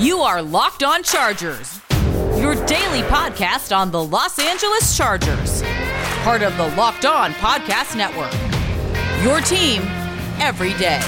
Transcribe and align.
You 0.00 0.20
are 0.20 0.40
Locked 0.40 0.84
On 0.84 1.02
Chargers, 1.02 1.80
your 2.38 2.54
daily 2.66 3.02
podcast 3.08 3.76
on 3.76 3.90
the 3.90 4.00
Los 4.00 4.38
Angeles 4.38 4.96
Chargers, 4.96 5.60
part 6.22 6.42
of 6.42 6.56
the 6.56 6.68
Locked 6.76 7.04
On 7.04 7.32
Podcast 7.32 7.96
Network. 7.96 8.32
Your 9.24 9.40
team 9.40 9.82
every 10.38 10.72
day. 10.74 11.00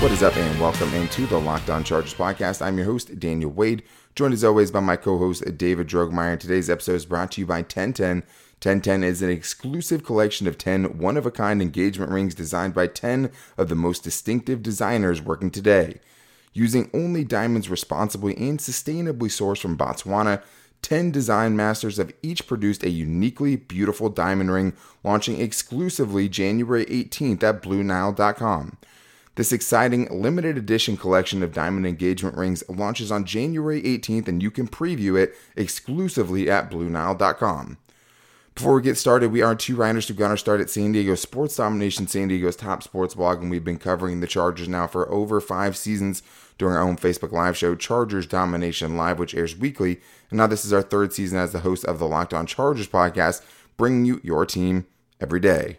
What 0.00 0.12
is 0.12 0.22
up, 0.22 0.34
and 0.38 0.58
welcome 0.58 0.94
into 0.94 1.26
the 1.26 1.38
Locked 1.38 1.68
On 1.68 1.84
Chargers 1.84 2.14
podcast. 2.14 2.62
I'm 2.64 2.78
your 2.78 2.86
host, 2.86 3.20
Daniel 3.20 3.50
Wade, 3.50 3.82
joined 4.14 4.32
as 4.32 4.44
always 4.44 4.70
by 4.70 4.80
my 4.80 4.96
co 4.96 5.18
host, 5.18 5.44
David 5.58 5.88
Drogemeyer. 5.88 6.40
Today's 6.40 6.70
episode 6.70 6.94
is 6.94 7.04
brought 7.04 7.32
to 7.32 7.42
you 7.42 7.46
by 7.46 7.58
1010. 7.58 8.22
1010 8.64 9.04
is 9.04 9.20
an 9.20 9.28
exclusive 9.28 10.02
collection 10.02 10.46
of 10.46 10.56
10 10.56 10.96
one 10.96 11.18
of 11.18 11.26
a 11.26 11.30
kind 11.30 11.60
engagement 11.60 12.10
rings 12.10 12.34
designed 12.34 12.72
by 12.72 12.86
10 12.86 13.30
of 13.58 13.68
the 13.68 13.74
most 13.74 14.02
distinctive 14.02 14.62
designers 14.62 15.20
working 15.20 15.50
today. 15.50 16.00
Using 16.54 16.88
only 16.94 17.24
diamonds 17.24 17.68
responsibly 17.68 18.34
and 18.38 18.58
sustainably 18.58 19.28
sourced 19.28 19.60
from 19.60 19.76
Botswana, 19.76 20.42
10 20.80 21.10
design 21.10 21.54
masters 21.54 21.98
have 21.98 22.14
each 22.22 22.46
produced 22.46 22.82
a 22.84 22.88
uniquely 22.88 23.56
beautiful 23.56 24.08
diamond 24.08 24.50
ring 24.50 24.72
launching 25.02 25.38
exclusively 25.42 26.26
January 26.26 26.86
18th 26.86 27.42
at 27.42 27.62
BlueNile.com. 27.62 28.78
This 29.34 29.52
exciting 29.52 30.08
limited 30.10 30.56
edition 30.56 30.96
collection 30.96 31.42
of 31.42 31.52
diamond 31.52 31.86
engagement 31.86 32.38
rings 32.38 32.64
launches 32.66 33.12
on 33.12 33.26
January 33.26 33.82
18th, 33.82 34.26
and 34.26 34.42
you 34.42 34.50
can 34.50 34.68
preview 34.68 35.20
it 35.20 35.34
exclusively 35.54 36.48
at 36.48 36.70
BlueNile.com. 36.70 37.76
Before 38.54 38.76
we 38.76 38.82
get 38.82 38.96
started, 38.96 39.32
we 39.32 39.42
are 39.42 39.56
two 39.56 39.74
writers 39.74 40.06
who 40.06 40.14
got 40.14 40.30
our 40.30 40.36
start 40.36 40.60
at 40.60 40.70
San 40.70 40.92
Diego 40.92 41.16
Sports 41.16 41.56
Domination, 41.56 42.06
San 42.06 42.28
Diego's 42.28 42.54
top 42.54 42.84
sports 42.84 43.16
blog, 43.16 43.42
and 43.42 43.50
we've 43.50 43.64
been 43.64 43.80
covering 43.80 44.20
the 44.20 44.28
Chargers 44.28 44.68
now 44.68 44.86
for 44.86 45.10
over 45.10 45.40
five 45.40 45.76
seasons 45.76 46.22
during 46.56 46.76
our 46.76 46.82
own 46.82 46.96
Facebook 46.96 47.32
Live 47.32 47.56
show, 47.56 47.74
Chargers 47.74 48.28
Domination 48.28 48.96
Live, 48.96 49.18
which 49.18 49.34
airs 49.34 49.56
weekly. 49.56 50.00
And 50.30 50.38
now 50.38 50.46
this 50.46 50.64
is 50.64 50.72
our 50.72 50.82
third 50.82 51.12
season 51.12 51.36
as 51.36 51.50
the 51.50 51.60
host 51.60 51.84
of 51.84 51.98
the 51.98 52.06
Locked 52.06 52.32
On 52.32 52.46
Chargers 52.46 52.86
podcast, 52.86 53.42
bringing 53.76 54.04
you 54.04 54.20
your 54.22 54.46
team 54.46 54.86
every 55.20 55.40
day. 55.40 55.78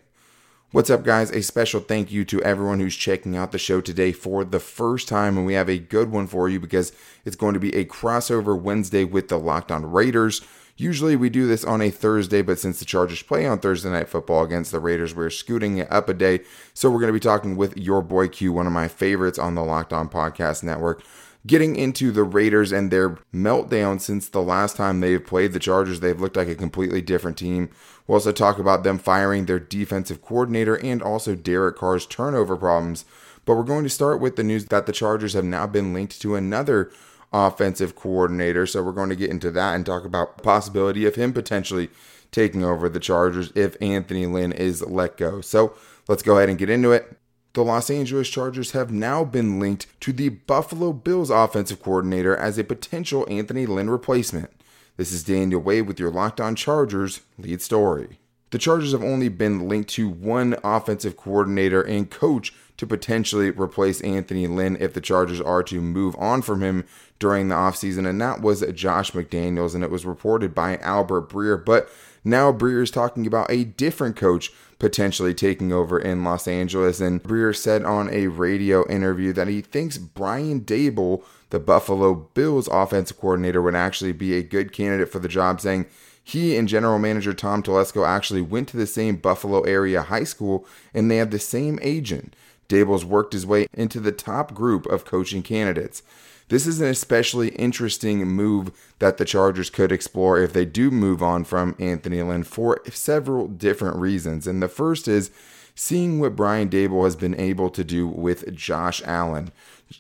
What's 0.72 0.90
up, 0.90 1.06
guys? 1.06 1.32
A 1.32 1.42
special 1.42 1.80
thank 1.80 2.12
you 2.12 2.26
to 2.26 2.44
everyone 2.44 2.82
who's 2.82 2.98
checking 2.98 3.38
out 3.38 3.54
the 3.54 3.58
show 3.58 3.80
today 3.80 4.12
for 4.12 4.44
the 4.44 4.60
first 4.60 5.08
time. 5.08 5.38
And 5.38 5.46
we 5.46 5.54
have 5.54 5.70
a 5.70 5.80
good 5.80 6.12
one 6.12 6.28
for 6.28 6.50
you 6.50 6.60
because 6.60 6.92
it's 7.24 7.38
going 7.38 7.54
to 7.54 7.60
be 7.62 7.74
a 7.74 7.86
crossover 7.86 8.60
Wednesday 8.60 9.06
with 9.06 9.30
the 9.30 9.40
Locked 9.40 9.72
On 9.72 9.90
Raiders. 9.90 10.42
Usually 10.78 11.16
we 11.16 11.30
do 11.30 11.48
this 11.48 11.64
on 11.64 11.82
a 11.82 11.90
Thursday, 11.90 12.42
but 12.42 12.60
since 12.60 12.80
the 12.80 12.86
Chargers 12.86 13.22
play 13.22 13.46
on 13.46 13.60
Thursday 13.60 13.90
Night 13.90 14.10
Football 14.10 14.44
against 14.44 14.72
the 14.72 14.80
Raiders, 14.80 15.16
we're 15.16 15.30
scooting 15.30 15.78
it 15.78 15.92
up 15.92 16.10
a 16.10 16.14
day. 16.14 16.42
So 16.74 16.90
we're 16.90 17.00
going 17.00 17.08
to 17.08 17.14
be 17.14 17.20
talking 17.20 17.56
with 17.56 17.78
your 17.78 18.02
boy 18.02 18.28
Q, 18.28 18.52
one 18.52 18.68
of 18.68 18.74
my 18.74 18.90
favorites 18.90 19.40
on 19.40 19.56
the 19.56 19.64
Locked 19.64 19.94
On 19.94 20.10
Podcast 20.10 20.64
Network 20.64 21.04
getting 21.46 21.76
into 21.76 22.12
the 22.12 22.24
Raiders 22.24 22.72
and 22.72 22.90
their 22.90 23.12
meltdown 23.34 24.02
since 24.02 24.28
the 24.28 24.42
last 24.42 24.76
time 24.76 25.00
they've 25.00 25.26
played 25.26 25.54
the 25.54 25.60
Chargers. 25.60 26.00
They've 26.00 26.20
looked 26.20 26.38
like 26.38 26.48
a 26.48 26.56
completely 26.56 27.02
different 27.02 27.38
team. 27.38 27.70
We'll 28.08 28.16
also 28.16 28.32
talk 28.32 28.58
about 28.58 28.84
them 28.84 28.98
firing 28.98 29.46
their 29.46 29.60
defensive 29.60 30.22
coordinator 30.22 30.76
and 30.76 31.02
also 31.02 31.36
Derek 31.36 31.78
Carr's 31.78 32.06
turnover 32.06 32.56
problems. 32.58 33.06
But 33.46 33.56
we're 33.56 33.64
going 33.64 33.84
to 33.84 33.90
start 33.90 34.20
with 34.20 34.38
the 34.38 34.44
news 34.44 34.66
that 34.66 34.88
the 34.88 34.92
Chargers 34.92 35.34
have 35.34 35.46
now 35.46 35.68
been 35.68 35.94
linked 35.94 36.20
to 36.22 36.36
another 36.36 36.92
offensive 37.36 37.96
coordinator. 37.96 38.66
So 38.66 38.82
we're 38.82 38.94
going 38.94 39.10
to 39.10 39.16
get 39.16 39.30
into 39.30 39.52
that 39.52 39.76
and 39.76 39.86
talk 39.86 40.06
about 40.06 40.42
possibility 40.42 41.06
of 41.06 41.16
him 41.16 41.34
potentially 41.34 41.90
taking 42.32 42.64
over 42.64 42.88
the 42.88 43.00
Chargers 43.00 43.52
if 43.56 43.76
Anthony 43.82 44.26
Lynn 44.26 44.54
is 44.54 44.82
let 44.86 45.18
go. 45.18 45.42
So 45.42 45.76
let's 46.08 46.24
go 46.24 46.38
ahead 46.38 46.48
and 46.48 46.58
get 46.58 46.70
into 46.70 46.94
it. 46.94 47.18
The 47.54 47.64
Los 47.64 47.90
Angeles 47.90 48.30
Chargers 48.30 48.72
have 48.72 48.92
now 48.92 49.24
been 49.24 49.60
linked 49.60 49.88
to 50.02 50.14
the 50.14 50.30
Buffalo 50.30 50.94
Bills 50.94 51.30
offensive 51.30 51.82
coordinator 51.82 52.36
as 52.36 52.58
a 52.58 52.64
potential 52.64 53.28
Anthony 53.30 53.66
Lynn 53.66 53.90
replacement. 53.90 54.52
This 54.98 55.12
is 55.12 55.24
Daniel 55.24 55.62
Wade 55.62 55.88
with 55.88 56.00
your 56.00 56.12
Locked 56.12 56.40
On 56.40 56.56
Chargers 56.56 57.22
lead 57.38 57.62
story. 57.62 58.20
The 58.52 58.58
Chargers 58.58 58.94
have 58.94 59.04
only 59.04 59.28
been 59.28 59.68
linked 59.68 59.90
to 59.92 60.08
one 60.08 60.56
offensive 60.64 61.18
coordinator 61.18 61.82
and 61.82 62.10
coach 62.10 62.54
to 62.78 62.88
potentially 62.88 63.50
replace 63.50 64.02
Anthony 64.02 64.48
Lynn 64.48 64.78
if 64.80 64.94
the 64.94 65.02
Chargers 65.02 65.42
are 65.42 65.64
to 65.64 65.82
move 65.82 66.16
on 66.18 66.42
from 66.42 66.62
him 66.62 66.86
during 67.20 67.48
the 67.48 67.56
offseason, 67.56 68.08
and 68.08 68.20
that 68.22 68.42
was 68.42 68.64
Josh 68.74 69.12
McDaniels, 69.12 69.74
and 69.74 69.84
it 69.84 69.92
was 69.92 70.06
reported 70.06 70.54
by 70.54 70.78
Albert 70.78 71.30
Breer. 71.30 71.64
But 71.64 71.90
now 72.24 72.52
Breer 72.52 72.82
is 72.82 72.92
talking 72.92 73.26
about 73.26 73.52
a 73.52 73.64
different 73.64 74.16
coach 74.16 74.52
potentially 74.80 75.34
taking 75.34 75.72
over 75.72 75.98
in 75.98 76.24
Los 76.24 76.48
Angeles. 76.48 77.00
And 77.00 77.24
Breer 77.24 77.56
said 77.56 77.84
on 77.84 78.10
a 78.10 78.28
radio 78.28 78.88
interview 78.90 79.32
that 79.34 79.48
he 79.48 79.62
thinks 79.62 79.98
Brian 79.98 80.62
Daboll, 80.62 81.24
the 81.52 81.60
Buffalo 81.60 82.14
Bills 82.34 82.68
offensive 82.70 83.18
coordinator, 83.18 83.62
would 83.62 83.76
actually 83.76 84.12
be 84.12 84.34
a 84.34 84.44
good 84.44 84.74
candidate 84.74 85.10
for 85.10 85.20
the 85.20 85.30
job, 85.30 85.62
saying 85.62 85.86
he 86.22 86.58
and 86.58 86.68
general 86.68 87.00
manager 87.00 87.34
Tom 87.34 87.62
Telesco 87.62 88.06
actually 88.06 88.42
went 88.42 88.68
to 88.70 88.78
the 88.78 88.88
same 88.88 89.16
Buffalo 89.16 89.62
area 89.62 90.02
high 90.02 90.24
school 90.24 90.66
and 90.94 91.10
they 91.10 91.18
have 91.18 91.30
the 91.30 91.40
same 91.40 91.78
agent. 91.84 92.36
Daboll's 92.68 93.06
worked 93.06 93.34
his 93.34 93.46
way 93.46 93.68
into 93.74 94.00
the 94.00 94.12
top 94.12 94.54
group 94.54 94.86
of 94.88 95.06
coaching 95.06 95.44
candidates. 95.44 96.02
This 96.48 96.68
is 96.68 96.80
an 96.80 96.88
especially 96.88 97.50
interesting 97.50 98.26
move 98.28 98.72
that 99.00 99.18
the 99.18 99.26
Chargers 99.26 99.72
could 99.72 99.92
explore 99.92 100.40
if 100.40 100.54
they 100.54 100.66
do 100.66 100.92
move 100.92 101.24
on 101.24 101.44
from 101.44 101.76
Anthony 101.80 102.22
Lynn 102.22 102.44
for 102.44 102.82
several 102.92 103.48
different 103.48 103.98
reasons. 103.98 104.46
And 104.46 104.62
the 104.62 104.68
first 104.68 105.08
is 105.08 105.32
seeing 105.74 106.20
what 106.20 106.36
Brian 106.36 106.70
Daboll 106.70 107.04
has 107.04 107.16
been 107.16 107.40
able 107.40 107.70
to 107.72 107.84
do 107.84 108.08
with 108.08 108.56
Josh 108.56 109.02
Allen. 109.06 109.52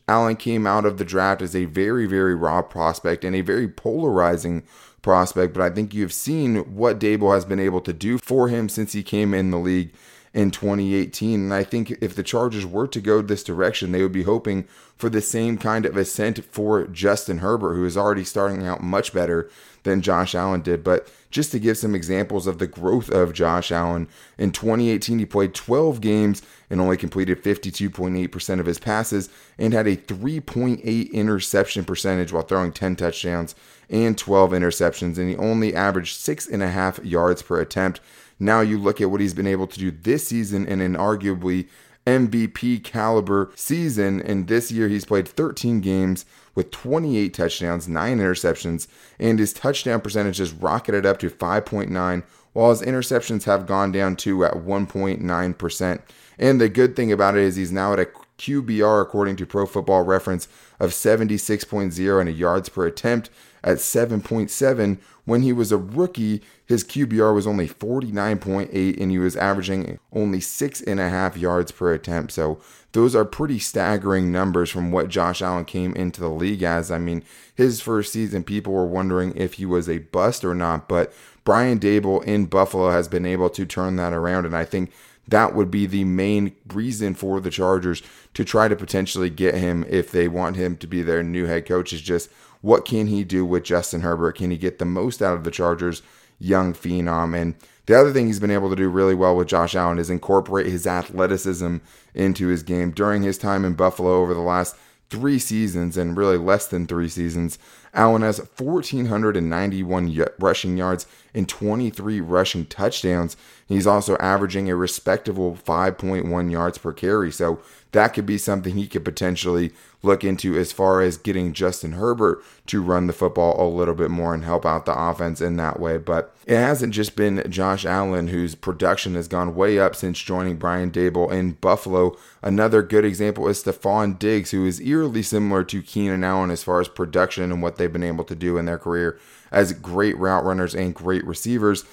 Allen 0.07 0.35
came 0.35 0.67
out 0.67 0.85
of 0.85 0.97
the 0.97 1.05
draft 1.05 1.41
as 1.41 1.55
a 1.55 1.65
very, 1.65 2.05
very 2.05 2.35
raw 2.35 2.61
prospect 2.61 3.23
and 3.23 3.35
a 3.35 3.41
very 3.41 3.67
polarizing 3.67 4.63
prospect, 5.01 5.53
but 5.53 5.63
I 5.63 5.69
think 5.69 5.93
you've 5.93 6.13
seen 6.13 6.75
what 6.75 6.99
Daboll 6.99 7.33
has 7.33 7.45
been 7.45 7.59
able 7.59 7.81
to 7.81 7.93
do 7.93 8.17
for 8.17 8.49
him 8.49 8.69
since 8.69 8.93
he 8.93 9.03
came 9.03 9.33
in 9.33 9.51
the 9.51 9.59
league 9.59 9.93
in 10.35 10.51
2018. 10.51 11.39
And 11.39 11.53
I 11.53 11.63
think 11.63 11.91
if 12.01 12.13
the 12.13 12.21
Chargers 12.21 12.65
were 12.65 12.87
to 12.87 12.99
go 12.99 13.21
this 13.21 13.43
direction, 13.43 13.93
they 13.93 14.03
would 14.03 14.11
be 14.11 14.23
hoping 14.23 14.67
for 14.97 15.09
the 15.09 15.21
same 15.21 15.57
kind 15.57 15.85
of 15.85 15.95
ascent 15.95 16.43
for 16.43 16.85
Justin 16.87 17.37
Herbert, 17.37 17.75
who 17.75 17.85
is 17.85 17.95
already 17.95 18.25
starting 18.25 18.67
out 18.67 18.83
much 18.83 19.13
better 19.13 19.49
than 19.83 20.01
Josh 20.01 20.35
Allen 20.35 20.61
did. 20.61 20.83
But 20.83 21.09
just 21.31 21.51
to 21.51 21.59
give 21.59 21.77
some 21.77 21.95
examples 21.95 22.47
of 22.47 22.59
the 22.59 22.67
growth 22.67 23.09
of 23.09 23.33
Josh 23.33 23.71
Allen, 23.71 24.09
in 24.37 24.51
2018, 24.51 25.19
he 25.19 25.25
played 25.25 25.53
12 25.53 26.01
games 26.01 26.41
and 26.69 26.81
only 26.81 26.97
completed 26.97 27.41
52.8% 27.41 28.59
of 28.59 28.65
his 28.65 28.79
passes 28.79 29.29
and 29.57 29.73
had 29.73 29.87
a 29.87 29.95
3.8 29.95 31.11
interception 31.13 31.85
percentage 31.85 32.33
while 32.33 32.43
throwing 32.43 32.73
10 32.73 32.97
touchdowns 32.97 33.55
and 33.89 34.17
12 34.17 34.51
interceptions. 34.51 35.17
And 35.17 35.29
he 35.29 35.37
only 35.37 35.73
averaged 35.73 36.17
six 36.17 36.45
and 36.45 36.61
a 36.61 36.69
half 36.69 36.99
yards 37.05 37.41
per 37.41 37.61
attempt. 37.61 38.01
Now 38.39 38.61
you 38.61 38.77
look 38.77 38.99
at 39.01 39.09
what 39.09 39.21
he's 39.21 39.33
been 39.33 39.47
able 39.47 39.67
to 39.67 39.79
do 39.79 39.91
this 39.91 40.27
season 40.27 40.67
in 40.67 40.81
an 40.81 40.95
arguably 40.95 41.67
MVP 42.05 42.83
caliber 42.83 43.51
season. 43.55 44.21
And 44.21 44.47
this 44.47 44.71
year 44.71 44.87
he's 44.87 45.05
played 45.05 45.27
13 45.27 45.81
games 45.81 46.25
with 46.53 46.71
28 46.71 47.33
touchdowns, 47.33 47.87
9 47.87 48.19
interceptions, 48.19 48.87
and 49.19 49.39
his 49.39 49.53
touchdown 49.53 50.01
percentage 50.01 50.37
has 50.37 50.53
rocketed 50.53 51.05
up 51.05 51.19
to 51.19 51.29
5.9, 51.29 52.23
while 52.53 52.69
his 52.69 52.81
interceptions 52.81 53.43
have 53.43 53.65
gone 53.65 53.91
down 53.91 54.15
to 54.17 54.45
at 54.45 54.53
1.9%. 54.53 56.01
And 56.37 56.61
the 56.61 56.69
good 56.69 56.95
thing 56.95 57.11
about 57.11 57.35
it 57.35 57.43
is 57.43 57.55
he's 57.55 57.71
now 57.71 57.93
at 57.93 57.99
a 57.99 58.07
QBR, 58.37 59.01
according 59.01 59.37
to 59.37 59.45
Pro 59.45 59.65
Football 59.65 60.03
Reference, 60.03 60.47
of 60.79 60.91
76.0 60.91 62.19
and 62.19 62.29
a 62.29 62.31
yards 62.31 62.69
per 62.69 62.85
attempt 62.85 63.29
at 63.65 63.77
7.7. 63.77 64.99
When 65.25 65.41
he 65.41 65.51
was 65.51 65.71
a 65.71 65.77
rookie, 65.77 66.43
his 66.65 66.83
QBR 66.83 67.33
was 67.33 67.47
only 67.47 67.67
49.8 67.67 69.01
and 69.01 69.11
he 69.11 69.17
was 69.17 69.35
averaging 69.35 69.99
only 70.13 70.39
six 70.39 70.81
and 70.81 70.99
a 70.99 71.09
half 71.09 71.35
yards 71.35 71.71
per 71.71 71.91
attempt. 71.91 72.31
So 72.31 72.61
those 72.91 73.15
are 73.15 73.25
pretty 73.25 73.57
staggering 73.57 74.31
numbers 74.31 74.69
from 74.69 74.91
what 74.91 75.09
Josh 75.09 75.41
Allen 75.41 75.65
came 75.65 75.95
into 75.95 76.21
the 76.21 76.29
league 76.29 76.61
as. 76.61 76.91
I 76.91 76.99
mean, 76.99 77.23
his 77.55 77.81
first 77.81 78.13
season, 78.13 78.43
people 78.43 78.71
were 78.71 78.85
wondering 78.85 79.33
if 79.35 79.55
he 79.55 79.65
was 79.65 79.89
a 79.89 79.97
bust 79.97 80.45
or 80.45 80.53
not, 80.53 80.87
but 80.87 81.11
Brian 81.43 81.79
Daboll 81.79 82.23
in 82.23 82.45
Buffalo 82.45 82.91
has 82.91 83.07
been 83.07 83.25
able 83.25 83.49
to 83.49 83.65
turn 83.65 83.95
that 83.95 84.13
around. 84.13 84.45
And 84.45 84.55
I 84.55 84.63
think 84.63 84.91
that 85.27 85.55
would 85.55 85.71
be 85.71 85.87
the 85.87 86.03
main 86.03 86.55
reason 86.71 87.15
for 87.15 87.39
the 87.39 87.49
Chargers 87.49 88.03
to 88.35 88.45
try 88.45 88.67
to 88.67 88.75
potentially 88.75 89.29
get 89.29 89.55
him 89.55 89.85
if 89.89 90.11
they 90.11 90.27
want 90.27 90.55
him 90.55 90.77
to 90.77 90.87
be 90.87 91.01
their 91.01 91.23
new 91.23 91.45
head 91.47 91.65
coach 91.65 91.93
is 91.93 92.01
just 92.01 92.29
what 92.65 92.83
can 92.83 93.05
he 93.05 93.23
do 93.23 93.45
with 93.45 93.63
Justin 93.63 94.01
Herbert? 94.01 94.37
Can 94.37 94.49
he 94.49 94.57
get 94.57 94.79
the 94.79 94.85
most 94.85 95.21
out 95.21 95.35
of 95.35 95.43
the 95.43 95.51
Chargers' 95.51 96.01
young 96.39 96.73
phenom? 96.73 97.39
And 97.39 97.53
the 97.85 97.93
other 97.93 98.11
thing 98.11 98.25
he's 98.25 98.39
been 98.39 98.49
able 98.49 98.71
to 98.71 98.75
do 98.75 98.89
really 98.89 99.13
well 99.13 99.35
with 99.35 99.49
Josh 99.49 99.75
Allen 99.75 99.99
is 99.99 100.09
incorporate 100.09 100.65
his 100.65 100.87
athleticism 100.87 101.77
into 102.15 102.47
his 102.47 102.63
game. 102.63 102.89
During 102.89 103.21
his 103.21 103.37
time 103.37 103.65
in 103.65 103.75
Buffalo 103.75 104.15
over 104.15 104.33
the 104.33 104.39
last 104.39 104.75
three 105.11 105.37
seasons 105.37 105.95
and 105.95 106.17
really 106.17 106.39
less 106.39 106.65
than 106.65 106.87
three 106.87 107.07
seasons, 107.07 107.59
Allen 107.93 108.23
has 108.23 108.39
1,491 108.57 110.25
rushing 110.39 110.75
yards 110.75 111.05
and 111.35 111.47
23 111.47 112.19
rushing 112.19 112.65
touchdowns. 112.65 113.37
He's 113.67 113.85
also 113.85 114.17
averaging 114.17 114.71
a 114.71 114.75
respectable 114.75 115.55
5.1 115.55 116.51
yards 116.51 116.79
per 116.79 116.93
carry. 116.93 117.31
So 117.31 117.61
that 117.95 118.13
could 118.13 118.25
be 118.25 118.37
something 118.37 118.75
he 118.75 118.87
could 118.87 119.05
potentially 119.05 119.71
look 120.03 120.25
into 120.25 120.57
as 120.57 120.73
far 120.73 121.01
as 121.01 121.15
getting 121.15 121.53
Justin 121.53 121.93
Herbert 121.93 122.43
to 122.67 122.81
run 122.81 123.07
the 123.07 123.13
football 123.13 123.55
a 123.57 123.71
little 123.71 123.95
bit 123.95 124.11
more 124.11 124.33
and 124.33 124.43
help 124.43 124.65
out 124.65 124.85
the 124.85 124.93
offense 124.93 125.39
in 125.39 125.55
that 125.55 125.79
way. 125.79 125.97
But 125.97 126.35
it 126.45 126.57
hasn't 126.57 126.93
just 126.93 127.15
been 127.15 127.49
Josh 127.49 127.85
Allen 127.85 128.27
whose 128.27 128.53
production 128.53 129.15
has 129.15 129.29
gone 129.29 129.55
way 129.55 129.79
up 129.79 129.95
since 129.95 130.19
joining 130.19 130.57
Brian 130.57 130.91
Daboll 130.91 131.31
in 131.31 131.53
Buffalo. 131.53 132.17
Another 132.41 132.83
good 132.83 133.05
example 133.05 133.47
is 133.47 133.63
Stefon 133.63 134.19
Diggs, 134.19 134.51
who 134.51 134.65
is 134.65 134.81
eerily 134.81 135.23
similar 135.23 135.63
to 135.63 135.81
Keenan 135.81 136.25
Allen 136.25 136.51
as 136.51 136.63
far 136.63 136.81
as 136.81 136.89
production 136.89 137.49
and 137.49 137.61
what 137.61 137.77
they've 137.77 137.93
been 137.93 138.03
able 138.03 138.25
to 138.25 138.35
do 138.35 138.57
in 138.57 138.65
their 138.65 138.77
career 138.77 139.17
as 139.51 139.71
great 139.71 140.17
route 140.17 140.43
runners 140.43 140.75
and 140.75 140.93
great 140.93 141.25
receivers. 141.25 141.85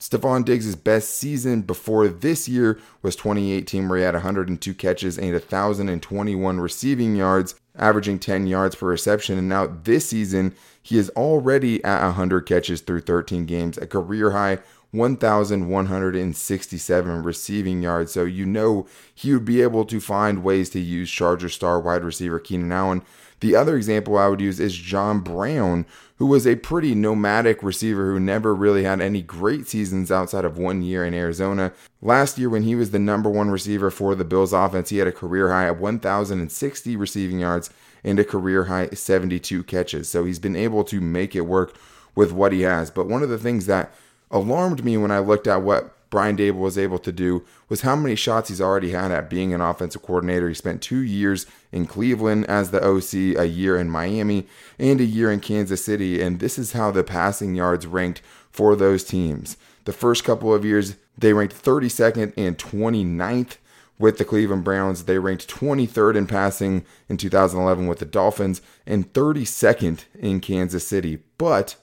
Stefon 0.00 0.44
Diggs' 0.44 0.76
best 0.76 1.16
season 1.16 1.62
before 1.62 2.08
this 2.08 2.48
year 2.48 2.78
was 3.02 3.16
2018, 3.16 3.88
where 3.88 3.98
he 3.98 4.04
had 4.04 4.14
102 4.14 4.74
catches 4.74 5.18
and 5.18 5.32
1,021 5.32 6.60
receiving 6.60 7.16
yards, 7.16 7.56
averaging 7.76 8.18
10 8.18 8.46
yards 8.46 8.76
per 8.76 8.86
reception. 8.86 9.38
And 9.38 9.48
now 9.48 9.66
this 9.66 10.08
season, 10.08 10.54
he 10.80 10.98
is 10.98 11.10
already 11.10 11.82
at 11.84 12.04
100 12.04 12.46
catches 12.46 12.80
through 12.80 13.00
13 13.00 13.44
games, 13.46 13.76
a 13.76 13.86
career 13.86 14.30
high 14.30 14.58
1,167 14.92 17.22
receiving 17.22 17.82
yards. 17.82 18.12
So 18.12 18.24
you 18.24 18.46
know 18.46 18.86
he 19.14 19.34
would 19.34 19.44
be 19.44 19.60
able 19.62 19.84
to 19.84 20.00
find 20.00 20.42
ways 20.42 20.70
to 20.70 20.80
use 20.80 21.10
Charger 21.10 21.50
star 21.50 21.78
wide 21.80 22.04
receiver 22.04 22.38
Keenan 22.38 22.72
Allen. 22.72 23.02
The 23.40 23.54
other 23.54 23.76
example 23.76 24.18
I 24.18 24.26
would 24.28 24.40
use 24.40 24.58
is 24.58 24.76
John 24.76 25.20
Brown, 25.20 25.86
who 26.18 26.26
was 26.26 26.46
a 26.46 26.56
pretty 26.56 26.94
nomadic 26.94 27.62
receiver 27.62 28.10
who 28.12 28.20
never 28.20 28.54
really 28.54 28.82
had 28.82 29.00
any 29.00 29.22
great 29.22 29.68
seasons 29.68 30.10
outside 30.10 30.44
of 30.44 30.58
one 30.58 30.82
year 30.82 31.04
in 31.04 31.14
Arizona. 31.14 31.72
Last 32.02 32.38
year, 32.38 32.50
when 32.50 32.64
he 32.64 32.74
was 32.74 32.90
the 32.90 32.98
number 32.98 33.30
one 33.30 33.50
receiver 33.50 33.90
for 33.90 34.14
the 34.14 34.24
Bills 34.24 34.52
offense, 34.52 34.90
he 34.90 34.98
had 34.98 35.06
a 35.06 35.12
career 35.12 35.50
high 35.50 35.66
of 35.66 35.80
1,060 35.80 36.96
receiving 36.96 37.38
yards 37.40 37.70
and 38.02 38.18
a 38.18 38.24
career 38.24 38.64
high 38.64 38.88
72 38.88 39.62
catches. 39.64 40.08
So 40.08 40.24
he's 40.24 40.40
been 40.40 40.56
able 40.56 40.82
to 40.84 41.00
make 41.00 41.36
it 41.36 41.42
work 41.42 41.76
with 42.16 42.32
what 42.32 42.52
he 42.52 42.62
has. 42.62 42.90
But 42.90 43.06
one 43.06 43.22
of 43.22 43.28
the 43.28 43.38
things 43.38 43.66
that 43.66 43.94
alarmed 44.30 44.84
me 44.84 44.96
when 44.96 45.12
I 45.12 45.20
looked 45.20 45.46
at 45.46 45.62
what 45.62 45.96
Brian 46.10 46.36
Daboll 46.36 46.60
was 46.60 46.78
able 46.78 46.98
to 47.00 47.12
do 47.12 47.44
was 47.68 47.82
how 47.82 47.94
many 47.94 48.14
shots 48.14 48.48
he's 48.48 48.60
already 48.60 48.90
had 48.90 49.10
at 49.10 49.28
being 49.28 49.52
an 49.52 49.60
offensive 49.60 50.02
coordinator. 50.02 50.48
He 50.48 50.54
spent 50.54 50.82
two 50.82 51.00
years 51.00 51.46
in 51.70 51.86
Cleveland 51.86 52.46
as 52.46 52.70
the 52.70 52.82
OC, 52.82 53.38
a 53.38 53.46
year 53.46 53.76
in 53.76 53.90
Miami, 53.90 54.46
and 54.78 55.00
a 55.00 55.04
year 55.04 55.30
in 55.30 55.40
Kansas 55.40 55.84
City. 55.84 56.22
And 56.22 56.40
this 56.40 56.58
is 56.58 56.72
how 56.72 56.90
the 56.90 57.04
passing 57.04 57.54
yards 57.54 57.86
ranked 57.86 58.22
for 58.50 58.74
those 58.74 59.04
teams. 59.04 59.56
The 59.84 59.92
first 59.92 60.24
couple 60.24 60.52
of 60.54 60.64
years, 60.64 60.96
they 61.16 61.32
ranked 61.32 61.62
32nd 61.62 62.32
and 62.36 62.58
29th 62.58 63.56
with 63.98 64.18
the 64.18 64.24
Cleveland 64.24 64.64
Browns. 64.64 65.04
They 65.04 65.18
ranked 65.18 65.48
23rd 65.48 66.16
in 66.16 66.26
passing 66.26 66.84
in 67.08 67.16
2011 67.16 67.86
with 67.86 67.98
the 67.98 68.06
Dolphins 68.06 68.62
and 68.86 69.12
32nd 69.12 70.04
in 70.18 70.40
Kansas 70.40 70.86
City. 70.86 71.18
But 71.36 71.76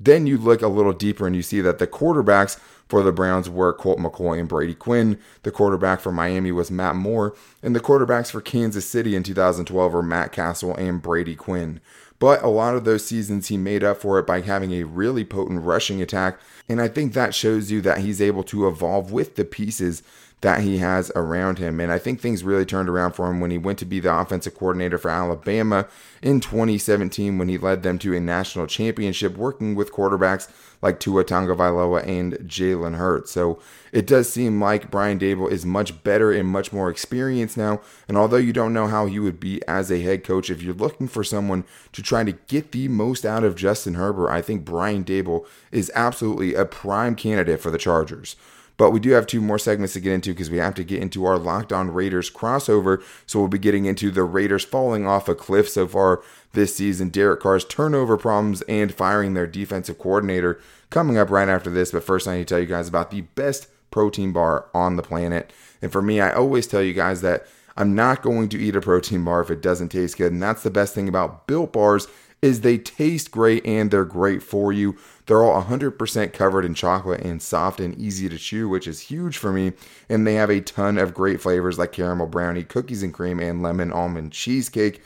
then 0.00 0.26
you 0.26 0.38
look 0.38 0.62
a 0.62 0.68
little 0.68 0.92
deeper 0.92 1.26
and 1.26 1.34
you 1.34 1.42
see 1.42 1.60
that 1.60 1.78
the 1.78 1.86
quarterbacks 1.86 2.58
for 2.88 3.02
the 3.02 3.12
Browns 3.12 3.50
were 3.50 3.72
Colt 3.72 3.98
McCoy 3.98 4.40
and 4.40 4.48
Brady 4.48 4.74
Quinn. 4.74 5.18
The 5.42 5.50
quarterback 5.50 6.00
for 6.00 6.10
Miami 6.10 6.52
was 6.52 6.70
Matt 6.70 6.96
Moore. 6.96 7.34
And 7.62 7.76
the 7.76 7.80
quarterbacks 7.80 8.30
for 8.30 8.40
Kansas 8.40 8.88
City 8.88 9.14
in 9.14 9.22
2012 9.22 9.92
were 9.92 10.02
Matt 10.02 10.32
Cassel 10.32 10.74
and 10.76 11.02
Brady 11.02 11.36
Quinn. 11.36 11.80
But 12.18 12.42
a 12.42 12.48
lot 12.48 12.74
of 12.74 12.84
those 12.84 13.06
seasons 13.06 13.46
he 13.46 13.56
made 13.56 13.84
up 13.84 13.98
for 13.98 14.18
it 14.18 14.26
by 14.26 14.40
having 14.40 14.72
a 14.72 14.84
really 14.84 15.24
potent 15.24 15.62
rushing 15.62 16.02
attack. 16.02 16.40
And 16.68 16.80
I 16.80 16.88
think 16.88 17.12
that 17.12 17.34
shows 17.34 17.70
you 17.70 17.80
that 17.82 17.98
he's 17.98 18.20
able 18.20 18.42
to 18.44 18.66
evolve 18.66 19.12
with 19.12 19.36
the 19.36 19.44
pieces 19.44 20.02
that 20.40 20.60
he 20.60 20.78
has 20.78 21.10
around 21.16 21.58
him. 21.58 21.80
And 21.80 21.90
I 21.90 21.98
think 21.98 22.20
things 22.20 22.44
really 22.44 22.64
turned 22.64 22.88
around 22.88 23.12
for 23.12 23.28
him 23.28 23.40
when 23.40 23.50
he 23.50 23.58
went 23.58 23.78
to 23.80 23.84
be 23.84 23.98
the 23.98 24.16
offensive 24.16 24.54
coordinator 24.54 24.98
for 24.98 25.10
Alabama 25.10 25.88
in 26.22 26.40
2017 26.40 27.38
when 27.38 27.48
he 27.48 27.58
led 27.58 27.82
them 27.82 27.98
to 28.00 28.14
a 28.14 28.20
national 28.20 28.66
championship 28.68 29.36
working 29.36 29.74
with 29.74 29.92
quarterbacks 29.92 30.48
like 30.80 31.00
Tua 31.00 31.24
Tagovailoa 31.24 32.06
and 32.06 32.34
Jalen 32.40 32.96
Hurts. 32.96 33.30
So 33.30 33.60
it 33.92 34.06
does 34.06 34.30
seem 34.30 34.60
like 34.60 34.90
Brian 34.90 35.18
Daboll 35.18 35.50
is 35.50 35.66
much 35.66 36.02
better 36.04 36.32
and 36.32 36.48
much 36.48 36.72
more 36.72 36.90
experienced 36.90 37.56
now. 37.56 37.80
And 38.06 38.16
although 38.16 38.36
you 38.36 38.52
don't 38.52 38.72
know 38.72 38.86
how 38.86 39.06
he 39.06 39.18
would 39.18 39.40
be 39.40 39.60
as 39.66 39.90
a 39.90 40.00
head 40.00 40.24
coach, 40.24 40.50
if 40.50 40.62
you're 40.62 40.74
looking 40.74 41.08
for 41.08 41.24
someone 41.24 41.64
to 41.92 42.02
try 42.02 42.24
to 42.24 42.32
get 42.32 42.72
the 42.72 42.88
most 42.88 43.24
out 43.24 43.44
of 43.44 43.56
Justin 43.56 43.94
Herbert, 43.94 44.30
I 44.30 44.42
think 44.42 44.64
Brian 44.64 45.04
Daboll 45.04 45.46
is 45.72 45.90
absolutely 45.94 46.54
a 46.54 46.64
prime 46.64 47.14
candidate 47.14 47.60
for 47.60 47.70
the 47.70 47.78
Chargers. 47.78 48.36
But 48.78 48.92
we 48.92 49.00
do 49.00 49.10
have 49.10 49.26
two 49.26 49.42
more 49.42 49.58
segments 49.58 49.92
to 49.94 50.00
get 50.00 50.14
into 50.14 50.30
because 50.30 50.50
we 50.50 50.56
have 50.58 50.74
to 50.76 50.84
get 50.84 51.02
into 51.02 51.26
our 51.26 51.36
Locked 51.36 51.72
On 51.72 51.90
Raiders 51.90 52.30
crossover. 52.30 53.02
So 53.26 53.40
we'll 53.40 53.48
be 53.48 53.58
getting 53.58 53.84
into 53.84 54.10
the 54.10 54.22
Raiders 54.22 54.64
falling 54.64 55.06
off 55.06 55.28
a 55.28 55.34
cliff 55.34 55.68
so 55.68 55.86
far 55.86 56.22
this 56.52 56.76
season, 56.76 57.10
Derek 57.10 57.40
Carr's 57.40 57.64
turnover 57.64 58.16
problems, 58.16 58.62
and 58.62 58.94
firing 58.94 59.34
their 59.34 59.46
defensive 59.48 59.98
coordinator 59.98 60.60
coming 60.90 61.18
up 61.18 61.28
right 61.28 61.48
after 61.48 61.68
this. 61.68 61.90
But 61.90 62.04
first, 62.04 62.26
I 62.26 62.38
need 62.38 62.48
to 62.48 62.54
tell 62.54 62.60
you 62.60 62.66
guys 62.66 62.88
about 62.88 63.10
the 63.10 63.22
best 63.22 63.68
protein 63.90 64.32
bar 64.32 64.66
on 64.72 64.96
the 64.96 65.02
planet. 65.02 65.52
And 65.82 65.90
for 65.90 66.00
me, 66.00 66.20
I 66.20 66.32
always 66.32 66.66
tell 66.66 66.82
you 66.82 66.94
guys 66.94 67.20
that 67.22 67.46
I'm 67.76 67.94
not 67.94 68.22
going 68.22 68.48
to 68.50 68.58
eat 68.58 68.76
a 68.76 68.80
protein 68.80 69.24
bar 69.24 69.40
if 69.40 69.50
it 69.50 69.60
doesn't 69.60 69.90
taste 69.90 70.18
good. 70.18 70.32
And 70.32 70.42
that's 70.42 70.62
the 70.62 70.70
best 70.70 70.94
thing 70.94 71.08
about 71.08 71.46
built 71.46 71.72
bars 71.72 72.06
is 72.40 72.60
they 72.60 72.78
taste 72.78 73.30
great 73.30 73.64
and 73.66 73.90
they're 73.90 74.04
great 74.04 74.42
for 74.42 74.72
you. 74.72 74.96
They're 75.28 75.42
all 75.42 75.62
100% 75.62 76.32
covered 76.32 76.64
in 76.64 76.72
chocolate 76.72 77.20
and 77.20 77.42
soft 77.42 77.80
and 77.80 77.94
easy 77.98 78.30
to 78.30 78.38
chew, 78.38 78.66
which 78.66 78.86
is 78.88 78.98
huge 79.02 79.36
for 79.36 79.52
me. 79.52 79.74
And 80.08 80.26
they 80.26 80.34
have 80.34 80.48
a 80.48 80.62
ton 80.62 80.96
of 80.96 81.12
great 81.12 81.42
flavors 81.42 81.78
like 81.78 81.92
caramel 81.92 82.28
brownie, 82.28 82.64
cookies 82.64 83.02
and 83.02 83.12
cream, 83.12 83.38
and 83.38 83.62
lemon 83.62 83.92
almond 83.92 84.32
cheesecake. 84.32 85.02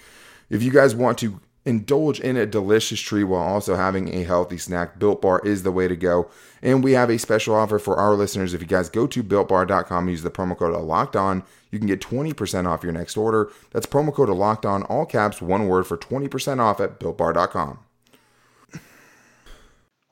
If 0.49 0.63
you 0.63 0.71
guys 0.71 0.95
want 0.95 1.19
to 1.19 1.41
indulge 1.65 2.21
in 2.21 2.37
a 2.37 2.47
delicious 2.47 3.01
treat 3.01 3.25
while 3.25 3.43
also 3.43 3.75
having 3.75 4.15
a 4.15 4.23
healthy 4.23 4.59
snack, 4.59 5.01
Built 5.01 5.21
Bar 5.21 5.41
is 5.45 5.65
the 5.65 5.73
way 5.73 5.89
to 5.89 5.97
go. 5.97 6.31
And 6.63 6.85
we 6.85 6.93
have 6.93 7.11
a 7.11 7.19
special 7.19 7.57
offer 7.57 7.81
for 7.81 7.97
our 7.97 8.15
listeners. 8.15 8.55
If 8.55 8.61
you 8.61 8.69
guys 8.69 8.89
go 8.89 9.09
to 9.09 9.25
builtbar.com, 9.25 10.09
use 10.09 10.23
the 10.23 10.31
promo 10.31 10.57
code 10.57 10.81
locked 10.81 11.17
on, 11.17 11.43
you 11.73 11.81
can 11.81 11.89
get 11.89 12.01
20% 12.01 12.69
off 12.69 12.85
your 12.85 12.93
next 12.93 13.17
order. 13.17 13.51
That's 13.73 13.87
promo 13.87 14.15
code 14.15 14.29
locked 14.29 14.67
on, 14.67 14.85
all 14.85 15.05
caps, 15.05 15.43
one 15.43 15.67
word 15.67 15.89
for 15.89 15.97
20% 15.97 16.61
off 16.61 16.81
at 16.81 17.01
builtbar.com. 17.01 17.81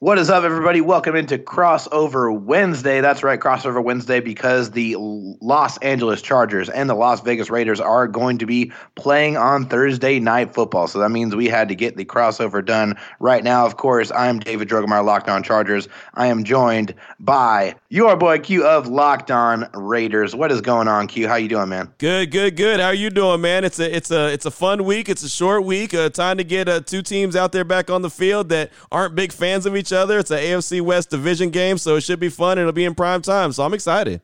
What 0.03 0.17
is 0.17 0.31
up, 0.31 0.45
everybody? 0.45 0.81
Welcome 0.81 1.15
into 1.15 1.37
Crossover 1.37 2.35
Wednesday. 2.35 3.03
That's 3.03 3.23
right, 3.23 3.39
Crossover 3.39 3.85
Wednesday, 3.85 4.21
because 4.21 4.71
the 4.71 4.97
Los 4.99 5.77
Angeles 5.83 6.23
Chargers 6.23 6.71
and 6.71 6.89
the 6.89 6.95
Las 6.95 7.21
Vegas 7.21 7.51
Raiders 7.51 7.81
are 7.81 8.09
going 8.09 8.39
to 8.39 8.47
be 8.47 8.73
playing 8.95 9.37
on 9.37 9.67
Thursday 9.67 10.19
night 10.19 10.55
football. 10.55 10.89
So 10.89 11.01
that 11.01 11.11
means 11.11 11.37
we 11.37 11.49
had 11.49 11.69
to 11.69 11.75
get 11.75 11.99
the 11.99 12.07
crossover 12.07 12.65
done 12.65 12.95
right 13.19 13.45
now. 13.45 13.67
Of 13.67 13.77
course, 13.77 14.11
I'm 14.13 14.39
David 14.39 14.71
Drogemeyer, 14.71 15.05
Locked 15.05 15.29
On 15.29 15.43
Chargers. 15.43 15.87
I 16.15 16.29
am 16.29 16.45
joined 16.45 16.95
by 17.19 17.75
your 17.91 18.17
boy 18.17 18.39
Q 18.39 18.67
of 18.67 18.87
Locked 18.87 19.31
On 19.31 19.69
Raiders. 19.75 20.35
What 20.35 20.51
is 20.51 20.63
going 20.63 20.89
on, 20.89 21.09
Q? 21.09 21.29
How 21.29 21.35
you 21.35 21.49
doing, 21.49 21.69
man? 21.69 21.93
Good, 21.99 22.31
good, 22.31 22.57
good. 22.57 22.81
How 22.81 22.87
are 22.87 22.95
you 22.95 23.11
doing, 23.11 23.43
man? 23.43 23.65
It's 23.65 23.79
a 23.79 23.95
it's 23.95 24.11
a 24.11 24.33
it's 24.33 24.47
a 24.47 24.51
fun 24.51 24.85
week. 24.85 25.11
It's 25.11 25.23
a 25.23 25.29
short 25.29 25.65
week. 25.65 25.93
Uh, 25.93 26.09
time 26.09 26.39
to 26.39 26.45
get 26.45 26.71
uh, 26.71 26.81
two 26.81 27.03
teams 27.03 27.37
out 27.37 27.53
there 27.53 27.65
back 27.65 27.91
on 27.91 28.01
the 28.01 28.09
field 28.09 28.49
that 28.49 28.71
aren't 28.91 29.15
big 29.15 29.31
fans 29.31 29.67
of 29.67 29.77
each 29.77 29.90
each 29.91 29.97
other. 29.97 30.19
It's 30.19 30.31
an 30.31 30.39
AFC 30.39 30.81
West 30.81 31.11
division 31.11 31.51
game, 31.51 31.79
so 31.79 31.97
it 31.97 32.03
should 32.03 32.21
be 32.21 32.29
fun. 32.29 32.59
It'll 32.59 32.73
be 32.73 32.85
in 32.85 32.95
prime 32.95 33.23
time, 33.23 33.53
so 33.53 33.65
I'm 33.65 33.75
excited. 33.75 34.21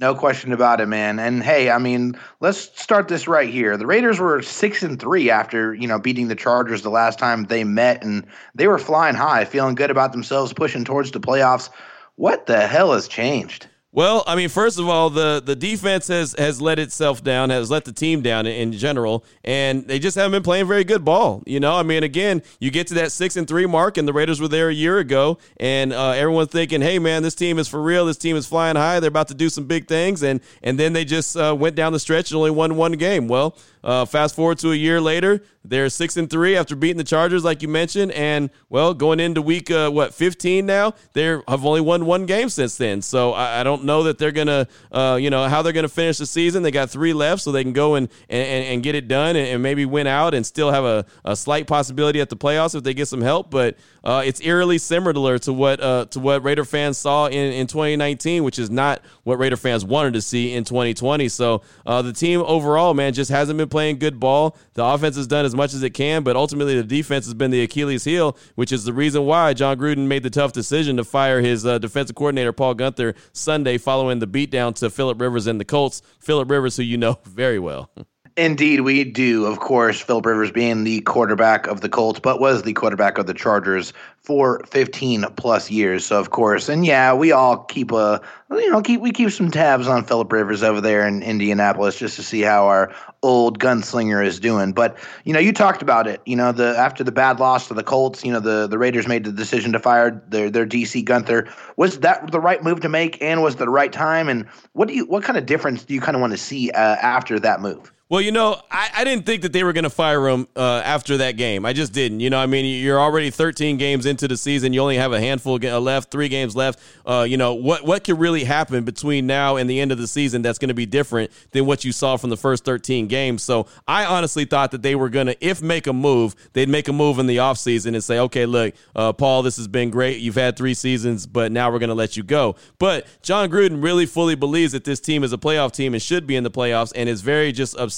No 0.00 0.14
question 0.14 0.52
about 0.52 0.80
it, 0.80 0.86
man. 0.86 1.20
And 1.20 1.42
hey, 1.42 1.70
I 1.70 1.78
mean, 1.78 2.18
let's 2.40 2.58
start 2.80 3.06
this 3.06 3.28
right 3.28 3.48
here. 3.48 3.76
The 3.76 3.86
Raiders 3.86 4.18
were 4.18 4.42
six 4.42 4.82
and 4.82 5.00
three 5.00 5.30
after 5.30 5.72
you 5.74 5.86
know 5.86 6.00
beating 6.00 6.28
the 6.28 6.34
Chargers 6.34 6.82
the 6.82 6.90
last 6.90 7.18
time 7.18 7.44
they 7.44 7.62
met, 7.62 8.02
and 8.02 8.26
they 8.54 8.66
were 8.66 8.78
flying 8.78 9.14
high, 9.14 9.44
feeling 9.44 9.76
good 9.76 9.90
about 9.90 10.12
themselves, 10.12 10.52
pushing 10.52 10.84
towards 10.84 11.12
the 11.12 11.20
playoffs. 11.20 11.70
What 12.16 12.46
the 12.46 12.66
hell 12.66 12.92
has 12.92 13.06
changed? 13.06 13.68
Well, 13.94 14.24
I 14.26 14.34
mean, 14.34 14.48
first 14.48 14.80
of 14.80 14.88
all, 14.88 15.08
the 15.08 15.40
the 15.40 15.54
defense 15.54 16.08
has 16.08 16.34
has 16.36 16.60
let 16.60 16.80
itself 16.80 17.22
down, 17.22 17.50
has 17.50 17.70
let 17.70 17.84
the 17.84 17.92
team 17.92 18.22
down 18.22 18.44
in, 18.44 18.72
general, 18.72 19.24
and 19.44 19.86
they 19.86 20.00
just 20.00 20.16
haven't 20.16 20.32
been 20.32 20.42
playing 20.42 20.66
very 20.66 20.82
good 20.82 21.04
ball. 21.04 21.44
You 21.46 21.60
know, 21.60 21.76
I 21.76 21.84
mean, 21.84 22.02
again, 22.02 22.42
you 22.58 22.72
get 22.72 22.88
to 22.88 22.94
that 22.94 23.12
six 23.12 23.36
and 23.36 23.46
three 23.46 23.66
mark, 23.66 23.96
and 23.96 24.08
the 24.08 24.12
Raiders 24.12 24.40
were 24.40 24.48
there 24.48 24.68
a 24.68 24.74
year 24.74 24.98
ago, 24.98 25.38
and 25.58 25.92
uh, 25.92 26.10
everyone's 26.10 26.50
thinking, 26.50 26.82
"Hey, 26.82 26.98
man, 26.98 27.22
this 27.22 27.36
team 27.36 27.56
is 27.60 27.68
for 27.68 27.80
real. 27.80 28.04
This 28.04 28.16
team 28.16 28.34
is 28.34 28.46
flying 28.46 28.74
high. 28.74 28.98
They're 28.98 29.06
about 29.06 29.28
to 29.28 29.34
do 29.34 29.48
some 29.48 29.66
big 29.66 29.86
things," 29.86 30.24
and 30.24 30.40
and 30.64 30.76
then 30.76 30.92
they 30.92 31.04
just 31.04 31.36
uh, 31.36 31.54
went 31.56 31.76
down 31.76 31.92
the 31.92 32.00
stretch 32.00 32.32
and 32.32 32.38
only 32.38 32.50
won 32.50 32.74
one 32.74 32.92
game. 32.94 33.28
Well, 33.28 33.56
uh, 33.84 34.06
fast 34.06 34.34
forward 34.34 34.58
to 34.58 34.72
a 34.72 34.74
year 34.74 35.00
later, 35.00 35.40
They're 35.64 35.88
six 35.88 36.16
and 36.16 36.28
three 36.28 36.56
after 36.56 36.76
beating 36.76 36.98
the 36.98 37.04
Chargers, 37.04 37.42
like 37.42 37.62
you 37.62 37.68
mentioned, 37.68 38.12
and 38.12 38.50
well, 38.68 38.92
going 38.92 39.18
into 39.18 39.40
week 39.40 39.70
uh, 39.70 39.90
what 39.90 40.12
fifteen 40.12 40.66
now, 40.66 40.94
they 41.14 41.24
have 41.24 41.64
only 41.64 41.80
won 41.80 42.04
one 42.04 42.26
game 42.26 42.50
since 42.50 42.76
then. 42.76 43.00
So 43.00 43.32
I, 43.32 43.60
I 43.60 43.62
don't 43.62 43.84
know 43.84 44.02
that 44.04 44.18
they're 44.18 44.32
gonna, 44.32 44.68
uh, 44.92 45.18
you 45.20 45.30
know, 45.30 45.48
how 45.48 45.62
they're 45.62 45.72
gonna 45.72 45.88
finish 45.88 46.18
the 46.18 46.26
season. 46.26 46.62
They 46.62 46.70
got 46.70 46.90
three 46.90 47.14
left, 47.14 47.42
so 47.42 47.50
they 47.50 47.62
can 47.62 47.72
go 47.72 47.94
and 47.94 48.08
and, 48.28 48.64
and 48.66 48.82
get 48.82 48.94
it 48.94 49.08
done 49.08 49.36
and, 49.36 49.48
and 49.48 49.62
maybe 49.62 49.86
win 49.86 50.06
out 50.06 50.34
and 50.34 50.44
still 50.44 50.70
have 50.70 50.84
a, 50.84 51.06
a 51.24 51.34
slight 51.34 51.66
possibility 51.66 52.20
at 52.20 52.28
the 52.28 52.36
playoffs 52.36 52.74
if 52.74 52.82
they 52.82 52.92
get 52.92 53.08
some 53.08 53.22
help. 53.22 53.50
But 53.50 53.76
uh, 54.04 54.22
it's 54.24 54.40
eerily 54.42 54.76
similar 54.76 55.38
to 55.38 55.52
what 55.52 55.80
uh, 55.80 56.04
to 56.06 56.20
what 56.20 56.44
Raider 56.44 56.64
fans 56.64 56.98
saw 56.98 57.26
in, 57.26 57.52
in 57.52 57.66
2019, 57.66 58.44
which 58.44 58.58
is 58.58 58.70
not 58.70 59.00
what 59.22 59.38
Raider 59.38 59.56
fans 59.56 59.84
wanted 59.84 60.12
to 60.12 60.20
see 60.20 60.52
in 60.52 60.64
2020. 60.64 61.28
So 61.30 61.62
uh, 61.86 62.02
the 62.02 62.12
team 62.12 62.42
overall, 62.44 62.92
man, 62.92 63.14
just 63.14 63.30
hasn't 63.30 63.56
been 63.56 63.68
playing 63.70 63.98
good 63.98 64.20
ball. 64.20 64.56
The 64.74 64.84
offense 64.84 65.16
has 65.16 65.26
done 65.26 65.46
as 65.46 65.53
much 65.54 65.74
as 65.74 65.82
it 65.82 65.90
can, 65.90 66.22
but 66.22 66.36
ultimately 66.36 66.76
the 66.76 66.84
defense 66.84 67.24
has 67.26 67.34
been 67.34 67.50
the 67.50 67.62
Achilles 67.62 68.04
heel, 68.04 68.36
which 68.54 68.72
is 68.72 68.84
the 68.84 68.92
reason 68.92 69.24
why 69.24 69.54
Jon 69.54 69.78
Gruden 69.78 70.06
made 70.06 70.22
the 70.22 70.30
tough 70.30 70.52
decision 70.52 70.96
to 70.96 71.04
fire 71.04 71.40
his 71.40 71.64
uh, 71.66 71.78
defensive 71.78 72.16
coordinator 72.16 72.52
Paul 72.52 72.74
Guenther, 72.74 73.14
Sunday 73.32 73.78
following 73.78 74.18
the 74.18 74.26
beatdown 74.26 74.74
to 74.76 74.90
Philip 74.90 75.20
Rivers 75.20 75.46
and 75.46 75.60
the 75.60 75.64
Colts. 75.64 76.02
Philip 76.20 76.50
Rivers, 76.50 76.76
who 76.76 76.82
you 76.82 76.96
know 76.96 77.18
very 77.24 77.58
well. 77.58 77.90
Indeed, 78.36 78.80
we 78.80 79.04
do. 79.04 79.46
Of 79.46 79.60
course, 79.60 80.00
Philip 80.00 80.26
Rivers 80.26 80.50
being 80.50 80.82
the 80.82 81.02
quarterback 81.02 81.68
of 81.68 81.82
the 81.82 81.88
Colts, 81.88 82.18
but 82.18 82.40
was 82.40 82.64
the 82.64 82.72
quarterback 82.72 83.16
of 83.16 83.28
the 83.28 83.34
Chargers 83.34 83.92
for 84.18 84.60
15 84.66 85.24
plus 85.36 85.70
years. 85.70 86.04
So, 86.04 86.18
of 86.18 86.30
course, 86.30 86.68
and 86.68 86.84
yeah, 86.84 87.14
we 87.14 87.30
all 87.30 87.58
keep 87.58 87.92
a 87.92 88.20
you 88.50 88.70
know 88.72 88.82
keep 88.82 89.00
we 89.00 89.12
keep 89.12 89.30
some 89.30 89.52
tabs 89.52 89.86
on 89.86 90.02
Philip 90.02 90.32
Rivers 90.32 90.64
over 90.64 90.80
there 90.80 91.06
in 91.06 91.22
Indianapolis 91.22 91.96
just 91.96 92.16
to 92.16 92.24
see 92.24 92.40
how 92.40 92.66
our 92.66 92.92
old 93.22 93.60
gunslinger 93.60 94.26
is 94.26 94.40
doing. 94.40 94.72
But 94.72 94.98
you 95.22 95.32
know, 95.32 95.38
you 95.38 95.52
talked 95.52 95.80
about 95.80 96.08
it. 96.08 96.20
You 96.26 96.34
know, 96.34 96.50
the 96.50 96.76
after 96.76 97.04
the 97.04 97.12
bad 97.12 97.38
loss 97.38 97.68
to 97.68 97.74
the 97.74 97.84
Colts, 97.84 98.24
you 98.24 98.32
know, 98.32 98.40
the 98.40 98.66
the 98.66 98.78
Raiders 98.78 99.06
made 99.06 99.22
the 99.22 99.30
decision 99.30 99.70
to 99.74 99.78
fire 99.78 100.20
their 100.26 100.50
their 100.50 100.66
DC 100.66 101.04
Guenther. 101.04 101.48
Was 101.76 102.00
that 102.00 102.32
the 102.32 102.40
right 102.40 102.64
move 102.64 102.80
to 102.80 102.88
make, 102.88 103.16
and 103.22 103.44
was 103.44 103.54
the 103.56 103.68
right 103.68 103.92
time? 103.92 104.28
And 104.28 104.44
what 104.72 104.88
do 104.88 104.94
you 104.94 105.06
what 105.06 105.22
kind 105.22 105.38
of 105.38 105.46
difference 105.46 105.84
do 105.84 105.94
you 105.94 106.00
kind 106.00 106.16
of 106.16 106.20
want 106.20 106.32
to 106.32 106.36
see 106.36 106.72
uh, 106.72 106.96
after 106.96 107.38
that 107.38 107.60
move? 107.60 107.93
Well, 108.10 108.20
you 108.20 108.32
know, 108.32 108.60
I, 108.70 108.90
I 108.96 109.04
didn't 109.04 109.24
think 109.24 109.40
that 109.42 109.54
they 109.54 109.64
were 109.64 109.72
going 109.72 109.84
to 109.84 109.90
fire 109.90 110.28
him 110.28 110.46
uh, 110.54 110.82
after 110.84 111.16
that 111.16 111.38
game. 111.38 111.64
I 111.64 111.72
just 111.72 111.94
didn't. 111.94 112.20
You 112.20 112.28
know, 112.28 112.38
I 112.38 112.44
mean, 112.44 112.66
you're 112.66 113.00
already 113.00 113.30
13 113.30 113.78
games 113.78 114.04
into 114.04 114.28
the 114.28 114.36
season. 114.36 114.74
You 114.74 114.82
only 114.82 114.98
have 114.98 115.14
a 115.14 115.20
handful 115.20 115.56
left, 115.56 116.10
three 116.10 116.28
games 116.28 116.54
left. 116.54 116.80
Uh, 117.06 117.24
you 117.26 117.38
know, 117.38 117.54
what 117.54 117.86
what 117.86 118.04
could 118.04 118.18
really 118.18 118.44
happen 118.44 118.84
between 118.84 119.26
now 119.26 119.56
and 119.56 119.70
the 119.70 119.80
end 119.80 119.90
of 119.90 119.96
the 119.96 120.06
season 120.06 120.42
that's 120.42 120.58
going 120.58 120.68
to 120.68 120.74
be 120.74 120.84
different 120.84 121.30
than 121.52 121.64
what 121.64 121.82
you 121.82 121.92
saw 121.92 122.18
from 122.18 122.28
the 122.28 122.36
first 122.36 122.66
13 122.66 123.06
games? 123.06 123.42
So 123.42 123.68
I 123.88 124.04
honestly 124.04 124.44
thought 124.44 124.72
that 124.72 124.82
they 124.82 124.94
were 124.94 125.08
going 125.08 125.28
to, 125.28 125.44
if 125.44 125.62
make 125.62 125.86
a 125.86 125.92
move, 125.94 126.34
they'd 126.52 126.68
make 126.68 126.88
a 126.88 126.92
move 126.92 127.18
in 127.18 127.26
the 127.26 127.38
offseason 127.38 127.94
and 127.94 128.04
say, 128.04 128.18
okay, 128.18 128.44
look, 128.44 128.74
uh, 128.94 129.14
Paul, 129.14 129.42
this 129.42 129.56
has 129.56 129.66
been 129.66 129.88
great. 129.88 130.20
You've 130.20 130.34
had 130.34 130.58
three 130.58 130.74
seasons, 130.74 131.26
but 131.26 131.52
now 131.52 131.72
we're 131.72 131.78
going 131.78 131.88
to 131.88 131.94
let 131.94 132.18
you 132.18 132.22
go. 132.22 132.56
But 132.78 133.06
Jon 133.22 133.50
Gruden 133.50 133.82
really 133.82 134.04
fully 134.04 134.34
believes 134.34 134.72
that 134.72 134.84
this 134.84 135.00
team 135.00 135.24
is 135.24 135.32
a 135.32 135.38
playoff 135.38 135.72
team 135.72 135.94
and 135.94 136.02
should 136.02 136.26
be 136.26 136.36
in 136.36 136.44
the 136.44 136.50
playoffs 136.50 136.92
and 136.94 137.08
is 137.08 137.22
very 137.22 137.50
just 137.50 137.74
upset 137.78 137.93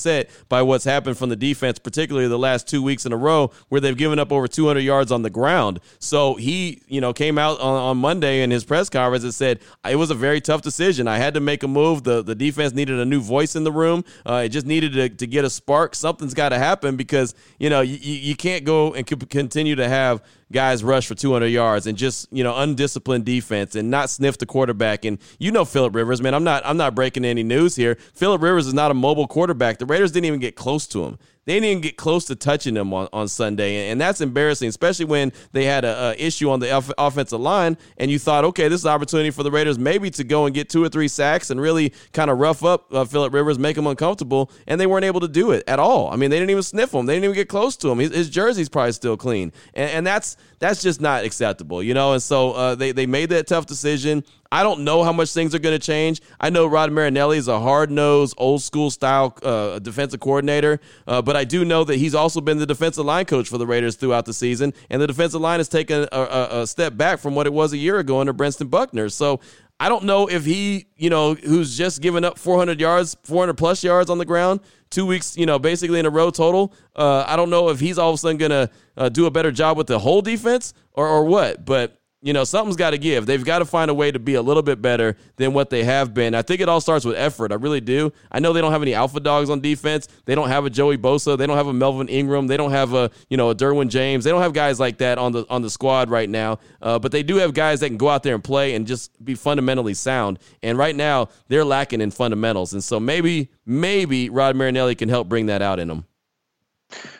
by 0.49 0.63
what's 0.63 0.85
happened 0.85 1.19
from 1.19 1.29
the 1.29 1.37
defense, 1.37 1.79
particularly 1.79 2.29
the 2.29 2.39
last 2.39 2.69
two 2.69 2.83
weeks 2.83 3.07
in 3.07 3.13
a 3.13 3.17
row 3.17 3.51
where 3.69 3.81
they've 3.81 3.97
given 3.97 4.19
up 4.19 4.33
over 4.33 4.49
200 4.49 4.81
yards 4.81 5.11
on 5.11 5.23
the 5.23 5.31
ground. 5.31 5.81
So 5.99 6.35
he, 6.35 6.83
you 6.87 7.01
know, 7.01 7.13
came 7.13 7.39
out 7.39 7.61
on, 7.61 7.75
on 7.75 7.97
Monday 7.99 8.43
in 8.43 8.51
his 8.51 8.65
press 8.65 8.89
conference 8.89 9.25
and 9.25 9.35
said 9.35 9.61
it 9.89 9.97
was 9.97 10.11
a 10.11 10.15
very 10.15 10.41
tough 10.41 10.63
decision. 10.63 11.09
I 11.09 11.19
had 11.19 11.35
to 11.35 11.41
make 11.41 11.63
a 11.63 11.69
move. 11.69 12.05
The 12.05 12.23
the 12.23 12.35
defense 12.35 12.73
needed 12.75 12.99
a 12.99 13.05
new 13.05 13.21
voice 13.21 13.57
in 13.57 13.65
the 13.65 13.73
room. 13.73 14.05
Uh, 14.25 14.43
it 14.45 14.49
just 14.51 14.67
needed 14.67 14.93
to, 14.95 15.09
to 15.09 15.27
get 15.27 15.45
a 15.45 15.51
spark. 15.51 15.95
Something's 15.95 16.35
got 16.35 16.51
to 16.51 16.59
happen 16.59 16.97
because 16.97 17.35
you 17.59 17.71
know 17.71 17.81
you, 17.81 17.97
you 17.97 18.37
can't 18.37 18.65
go 18.65 18.95
and 18.95 19.07
continue 19.29 19.77
to 19.77 19.89
have 19.89 20.23
guys 20.53 20.85
rush 20.85 21.07
for 21.07 21.15
200 21.15 21.47
yards 21.47 21.87
and 21.87 21.99
just 21.99 22.29
you 22.33 22.45
know 22.45 22.57
undisciplined 22.57 23.25
defense 23.25 23.75
and 23.75 23.91
not 23.91 24.11
sniff 24.11 24.39
the 24.39 24.47
quarterback. 24.47 25.05
And 25.05 25.19
you 25.39 25.51
know 25.51 25.65
Philip 25.65 25.95
Rivers, 25.95 26.23
man. 26.23 26.35
I'm 26.35 26.45
not 26.45 26.63
I'm 26.65 26.77
not 26.77 26.95
breaking 26.95 27.25
any 27.25 27.43
news 27.43 27.77
here. 27.77 27.97
Philip 28.15 28.43
Rivers 28.43 28.67
is 28.67 28.75
not 28.75 28.91
a 28.91 28.95
mobile 28.95 29.27
quarterback. 29.27 29.79
The 29.79 29.87
Raiders 29.87 30.13
didn't 30.13 30.27
even 30.27 30.41
get 30.41 30.57
close 30.57 30.87
to 30.89 31.05
him. 31.05 31.19
They 31.47 31.55
didn't 31.55 31.69
even 31.69 31.81
get 31.81 31.97
close 31.97 32.25
to 32.27 32.35
touching 32.35 32.77
him 32.77 32.93
on, 32.93 33.09
on 33.13 33.29
Sunday, 33.29 33.89
and 33.91 34.01
that's 34.01 34.21
embarrassing, 34.21 34.69
especially 34.69 35.05
when 35.05 35.33
they 35.53 35.65
had 35.65 35.85
a, 35.85 36.11
a 36.11 36.15
issue 36.19 36.51
on 36.51 36.59
the 36.59 36.73
off- 36.73 36.91
offensive 36.99 37.41
line, 37.41 37.79
and 37.99 38.11
you 38.11 38.19
thought, 38.19 38.45
okay, 38.45 38.67
this 38.67 38.81
is 38.81 38.85
an 38.85 38.91
opportunity 38.91 39.31
for 39.31 39.45
the 39.45 39.51
Raiders 39.51 39.79
maybe 39.79 40.11
to 40.11 40.25
go 40.25 40.47
and 40.47 40.55
get 40.55 40.69
two 40.69 40.83
or 40.83 40.89
three 40.89 41.07
sacks 41.07 41.51
and 41.51 41.61
really 41.61 41.93
kind 42.13 42.31
of 42.31 42.39
rough 42.39 42.65
up 42.65 42.93
uh, 42.93 43.05
Philip 43.05 43.33
Rivers, 43.33 43.61
make 43.61 43.79
him 43.79 43.87
uncomfortable, 43.87 44.51
and 44.67 44.81
they 44.81 44.87
weren't 44.87 45.05
able 45.05 45.21
to 45.21 45.29
do 45.29 45.53
it 45.53 45.63
at 45.69 45.79
all. 45.79 46.11
I 46.13 46.17
mean, 46.17 46.31
they 46.31 46.39
didn't 46.39 46.51
even 46.51 46.65
sniff 46.65 46.93
him. 46.93 47.07
They 47.07 47.15
didn't 47.15 47.25
even 47.25 47.37
get 47.37 47.49
close 47.49 47.77
to 47.77 47.91
him. 47.91 48.01
His, 48.01 48.13
his 48.13 48.29
jersey's 48.29 48.69
probably 48.69 48.93
still 48.93 49.17
clean, 49.17 49.53
and, 49.75 49.91
and 49.91 50.07
that's 50.07 50.37
that's 50.59 50.83
just 50.83 51.01
not 51.01 51.25
acceptable, 51.25 51.81
you 51.81 51.95
know. 51.95 52.13
And 52.13 52.23
so 52.23 52.53
uh, 52.53 52.75
they 52.75 52.91
they 52.91 53.07
made 53.07 53.31
that 53.31 53.47
tough 53.47 53.67
decision. 53.67 54.25
I 54.51 54.63
don't 54.63 54.81
know 54.85 55.03
how 55.03 55.13
much 55.13 55.33
things 55.33 55.55
are 55.55 55.59
going 55.59 55.79
to 55.79 55.85
change. 55.85 56.21
I 56.41 56.51
know 56.51 56.67
Rod 56.67 56.93
Marinelli 56.93 57.39
is 57.39 57.49
a 57.49 57.61
hard 57.61 57.91
nosed, 57.91 58.35
old 58.39 58.63
school 58.63 58.91
style 58.91 59.37
uh, 59.43 59.79
defensive 59.79 60.21
coordinator, 60.21 60.81
uh, 61.07 61.23
but 61.23 61.37
I 61.37 61.45
do 61.45 61.65
know 61.65 61.85
that 61.85 61.97
he's 61.97 62.15
also 62.15 62.41
been 62.41 62.59
the 62.59 62.67
defensive 62.67 63.05
line 63.05 63.25
coach 63.25 63.49
for 63.49 63.59
the 63.59 63.67
Raiders 63.67 63.97
throughout 63.97 64.27
the 64.27 64.35
season, 64.35 64.73
and 64.91 65.01
the 65.01 65.07
defensive 65.07 65.41
line 65.41 65.61
has 65.61 65.69
taken 65.69 66.07
a, 66.13 66.19
a, 66.19 66.63
a 66.63 66.67
step 66.67 66.97
back 66.97 67.19
from 67.19 67.35
what 67.35 67.47
it 67.47 67.53
was 67.53 67.73
a 67.73 67.77
year 67.77 67.99
ago 67.99 68.21
under 68.21 68.33
Brentson 68.33 68.71
Buckner. 68.71 69.09
So 69.09 69.41
I 69.79 69.91
don't 69.91 70.05
know 70.05 70.27
if 70.27 70.45
he, 70.45 70.87
you 70.97 71.11
know, 71.11 71.35
who's 71.35 71.77
just 71.77 72.01
given 72.01 72.25
up 72.25 72.39
400 72.39 72.81
yards, 72.81 73.17
400 73.25 73.55
plus 73.55 73.85
yards 73.85 74.09
on 74.09 74.17
the 74.17 74.25
ground, 74.25 74.61
two 74.91 75.05
weeks, 75.05 75.37
you 75.37 75.45
know, 75.45 75.59
basically 75.59 75.99
in 75.99 76.07
a 76.07 76.11
row 76.11 76.31
total. 76.31 76.73
Uh, 76.95 77.25
I 77.27 77.37
don't 77.37 77.51
know 77.51 77.69
if 77.69 77.79
he's 77.79 77.99
all 77.99 78.11
of 78.11 78.15
a 78.15 78.19
sudden 78.19 78.39
going 78.39 78.51
to 78.51 78.71
uh, 78.97 79.09
do 79.11 79.27
a 79.27 79.31
better 79.31 79.53
job 79.53 79.77
with 79.77 79.87
the 79.87 79.99
whole 79.99 80.23
defense 80.23 80.73
or, 80.95 81.07
or 81.07 81.25
what. 81.25 81.67
But 81.67 82.01
you 82.23 82.33
know, 82.33 82.45
something's 82.45 82.77
got 82.77 82.91
to 82.91 82.99
give. 82.99 83.27
They've 83.27 83.45
got 83.45 83.59
to 83.59 83.65
find 83.65 83.91
a 83.91 83.95
way 83.95 84.11
to 84.11 84.19
be 84.19 84.35
a 84.35 84.43
little 84.43 84.63
bit 84.63 84.81
better 84.81 85.17
than 85.37 85.53
what 85.53 85.71
they 85.71 85.85
have 85.85 86.15
been. 86.15 86.35
I 86.35 86.43
think 86.43 86.61
it 86.61 86.69
all 86.69 86.81
starts 86.81 87.05
with 87.05 87.17
effort. 87.17 87.53
I 87.53 87.57
really 87.57 87.81
do. 87.81 88.13
I 88.33 88.41
know 88.41 88.53
they 88.53 88.61
don't 88.63 88.73
have 88.73 88.83
any 88.83 88.95
alpha 88.95 89.21
dogs 89.21 89.51
on 89.51 89.61
defense. 89.61 90.09
They 90.25 90.35
don't 90.35 90.49
have 90.49 90.65
a 90.65 90.71
Joey 90.71 90.97
Bosa. 90.97 91.37
They 91.37 91.47
don't 91.47 91.57
have 91.57 91.67
a 91.67 91.73
Melvin 91.75 92.09
Ingram. 92.09 92.47
They 92.47 92.57
don't 92.57 92.71
have 92.71 92.95
a 92.95 93.11
you 93.29 93.37
know 93.37 93.51
a 93.51 93.55
Derwin 93.55 93.89
James. 93.89 94.25
They 94.25 94.31
don't 94.31 94.43
have 94.43 94.55
guys 94.55 94.81
like 94.81 94.99
that 94.99 95.19
on 95.19 95.33
the 95.33 95.47
on 95.51 95.63
the 95.63 95.71
squad 95.71 96.09
right 96.09 96.29
now. 96.29 96.59
Uh, 96.81 96.99
but 96.99 97.13
they 97.13 97.23
do 97.23 97.37
have 97.37 97.53
guys 97.53 97.81
that 97.81 97.89
can 97.89 97.99
go 97.99 98.09
out 98.09 98.23
there 98.23 98.35
and 98.35 98.43
play 98.43 98.75
and 98.75 98.87
just 98.87 99.23
be 99.25 99.35
fundamentally 99.35 99.95
sound. 99.95 100.39
And 100.63 100.79
right 100.79 100.97
now 100.97 101.29
they're 101.49 101.65
lacking 101.65 102.01
in 102.01 102.11
fundamentals. 102.11 102.73
And 102.73 102.83
so 102.83 102.99
maybe 102.99 103.51
maybe 103.67 104.31
Rod 104.31 104.57
Marinelli 104.57 104.95
can 104.95 105.11
help 105.11 105.29
bring 105.29 105.47
that 105.47 105.61
out 105.61 105.79
in 105.79 105.89
them. 105.89 106.07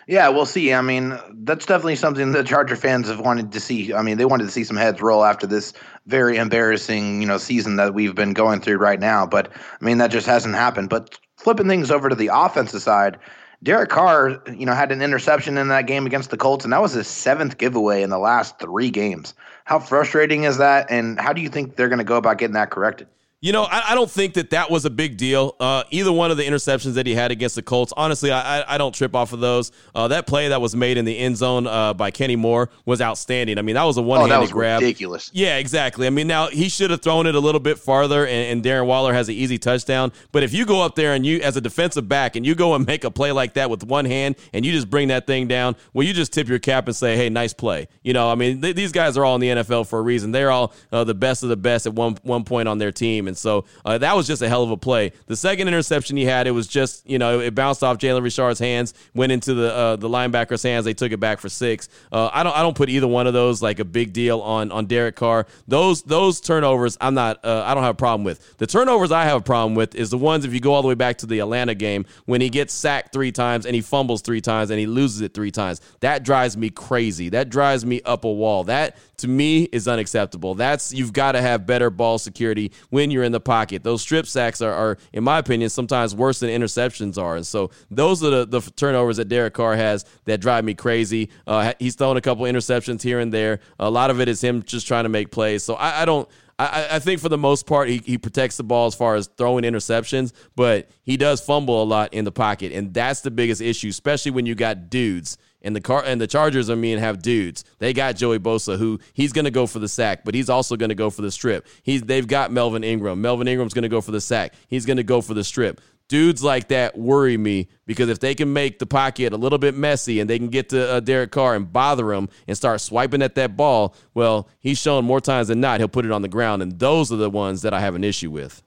Yeah, 0.07 0.29
we'll 0.29 0.47
see. 0.47 0.73
I 0.73 0.81
mean, 0.81 1.19
that's 1.43 1.67
definitely 1.67 1.97
something 1.97 2.31
the 2.31 2.45
Charger 2.45 2.77
fans 2.77 3.09
have 3.09 3.21
wanted 3.21 3.51
to 3.53 3.61
see. 3.61 3.93
I 3.93 4.03
mean, 4.03 4.19
they 4.19 4.25
wanted 4.25 4.45
to 4.45 4.51
see 4.51 4.63
some 4.63 4.77
heads 4.77 5.03
roll 5.03 5.25
after 5.25 5.47
this 5.47 5.73
very 6.07 6.37
embarrassing, 6.37 7.21
you 7.21 7.27
know, 7.27 7.39
season 7.39 7.77
that 7.77 7.93
we've 7.93 8.15
been 8.15 8.33
going 8.33 8.61
through 8.61 8.77
right 8.77 9.01
now. 9.01 9.27
But 9.27 9.51
I 9.53 9.85
mean, 9.85 9.99
that 9.99 10.13
just 10.13 10.27
hasn't 10.27 10.55
happened. 10.55 10.89
But 10.91 11.19
flipping 11.37 11.69
things 11.69 11.91
over 11.91 12.09
to 12.09 12.15
the 12.15 12.31
offensive 12.33 12.83
side, 12.83 13.19
Derek 13.63 13.91
Carr, 13.91 14.43
you 14.55 14.67
know, 14.67 14.75
had 14.75 14.93
an 14.93 15.03
interception 15.03 15.59
in 15.59 15.69
that 15.69 15.87
game 15.87 16.07
against 16.07 16.31
the 16.31 16.37
Colts, 16.37 16.65
and 16.65 16.73
that 16.73 16.83
was 16.83 16.93
his 16.93 17.09
seventh 17.09 17.59
giveaway 17.59 18.03
in 18.03 18.11
the 18.11 18.19
last 18.19 18.61
three 18.61 18.91
games. 18.91 19.35
How 19.65 19.81
frustrating 19.81 20.45
is 20.45 20.59
that? 20.59 20.87
And 20.89 21.19
how 21.19 21.33
do 21.33 21.41
you 21.41 21.49
think 21.49 21.75
they're 21.75 21.89
going 21.89 21.99
to 21.99 22.05
go 22.05 22.17
about 22.17 22.39
getting 22.39 22.55
that 22.55 22.71
corrected? 22.71 23.09
You 23.47 23.53
know, 23.53 23.63
I, 23.63 23.93
I, 23.93 23.95
don't 23.95 24.11
think 24.11 24.35
that 24.35 24.51
that 24.51 24.73
was 24.73 24.87
a 24.87 24.91
big 24.91 25.17
deal. 25.17 25.55
Uh, 25.61 25.85
either 25.93 26.11
one 26.11 26.33
of 26.33 26.37
the 26.37 26.43
interceptions 26.43 26.95
that 26.95 27.07
he 27.07 27.15
had 27.15 27.31
against 27.31 27.55
the 27.55 27.63
Colts, 27.63 27.93
honestly, 27.97 28.33
I, 28.33 28.63
I, 28.63 28.75
I 28.75 28.77
don't 28.77 28.93
trip 28.93 29.15
off 29.15 29.33
of 29.33 29.39
those. 29.39 29.71
Uh, 29.95 30.09
that 30.09 30.27
play 30.27 30.49
that 30.49 30.61
was 30.61 30.75
made 30.75 30.99
in 30.99 31.05
the 31.05 31.17
end 31.17 31.37
zone 31.37 31.69
uh, 31.69 31.95
by 31.95 32.11
Kenny 32.11 32.35
Moore 32.35 32.71
was 32.87 33.01
outstanding. 33.01 33.57
I 33.57 33.63
mean, 33.63 33.77
that 33.77 33.85
was 33.85 33.99
a 33.99 34.03
one-handed 34.03 34.51
oh, 34.51 34.53
grab. 34.53 34.83
Ridiculous. 34.83 35.31
Yeah, 35.33 35.59
exactly. 35.59 36.09
I 36.09 36.11
mean, 36.11 36.27
now 36.27 36.49
he 36.49 36.69
should 36.69 36.91
have 36.91 37.03
thrown 37.03 37.29
it 37.29 37.37
a 37.37 37.39
little 37.39 37.61
bit 37.61 37.79
farther, 37.79 38.27
and, 38.27 38.51
and, 38.51 38.65
Darren 38.65 38.87
Waller 38.87 39.15
has 39.15 39.29
an 39.29 39.37
easy 39.37 39.59
touchdown. 39.59 40.11
But 40.33 40.43
if 40.43 40.53
you 40.53 40.67
go 40.67 40.81
up 40.81 40.97
there 40.97 41.13
and 41.13 41.25
you, 41.25 41.41
as 41.43 41.57
a 41.57 41.61
defensive 41.61 42.09
back, 42.09 42.35
and 42.35 42.45
you 42.45 42.57
go 42.57 42.75
and 42.75 42.85
make 42.85 43.05
a 43.05 43.13
play 43.13 43.31
like 43.31 43.55
that 43.55 43.71
with 43.71 43.85
one 43.85 44.07
hand, 44.07 44.35
and 44.53 44.67
you 44.67 44.73
just 44.73 44.91
bring 44.91 45.07
that 45.07 45.29
thing 45.29 45.47
down, 45.47 45.77
well, 45.95 46.05
you 46.05 46.13
just 46.13 46.33
tip 46.33 46.49
your 46.49 46.59
cap 46.59 46.89
and 46.89 46.97
say, 46.97 47.17
"Hey, 47.17 47.29
nice 47.29 47.53
play." 47.53 47.87
You 48.03 48.13
know, 48.13 48.29
I 48.29 48.35
mean, 48.35 48.61
th- 48.61 48.75
these 48.75 48.91
guys 48.91 49.17
are 49.17 49.25
all 49.25 49.37
in 49.37 49.41
the 49.41 49.51
NFL 49.51 49.87
for 49.87 50.01
a 50.01 50.03
reason. 50.03 50.33
They're 50.33 50.51
all 50.51 50.75
uh, 50.91 51.05
the 51.05 51.15
best 51.15 51.45
of 51.45 51.49
the 51.49 51.57
best 51.57 51.87
at 51.87 51.93
one 51.93 52.19
one 52.25 52.43
point 52.43 52.67
on 52.67 52.79
their 52.79 52.91
team, 52.91 53.29
and 53.29 53.36
so 53.39 53.65
uh, 53.85 53.99
that 53.99 54.17
was 54.17 54.27
just 54.27 54.43
a 54.43 54.49
hell 54.49 54.63
of 54.63 54.71
a 54.71 54.77
play. 54.77 55.13
The 55.27 55.37
second 55.37 55.69
interception 55.69 56.17
he 56.17 56.25
had, 56.25 56.47
it 56.47 56.53
was 56.53 56.67
just 56.67 57.09
you 57.09 57.19
know 57.19 57.41
it 57.41 57.55
bounced 57.55 57.83
off 57.83 57.99
Jalen 57.99 58.23
Richard's 58.23 58.59
hands, 58.59 58.95
went 59.15 59.33
into 59.33 59.55
the 59.55 59.75
uh, 59.75 59.97
the 59.97 60.09
linebacker's 60.09 60.63
hands. 60.63 60.85
They 60.85 60.95
took 60.95 61.13
it 61.13 61.21
back 61.21 61.41
for 61.41 61.49
six. 61.49 61.89
Uh, 62.13 62.31
I 62.33 62.43
don't 62.43 62.57
I 62.57 62.63
don't 62.63 62.77
put 62.77 62.89
either 62.89 63.07
one 63.07 63.27
of 63.27 63.33
those 63.33 63.63
like 63.63 63.79
a 63.79 63.85
big 63.85 64.13
deal 64.13 64.41
on 64.41 64.73
on 64.73 64.87
Derek 64.87 65.17
Carr. 65.17 65.47
Those 65.69 66.03
those 66.03 66.41
turnovers, 66.41 66.97
I'm 67.01 67.15
not 67.15 67.45
uh, 67.45 67.63
I 67.65 67.75
don't 67.75 67.83
have 67.83 67.95
a 67.95 67.99
problem 67.99 68.25
with. 68.25 68.57
The 68.59 68.67
turnovers 68.67 69.13
I 69.13 69.25
have 69.25 69.39
a 69.39 69.45
problem 69.45 69.75
with 69.75 69.95
is 69.95 70.11
the 70.11 70.19
ones 70.19 70.45
if 70.45 70.53
you 70.53 70.61
go 70.61 70.75
all 70.75 70.83
the 70.83 70.89
way 70.89 70.95
back 70.95 71.19
to 71.19 71.27
the 71.27 71.41
Atlanta 71.41 71.75
game 71.75 72.07
when 72.25 72.41
he 72.41 72.49
gets 72.49 72.73
sacked 72.73 73.13
three 73.13 73.33
times 73.33 73.67
and 73.67 73.75
he 73.75 73.81
fumbles 73.81 74.23
three 74.23 74.41
times 74.41 74.71
and 74.71 74.79
he 74.79 74.87
loses 74.87 75.21
it 75.21 75.35
three 75.35 75.51
times. 75.51 75.81
That 76.01 76.23
drives 76.23 76.57
me 76.57 76.71
crazy. 76.71 77.29
That 77.31 77.49
drives 77.49 77.85
me 77.85 78.01
up 78.05 78.25
a 78.25 78.33
wall. 78.33 78.65
That 78.65 78.97
to 79.19 79.29
me 79.29 79.65
is 79.65 79.89
unacceptable. 79.89 80.55
That's 80.55 80.93
you've 80.93 81.13
got 81.13 81.33
to 81.33 81.43
have 81.43 81.67
better 81.67 81.91
ball 81.91 82.19
security 82.19 82.73
when 82.91 83.11
you're 83.11 83.16
you're 83.17 83.25
in 83.25 83.33
the 83.33 83.41
pocket. 83.41 83.83
Those 83.83 84.03
strip 84.03 84.27
sacks 84.27 84.61
are, 84.61 84.73
are 84.73 84.99
in 85.15 85.25
my 85.25 85.39
opinion, 85.39 85.71
sometimes 85.71 86.15
worse 86.15 86.41
than 86.41 86.51
interceptions 86.51 87.17
are. 87.17 87.37
And 87.37 87.47
so 87.47 87.71
those 87.91 88.23
are 88.23 88.45
the, 88.45 88.61
the 88.61 88.61
turnovers 88.73 89.17
that 89.17 89.29
Derek 89.29 89.55
Carr 89.55 89.75
has 89.75 90.05
that 90.27 90.39
drive 90.39 90.65
me 90.65 90.75
crazy. 90.75 91.31
Uh, 91.47 91.73
he's 91.79 91.95
thrown 91.95 92.19
a 92.19 92.21
couple 92.21 92.45
interceptions 92.45 93.03
here 93.03 93.19
and 93.19 93.33
there. 93.33 93.61
A 93.81 93.91
lot 93.91 94.11
of 94.11 94.21
it 94.21 94.29
is 94.29 94.45
him 94.45 94.63
just 94.63 94.87
trying 94.87 95.05
to 95.05 95.09
make 95.09 95.31
plays. 95.31 95.63
So 95.65 95.75
I, 95.75 96.03
I 96.03 96.05
don't. 96.05 96.29
I, 96.59 96.89
I, 96.93 96.99
think 97.01 97.21
for 97.21 97.29
the 97.29 97.37
most 97.37 97.67
part 97.67 97.91
he, 97.91 97.99
he 97.99 98.17
protects 98.17 98.57
the 98.57 98.63
ball 98.65 98.87
as 98.87 98.95
far 98.95 99.15
as 99.15 99.27
throwing 99.37 99.65
interceptions, 99.65 100.33
but 100.55 100.89
he 101.03 101.19
does 101.19 101.39
fumble 101.39 101.83
a 101.83 101.85
lot 101.85 102.15
in 102.15 102.25
the 102.25 102.33
pocket, 102.33 102.73
and 102.73 102.95
that's 102.95 103.21
the 103.21 103.31
biggest 103.31 103.61
issue, 103.61 103.89
especially 103.89 104.31
when 104.31 104.47
you 104.47 104.55
got 104.55 104.89
dudes 104.89 105.37
and 105.67 105.75
the 105.75 105.81
car 105.81 106.03
and 106.07 106.21
the 106.21 106.29
Chargers, 106.29 106.71
I 106.71 106.77
mean, 106.77 106.99
have 106.99 107.21
dudes. 107.21 107.65
They 107.81 107.93
got 107.93 108.15
Joey 108.15 108.39
Bosa, 108.39 108.79
who 108.79 109.01
he's 109.13 109.33
going 109.33 109.47
to 109.47 109.51
go 109.51 109.67
for 109.67 109.81
the 109.81 109.89
sack, 109.89 110.25
but 110.25 110.35
he's 110.35 110.49
also 110.49 110.77
going 110.77 110.91
to 110.91 110.95
go 110.95 111.11
for 111.11 111.23
the 111.23 111.31
strip. 111.31 111.67
He's 111.83 112.03
they've 112.03 112.27
got 112.27 112.53
Melvin 112.53 112.85
Ingram. 112.85 113.21
Melvin 113.21 113.49
Ingram's 113.49 113.75
going 113.75 113.83
to 113.83 113.89
go 113.89 114.01
for 114.01 114.13
the 114.13 114.21
sack. 114.21 114.55
He's 114.69 114.87
going 114.87 114.99
to 114.99 115.03
go 115.03 115.21
for 115.21 115.35
the 115.35 115.43
strip. 115.43 115.81
Dudes 116.09 116.41
like 116.41 116.69
that 116.69 116.97
worry 116.97 117.37
me 117.37 117.67
because 117.85 118.09
if 118.09 118.21
they 118.21 118.37
can 118.37 118.53
make 118.53 118.79
the 118.79 118.87
pocket 118.87 119.33
a 119.33 119.37
little 119.37 119.59
bit 119.59 119.75
messy 119.75 120.21
and 120.21 120.31
they 120.31 120.39
can 120.39 120.51
get 120.51 120.69
to 120.69 120.89
uh, 120.89 121.01
Derek 121.01 121.33
Carr 121.33 121.57
and 121.57 121.73
bother 121.73 122.13
him 122.13 122.29
and 122.47 122.57
start 122.57 122.81
swiping 122.81 123.23
at 123.23 123.35
that 123.35 123.57
ball, 123.57 123.93
well, 124.15 124.49
he's 124.61 124.79
shown 124.79 125.05
more 125.05 125.21
times 125.21 125.49
than 125.49 125.61
not 125.61 125.81
he'll 125.81 125.89
put 125.89 126.05
it 126.05 126.13
on 126.13 126.23
the 126.23 126.29
ground, 126.29 126.63
and 126.63 126.79
those 126.79 127.13
are 127.13 127.17
the 127.17 127.29
ones 127.29 127.63
that 127.63 127.75
I 127.75 127.81
have 127.81 127.97
an 127.97 128.05
issue 128.05 128.31
with. 128.31 128.63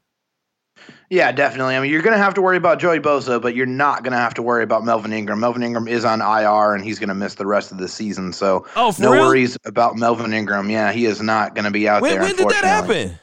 Yeah, 1.10 1.32
definitely. 1.32 1.76
I 1.76 1.80
mean, 1.80 1.92
you're 1.92 2.04
going 2.04 2.14
to 2.14 2.24
have 2.24 2.36
to 2.36 2.42
worry 2.42 2.58
about 2.58 2.80
Joey 2.80 3.00
Bosa, 3.00 3.42
but 3.42 3.56
you're 3.56 3.66
not 3.66 4.04
going 4.04 4.12
to 4.12 4.20
have 4.20 4.36
to 4.36 4.44
worry 4.44 4.64
about 4.64 4.84
Melvin 4.84 5.12
Ingram. 5.12 5.40
Melvin 5.40 5.64
Ingram 5.64 5.88
is 5.88 6.06
on 6.06 6.22
IR, 6.22 6.76
and 6.76 6.84
he's 6.84 7.00
going 7.00 7.10
to 7.10 7.16
miss 7.16 7.36
the 7.36 7.48
rest 7.48 7.72
of 7.72 7.80
the 7.80 7.88
season. 7.88 8.32
So, 8.32 8.68
oh, 8.76 8.94
no 9.00 9.12
real? 9.14 9.24
worries 9.24 9.58
about 9.66 9.96
Melvin 9.96 10.34
Ingram. 10.34 10.70
Yeah, 10.70 10.92
he 10.92 11.06
is 11.06 11.20
not 11.20 11.56
going 11.56 11.66
to 11.66 11.72
be 11.72 11.90
out 11.90 12.04
when, 12.04 12.12
there. 12.12 12.22
When 12.22 12.36
did 12.36 12.50
that 12.50 12.64
happen? 12.64 13.18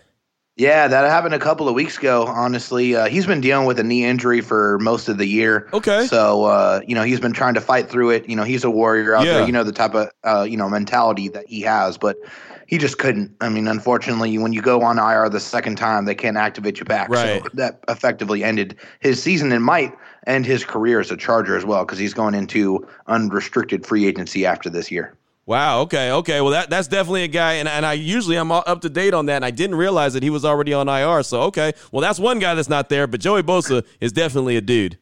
Yeah, 0.57 0.88
that 0.88 1.05
happened 1.05 1.35
a 1.35 1.38
couple 1.38 1.69
of 1.69 1.75
weeks 1.75 1.99
ago. 1.99 2.25
Honestly, 2.26 2.97
uh, 2.97 3.07
he's 3.09 3.26
been 3.26 3.43
dealing 3.43 3.66
with 3.66 3.78
a 3.78 3.85
knee 3.85 4.05
injury 4.05 4.40
for 4.40 4.78
most 4.78 5.09
of 5.09 5.19
the 5.19 5.26
year. 5.26 5.69
Okay. 5.75 6.07
So, 6.07 6.45
uh, 6.45 6.81
you 6.87 6.95
know, 6.95 7.02
he's 7.02 7.21
been 7.21 7.35
trying 7.35 7.55
to 7.55 7.61
fight 7.61 7.90
through 7.90 8.11
it. 8.11 8.26
You 8.28 8.37
know, 8.37 8.43
he's 8.43 8.64
a 8.64 8.71
warrior 8.71 9.14
out 9.14 9.26
Yeah. 9.26 9.35
there. 9.35 9.47
You 9.47 9.52
know 9.52 9.64
the 9.64 9.73
type 9.73 9.95
of 9.95 10.11
uh, 10.25 10.47
you 10.49 10.57
know 10.57 10.69
mentality 10.71 11.28
that 11.28 11.47
he 11.47 11.61
has, 11.61 11.99
but 11.99 12.16
he 12.66 12.78
just 12.78 12.99
couldn't. 12.99 13.35
I 13.40 13.49
mean, 13.49 13.68
unfortunately, 13.68 14.37
when 14.38 14.52
you 14.52 14.61
go 14.61 14.82
on 14.82 14.99
IR 14.99 15.28
the 15.28 15.40
second 15.40 15.76
time, 15.76 16.04
they 16.04 16.14
can't 16.14 16.37
activate 16.37 16.78
you 16.78 16.85
back. 16.85 17.08
Right. 17.08 17.42
So 17.42 17.49
that 17.54 17.80
effectively 17.88 18.44
ended 18.44 18.76
his 19.00 19.23
season 19.23 19.52
and 19.52 19.64
might 19.64 19.92
end 20.26 20.46
his 20.46 20.64
career 20.64 21.00
as 21.00 21.11
a 21.11 21.16
Charger 21.16 21.56
as 21.56 21.64
well 21.64 21.85
because 21.85 21.99
he's 21.99 22.14
going 22.14 22.35
into 22.35 22.87
unrestricted 23.06 23.87
free 23.87 24.06
agency 24.06 24.44
after 24.44 24.68
this 24.68 24.90
year. 24.90 25.16
Wow. 25.46 25.82
Okay. 25.82 26.11
Okay. 26.11 26.40
Well, 26.40 26.50
that 26.50 26.70
that's 26.70 26.88
definitely 26.88 27.23
a 27.23 27.28
guy, 27.28 27.54
and, 27.54 27.68
and 27.68 27.87
I 27.87 27.92
usually 27.92 28.37
I'm 28.37 28.50
up 28.50 28.80
to 28.80 28.88
date 28.88 29.14
on 29.14 29.26
that, 29.26 29.37
and 29.37 29.44
I 29.44 29.52
didn't 29.52 29.76
realize 29.76 30.12
that 30.14 30.25
he 30.25 30.30
was 30.30 30.44
already 30.44 30.75
on 30.75 30.88
IR. 30.88 31.23
So 31.23 31.42
okay. 31.42 31.73
Well, 31.92 32.02
that's 32.02 32.18
one 32.18 32.40
guy 32.40 32.54
that's 32.54 32.68
not 32.68 32.88
there, 32.88 33.06
but 33.06 33.20
Joey 33.20 33.42
Bosa 33.42 33.87
is 34.00 34.12
definitely 34.12 34.56
a 34.56 34.61
dude. 34.61 34.99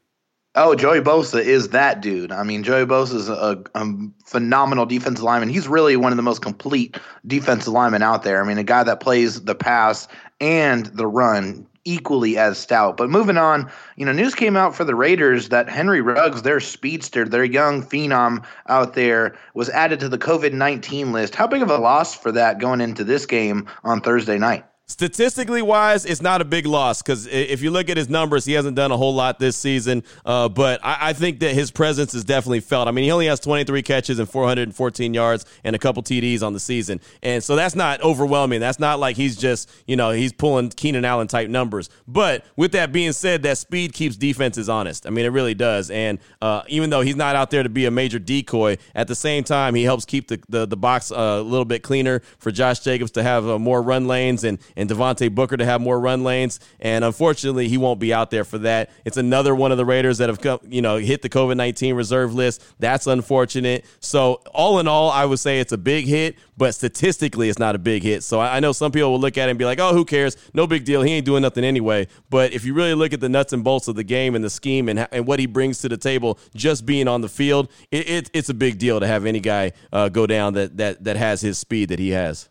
Oh, 0.56 0.76
Joey 0.76 1.00
Bosa 1.00 1.42
is 1.42 1.70
that 1.70 2.00
dude. 2.00 2.30
I 2.30 2.44
mean, 2.44 2.62
Joey 2.62 2.86
Bosa 2.86 3.14
is 3.14 3.28
a, 3.28 3.60
a 3.74 3.92
phenomenal 4.24 4.86
defensive 4.86 5.24
lineman. 5.24 5.48
He's 5.48 5.66
really 5.66 5.96
one 5.96 6.12
of 6.12 6.16
the 6.16 6.22
most 6.22 6.42
complete 6.42 6.96
defensive 7.26 7.72
linemen 7.72 8.02
out 8.02 8.22
there. 8.22 8.40
I 8.40 8.46
mean, 8.46 8.58
a 8.58 8.64
guy 8.64 8.84
that 8.84 9.00
plays 9.00 9.42
the 9.42 9.56
pass 9.56 10.06
and 10.40 10.86
the 10.86 11.08
run 11.08 11.66
equally 11.84 12.38
as 12.38 12.56
stout. 12.56 12.96
But 12.96 13.10
moving 13.10 13.36
on, 13.36 13.68
you 13.96 14.06
know, 14.06 14.12
news 14.12 14.36
came 14.36 14.56
out 14.56 14.76
for 14.76 14.84
the 14.84 14.94
Raiders 14.94 15.48
that 15.48 15.68
Henry 15.68 16.00
Ruggs, 16.00 16.42
their 16.42 16.60
speedster, 16.60 17.28
their 17.28 17.44
young 17.44 17.82
phenom 17.82 18.44
out 18.68 18.94
there, 18.94 19.36
was 19.54 19.68
added 19.70 19.98
to 20.00 20.08
the 20.08 20.18
COVID 20.18 20.52
19 20.52 21.12
list. 21.12 21.34
How 21.34 21.48
big 21.48 21.62
of 21.62 21.70
a 21.70 21.78
loss 21.78 22.14
for 22.14 22.30
that 22.30 22.60
going 22.60 22.80
into 22.80 23.02
this 23.02 23.26
game 23.26 23.66
on 23.82 24.00
Thursday 24.00 24.38
night? 24.38 24.64
Statistically 24.86 25.62
wise, 25.62 26.04
it's 26.04 26.20
not 26.20 26.42
a 26.42 26.44
big 26.44 26.66
loss 26.66 27.00
because 27.00 27.26
if 27.28 27.62
you 27.62 27.70
look 27.70 27.88
at 27.88 27.96
his 27.96 28.10
numbers, 28.10 28.44
he 28.44 28.52
hasn't 28.52 28.76
done 28.76 28.92
a 28.92 28.96
whole 28.98 29.14
lot 29.14 29.38
this 29.38 29.56
season. 29.56 30.04
Uh, 30.26 30.46
but 30.46 30.78
I, 30.84 31.08
I, 31.08 31.12
think 31.14 31.40
that 31.40 31.54
his 31.54 31.70
presence 31.70 32.12
is 32.12 32.22
definitely 32.22 32.60
felt. 32.60 32.86
I 32.86 32.90
mean, 32.90 33.04
he 33.04 33.10
only 33.10 33.24
has 33.24 33.40
23 33.40 33.80
catches 33.82 34.18
and 34.18 34.28
414 34.28 35.14
yards 35.14 35.46
and 35.64 35.74
a 35.74 35.78
couple 35.78 36.02
TDs 36.02 36.42
on 36.42 36.52
the 36.52 36.60
season. 36.60 37.00
And 37.22 37.42
so 37.42 37.56
that's 37.56 37.74
not 37.74 38.02
overwhelming. 38.02 38.60
That's 38.60 38.78
not 38.78 39.00
like 39.00 39.16
he's 39.16 39.36
just, 39.36 39.70
you 39.86 39.96
know, 39.96 40.10
he's 40.10 40.34
pulling 40.34 40.68
Keenan 40.68 41.06
Allen 41.06 41.28
type 41.28 41.48
numbers. 41.48 41.88
But 42.06 42.44
with 42.54 42.72
that 42.72 42.92
being 42.92 43.12
said, 43.12 43.42
that 43.44 43.56
speed 43.56 43.94
keeps 43.94 44.16
defenses 44.16 44.68
honest. 44.68 45.06
I 45.06 45.10
mean, 45.10 45.24
it 45.24 45.30
really 45.30 45.54
does. 45.54 45.90
And 45.90 46.18
uh, 46.42 46.60
even 46.68 46.90
though 46.90 47.00
he's 47.00 47.16
not 47.16 47.36
out 47.36 47.50
there 47.50 47.62
to 47.62 47.70
be 47.70 47.86
a 47.86 47.90
major 47.90 48.18
decoy, 48.18 48.76
at 48.94 49.08
the 49.08 49.14
same 49.14 49.44
time, 49.44 49.74
he 49.74 49.84
helps 49.84 50.04
keep 50.04 50.28
the, 50.28 50.42
the, 50.50 50.66
the 50.66 50.76
box 50.76 51.10
uh, 51.10 51.38
a 51.40 51.42
little 51.42 51.64
bit 51.64 51.82
cleaner 51.82 52.20
for 52.36 52.50
Josh 52.50 52.80
Jacobs 52.80 53.12
to 53.12 53.22
have 53.22 53.48
uh, 53.48 53.58
more 53.58 53.80
run 53.80 54.06
lanes 54.06 54.44
and 54.44 54.58
and 54.76 54.88
Devontae 54.88 55.34
Booker 55.34 55.56
to 55.56 55.64
have 55.64 55.80
more 55.80 55.98
run 55.98 56.24
lanes. 56.24 56.60
And 56.80 57.04
unfortunately, 57.04 57.68
he 57.68 57.78
won't 57.78 58.00
be 58.00 58.12
out 58.12 58.30
there 58.30 58.44
for 58.44 58.58
that. 58.58 58.90
It's 59.04 59.16
another 59.16 59.54
one 59.54 59.72
of 59.72 59.78
the 59.78 59.84
Raiders 59.84 60.18
that 60.18 60.28
have 60.28 60.40
come, 60.40 60.60
you 60.68 60.82
know, 60.82 60.96
hit 60.96 61.22
the 61.22 61.28
COVID 61.28 61.56
19 61.56 61.94
reserve 61.94 62.34
list. 62.34 62.62
That's 62.78 63.06
unfortunate. 63.06 63.84
So, 64.00 64.40
all 64.52 64.78
in 64.78 64.88
all, 64.88 65.10
I 65.10 65.24
would 65.24 65.38
say 65.38 65.60
it's 65.60 65.72
a 65.72 65.78
big 65.78 66.06
hit, 66.06 66.36
but 66.56 66.74
statistically, 66.74 67.48
it's 67.48 67.58
not 67.58 67.74
a 67.74 67.78
big 67.78 68.02
hit. 68.02 68.22
So, 68.22 68.40
I, 68.40 68.60
know 68.60 68.72
some 68.72 68.92
people 68.92 69.12
will 69.12 69.20
look 69.20 69.38
at 69.38 69.48
it 69.48 69.50
and 69.50 69.58
be 69.58 69.64
like, 69.64 69.78
oh, 69.78 69.92
who 69.92 70.04
cares? 70.04 70.36
No 70.54 70.66
big 70.66 70.84
deal. 70.84 71.02
He 71.02 71.12
ain't 71.12 71.26
doing 71.26 71.42
nothing 71.42 71.64
anyway. 71.64 72.08
But 72.30 72.52
if 72.52 72.64
you 72.64 72.74
really 72.74 72.94
look 72.94 73.12
at 73.12 73.20
the 73.20 73.28
nuts 73.28 73.52
and 73.52 73.62
bolts 73.62 73.88
of 73.88 73.96
the 73.96 74.04
game 74.04 74.34
and 74.34 74.44
the 74.44 74.50
scheme 74.50 74.88
and, 74.88 75.06
and 75.12 75.26
what 75.26 75.38
he 75.38 75.46
brings 75.46 75.78
to 75.80 75.88
the 75.88 75.96
table, 75.96 76.38
just 76.54 76.86
being 76.86 77.08
on 77.08 77.20
the 77.20 77.28
field, 77.28 77.70
it, 77.90 78.08
it, 78.08 78.30
it's 78.32 78.48
a 78.48 78.54
big 78.54 78.78
deal 78.78 79.00
to 79.00 79.06
have 79.06 79.26
any 79.26 79.40
guy 79.40 79.72
uh, 79.92 80.08
go 80.08 80.26
down 80.26 80.54
that, 80.54 80.76
that, 80.76 81.04
that 81.04 81.16
has 81.16 81.40
his 81.40 81.58
speed 81.58 81.90
that 81.90 81.98
he 81.98 82.10
has. 82.10 82.48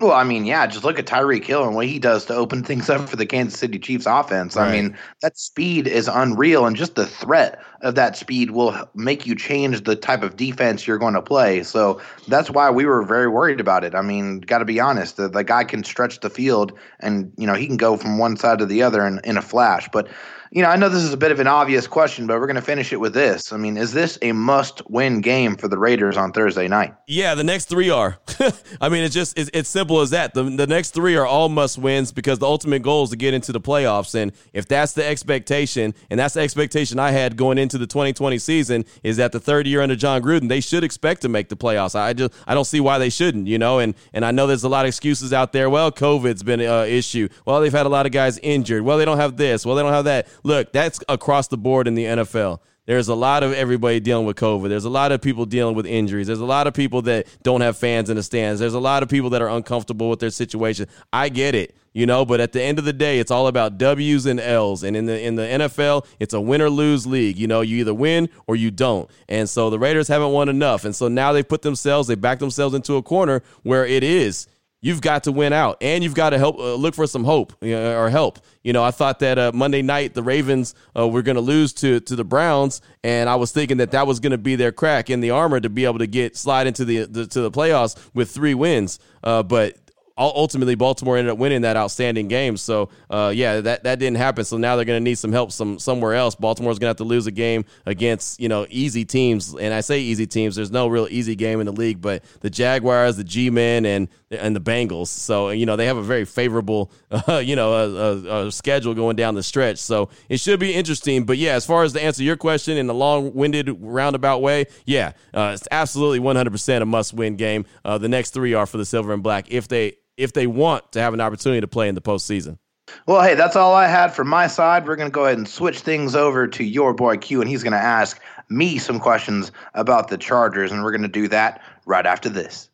Well, 0.00 0.12
I 0.12 0.24
mean, 0.24 0.44
yeah, 0.44 0.66
just 0.66 0.82
look 0.82 0.98
at 0.98 1.06
Tyreek 1.06 1.44
Hill 1.44 1.64
and 1.64 1.76
what 1.76 1.86
he 1.86 2.00
does 2.00 2.24
to 2.24 2.34
open 2.34 2.64
things 2.64 2.90
up 2.90 3.08
for 3.08 3.14
the 3.14 3.26
Kansas 3.26 3.60
City 3.60 3.78
Chiefs 3.78 4.06
offense. 4.06 4.56
Right. 4.56 4.68
I 4.68 4.72
mean, 4.72 4.98
that 5.22 5.38
speed 5.38 5.86
is 5.86 6.08
unreal, 6.08 6.66
and 6.66 6.74
just 6.74 6.96
the 6.96 7.06
threat 7.06 7.62
of 7.80 7.94
that 7.94 8.16
speed 8.16 8.50
will 8.50 8.74
make 8.96 9.24
you 9.24 9.36
change 9.36 9.84
the 9.84 9.94
type 9.94 10.24
of 10.24 10.36
defense 10.36 10.84
you're 10.84 10.98
going 10.98 11.14
to 11.14 11.22
play. 11.22 11.62
So 11.62 12.00
that's 12.26 12.50
why 12.50 12.70
we 12.70 12.86
were 12.86 13.04
very 13.04 13.28
worried 13.28 13.60
about 13.60 13.84
it. 13.84 13.94
I 13.94 14.02
mean, 14.02 14.40
got 14.40 14.58
to 14.58 14.64
be 14.64 14.80
honest, 14.80 15.16
the, 15.16 15.28
the 15.28 15.44
guy 15.44 15.62
can 15.62 15.84
stretch 15.84 16.18
the 16.20 16.30
field, 16.30 16.76
and 16.98 17.32
you 17.38 17.46
know 17.46 17.54
he 17.54 17.68
can 17.68 17.76
go 17.76 17.96
from 17.96 18.18
one 18.18 18.36
side 18.36 18.58
to 18.58 18.66
the 18.66 18.82
other 18.82 19.06
in, 19.06 19.20
in 19.22 19.36
a 19.36 19.42
flash. 19.42 19.88
But 19.92 20.08
you 20.54 20.62
know, 20.62 20.68
I 20.68 20.76
know 20.76 20.88
this 20.88 21.02
is 21.02 21.12
a 21.12 21.16
bit 21.16 21.32
of 21.32 21.40
an 21.40 21.48
obvious 21.48 21.88
question, 21.88 22.28
but 22.28 22.38
we're 22.38 22.46
going 22.46 22.54
to 22.54 22.62
finish 22.62 22.92
it 22.92 23.00
with 23.00 23.12
this. 23.12 23.52
I 23.52 23.56
mean, 23.56 23.76
is 23.76 23.92
this 23.92 24.16
a 24.22 24.30
must-win 24.30 25.20
game 25.20 25.56
for 25.56 25.66
the 25.66 25.76
Raiders 25.76 26.16
on 26.16 26.30
Thursday 26.30 26.68
night? 26.68 26.94
Yeah, 27.08 27.34
the 27.34 27.42
next 27.42 27.64
three 27.64 27.90
are. 27.90 28.18
I 28.80 28.88
mean, 28.88 29.02
it's 29.02 29.12
just 29.12 29.36
it's, 29.36 29.50
it's 29.52 29.68
simple 29.68 30.00
as 30.00 30.10
that. 30.10 30.32
The, 30.32 30.44
the 30.44 30.68
next 30.68 30.94
three 30.94 31.16
are 31.16 31.26
all 31.26 31.48
must 31.48 31.76
wins 31.76 32.12
because 32.12 32.38
the 32.38 32.46
ultimate 32.46 32.82
goal 32.82 33.02
is 33.02 33.10
to 33.10 33.16
get 33.16 33.34
into 33.34 33.50
the 33.50 33.60
playoffs. 33.60 34.14
And 34.14 34.30
if 34.52 34.68
that's 34.68 34.92
the 34.92 35.04
expectation, 35.04 35.92
and 36.08 36.20
that's 36.20 36.34
the 36.34 36.42
expectation 36.42 37.00
I 37.00 37.10
had 37.10 37.36
going 37.36 37.58
into 37.58 37.76
the 37.76 37.88
2020 37.88 38.38
season, 38.38 38.84
is 39.02 39.16
that 39.16 39.32
the 39.32 39.40
third 39.40 39.66
year 39.66 39.80
under 39.80 39.96
Jon 39.96 40.22
Gruden, 40.22 40.48
they 40.48 40.60
should 40.60 40.84
expect 40.84 41.22
to 41.22 41.28
make 41.28 41.48
the 41.48 41.56
playoffs. 41.56 41.96
I 41.98 42.12
just 42.12 42.32
I 42.46 42.54
don't 42.54 42.64
see 42.64 42.78
why 42.78 42.98
they 42.98 43.10
shouldn't, 43.10 43.48
you 43.48 43.58
know. 43.58 43.80
And 43.80 43.96
and 44.12 44.24
I 44.24 44.30
know 44.30 44.46
there's 44.46 44.62
a 44.62 44.68
lot 44.68 44.84
of 44.84 44.88
excuses 44.90 45.32
out 45.32 45.50
there. 45.50 45.68
Well, 45.68 45.90
COVID's 45.90 46.44
been 46.44 46.60
an 46.60 46.88
issue. 46.88 47.28
Well, 47.44 47.60
they've 47.60 47.72
had 47.72 47.86
a 47.86 47.88
lot 47.88 48.06
of 48.06 48.12
guys 48.12 48.38
injured. 48.38 48.82
Well, 48.82 48.98
they 48.98 49.04
don't 49.04 49.18
have 49.18 49.36
this. 49.36 49.66
Well, 49.66 49.74
they 49.74 49.82
don't 49.82 49.92
have 49.92 50.04
that. 50.04 50.28
Look, 50.44 50.72
that's 50.72 51.00
across 51.08 51.48
the 51.48 51.56
board 51.56 51.88
in 51.88 51.94
the 51.94 52.04
NFL. 52.04 52.60
There's 52.86 53.08
a 53.08 53.14
lot 53.14 53.42
of 53.42 53.54
everybody 53.54 53.98
dealing 53.98 54.26
with 54.26 54.36
COVID. 54.36 54.68
There's 54.68 54.84
a 54.84 54.90
lot 54.90 55.10
of 55.10 55.22
people 55.22 55.46
dealing 55.46 55.74
with 55.74 55.86
injuries. 55.86 56.26
There's 56.26 56.40
a 56.40 56.44
lot 56.44 56.66
of 56.66 56.74
people 56.74 57.00
that 57.02 57.26
don't 57.42 57.62
have 57.62 57.78
fans 57.78 58.10
in 58.10 58.16
the 58.16 58.22
stands. 58.22 58.60
There's 58.60 58.74
a 58.74 58.80
lot 58.80 59.02
of 59.02 59.08
people 59.08 59.30
that 59.30 59.40
are 59.40 59.48
uncomfortable 59.48 60.10
with 60.10 60.20
their 60.20 60.28
situation. 60.28 60.86
I 61.10 61.30
get 61.30 61.54
it, 61.54 61.74
you 61.94 62.04
know, 62.04 62.26
but 62.26 62.40
at 62.40 62.52
the 62.52 62.62
end 62.62 62.78
of 62.78 62.84
the 62.84 62.92
day, 62.92 63.20
it's 63.20 63.30
all 63.30 63.46
about 63.46 63.78
W's 63.78 64.26
and 64.26 64.38
L's. 64.38 64.82
And 64.82 64.98
in 64.98 65.06
the 65.06 65.18
in 65.18 65.36
the 65.36 65.44
NFL, 65.44 66.04
it's 66.20 66.34
a 66.34 66.40
win 66.42 66.60
or 66.60 66.68
lose 66.68 67.06
league. 67.06 67.38
You 67.38 67.46
know, 67.46 67.62
you 67.62 67.78
either 67.78 67.94
win 67.94 68.28
or 68.46 68.54
you 68.54 68.70
don't. 68.70 69.10
And 69.30 69.48
so 69.48 69.70
the 69.70 69.78
Raiders 69.78 70.08
haven't 70.08 70.32
won 70.32 70.50
enough. 70.50 70.84
And 70.84 70.94
so 70.94 71.08
now 71.08 71.32
they've 71.32 71.48
put 71.48 71.62
themselves, 71.62 72.06
they 72.08 72.16
backed 72.16 72.40
themselves 72.40 72.74
into 72.74 72.96
a 72.96 73.02
corner 73.02 73.42
where 73.62 73.86
it 73.86 74.04
is 74.04 74.46
you've 74.84 75.00
got 75.00 75.24
to 75.24 75.32
win 75.32 75.52
out 75.52 75.78
and 75.80 76.04
you've 76.04 76.14
got 76.14 76.30
to 76.30 76.38
help 76.38 76.58
uh, 76.58 76.74
look 76.74 76.94
for 76.94 77.06
some 77.06 77.24
hope 77.24 77.54
you 77.62 77.72
know, 77.72 77.98
or 77.98 78.10
help. 78.10 78.38
You 78.62 78.72
know 78.72 78.84
i 78.84 78.90
thought 78.90 79.18
that 79.18 79.38
uh, 79.38 79.50
monday 79.52 79.82
night 79.82 80.14
the 80.14 80.22
ravens 80.22 80.74
uh, 80.96 81.08
were 81.08 81.22
going 81.22 81.36
to 81.36 81.42
lose 81.42 81.72
to 81.74 82.00
to 82.00 82.16
the 82.16 82.24
browns 82.24 82.80
and 83.02 83.28
i 83.28 83.34
was 83.34 83.52
thinking 83.52 83.76
that 83.78 83.90
that 83.90 84.06
was 84.06 84.20
going 84.20 84.30
to 84.30 84.38
be 84.38 84.56
their 84.56 84.72
crack 84.72 85.10
in 85.10 85.20
the 85.20 85.30
armor 85.30 85.60
to 85.60 85.68
be 85.68 85.84
able 85.84 85.98
to 85.98 86.06
get 86.06 86.36
slide 86.36 86.66
into 86.66 86.84
the, 86.84 87.04
the 87.04 87.26
to 87.26 87.40
the 87.40 87.50
playoffs 87.50 87.96
with 88.14 88.30
three 88.30 88.54
wins. 88.54 88.98
Uh, 89.22 89.42
but 89.42 89.76
ultimately 90.16 90.74
Baltimore 90.74 91.16
ended 91.16 91.32
up 91.32 91.38
winning 91.38 91.62
that 91.62 91.76
outstanding 91.76 92.28
game. 92.28 92.56
So 92.56 92.90
uh, 93.10 93.32
yeah, 93.34 93.60
that, 93.60 93.84
that 93.84 93.98
didn't 93.98 94.16
happen. 94.16 94.44
So 94.44 94.56
now 94.56 94.76
they're 94.76 94.84
going 94.84 95.00
to 95.00 95.04
need 95.04 95.18
some 95.18 95.32
help 95.32 95.52
some 95.52 95.78
somewhere 95.78 96.14
else. 96.14 96.34
Baltimore's 96.34 96.78
going 96.78 96.86
to 96.86 96.90
have 96.90 96.96
to 96.98 97.04
lose 97.04 97.26
a 97.26 97.32
game 97.32 97.64
against 97.86 98.40
you 98.40 98.48
know 98.48 98.66
easy 98.70 99.04
teams, 99.04 99.54
and 99.54 99.74
I 99.74 99.80
say 99.80 100.00
easy 100.00 100.26
teams. 100.26 100.56
There's 100.56 100.70
no 100.70 100.86
real 100.86 101.08
easy 101.10 101.34
game 101.34 101.60
in 101.60 101.66
the 101.66 101.72
league, 101.72 102.00
but 102.00 102.24
the 102.40 102.50
Jaguars, 102.50 103.16
the 103.16 103.24
G-men, 103.24 103.86
and 103.86 104.08
and 104.30 104.54
the 104.54 104.60
Bengals. 104.60 105.08
So 105.08 105.50
you 105.50 105.66
know 105.66 105.76
they 105.76 105.86
have 105.86 105.96
a 105.96 106.02
very 106.02 106.24
favorable 106.24 106.92
uh, 107.10 107.38
you 107.38 107.56
know 107.56 107.72
a, 107.72 107.88
a, 107.88 108.46
a 108.46 108.52
schedule 108.52 108.94
going 108.94 109.16
down 109.16 109.34
the 109.34 109.42
stretch. 109.42 109.78
So 109.78 110.10
it 110.28 110.38
should 110.38 110.60
be 110.60 110.74
interesting. 110.74 111.24
But 111.24 111.38
yeah, 111.38 111.54
as 111.54 111.66
far 111.66 111.82
as 111.82 111.92
to 111.94 112.02
answer 112.02 112.22
your 112.22 112.36
question 112.36 112.76
in 112.76 112.88
a 112.88 112.92
long-winded 112.92 113.78
roundabout 113.80 114.42
way, 114.42 114.66
yeah, 114.84 115.12
uh, 115.32 115.52
it's 115.54 115.66
absolutely 115.70 116.20
100% 116.20 116.82
a 116.82 116.84
must-win 116.84 117.36
game. 117.36 117.64
Uh, 117.84 117.98
the 117.98 118.08
next 118.08 118.30
three 118.30 118.54
are 118.54 118.66
for 118.66 118.78
the 118.78 118.84
silver 118.84 119.12
and 119.12 119.22
black 119.22 119.50
if 119.50 119.68
they 119.68 119.94
if 120.16 120.32
they 120.32 120.46
want 120.46 120.92
to 120.92 121.00
have 121.00 121.14
an 121.14 121.20
opportunity 121.20 121.60
to 121.60 121.68
play 121.68 121.88
in 121.88 121.94
the 121.94 122.00
postseason. 122.00 122.58
Well, 123.06 123.22
hey, 123.22 123.34
that's 123.34 123.56
all 123.56 123.74
I 123.74 123.86
had 123.86 124.08
from 124.08 124.28
my 124.28 124.46
side. 124.46 124.86
We're 124.86 124.96
going 124.96 125.10
to 125.10 125.14
go 125.14 125.24
ahead 125.24 125.38
and 125.38 125.48
switch 125.48 125.80
things 125.80 126.14
over 126.14 126.46
to 126.46 126.64
your 126.64 126.92
boy 126.92 127.16
Q, 127.16 127.40
and 127.40 127.48
he's 127.48 127.62
going 127.62 127.72
to 127.72 127.78
ask 127.78 128.20
me 128.48 128.78
some 128.78 129.00
questions 129.00 129.52
about 129.72 130.08
the 130.08 130.18
Chargers, 130.18 130.70
and 130.70 130.82
we're 130.82 130.92
going 130.92 131.02
to 131.02 131.08
do 131.08 131.28
that 131.28 131.62
right 131.86 132.04
after 132.04 132.28
this. 132.28 132.68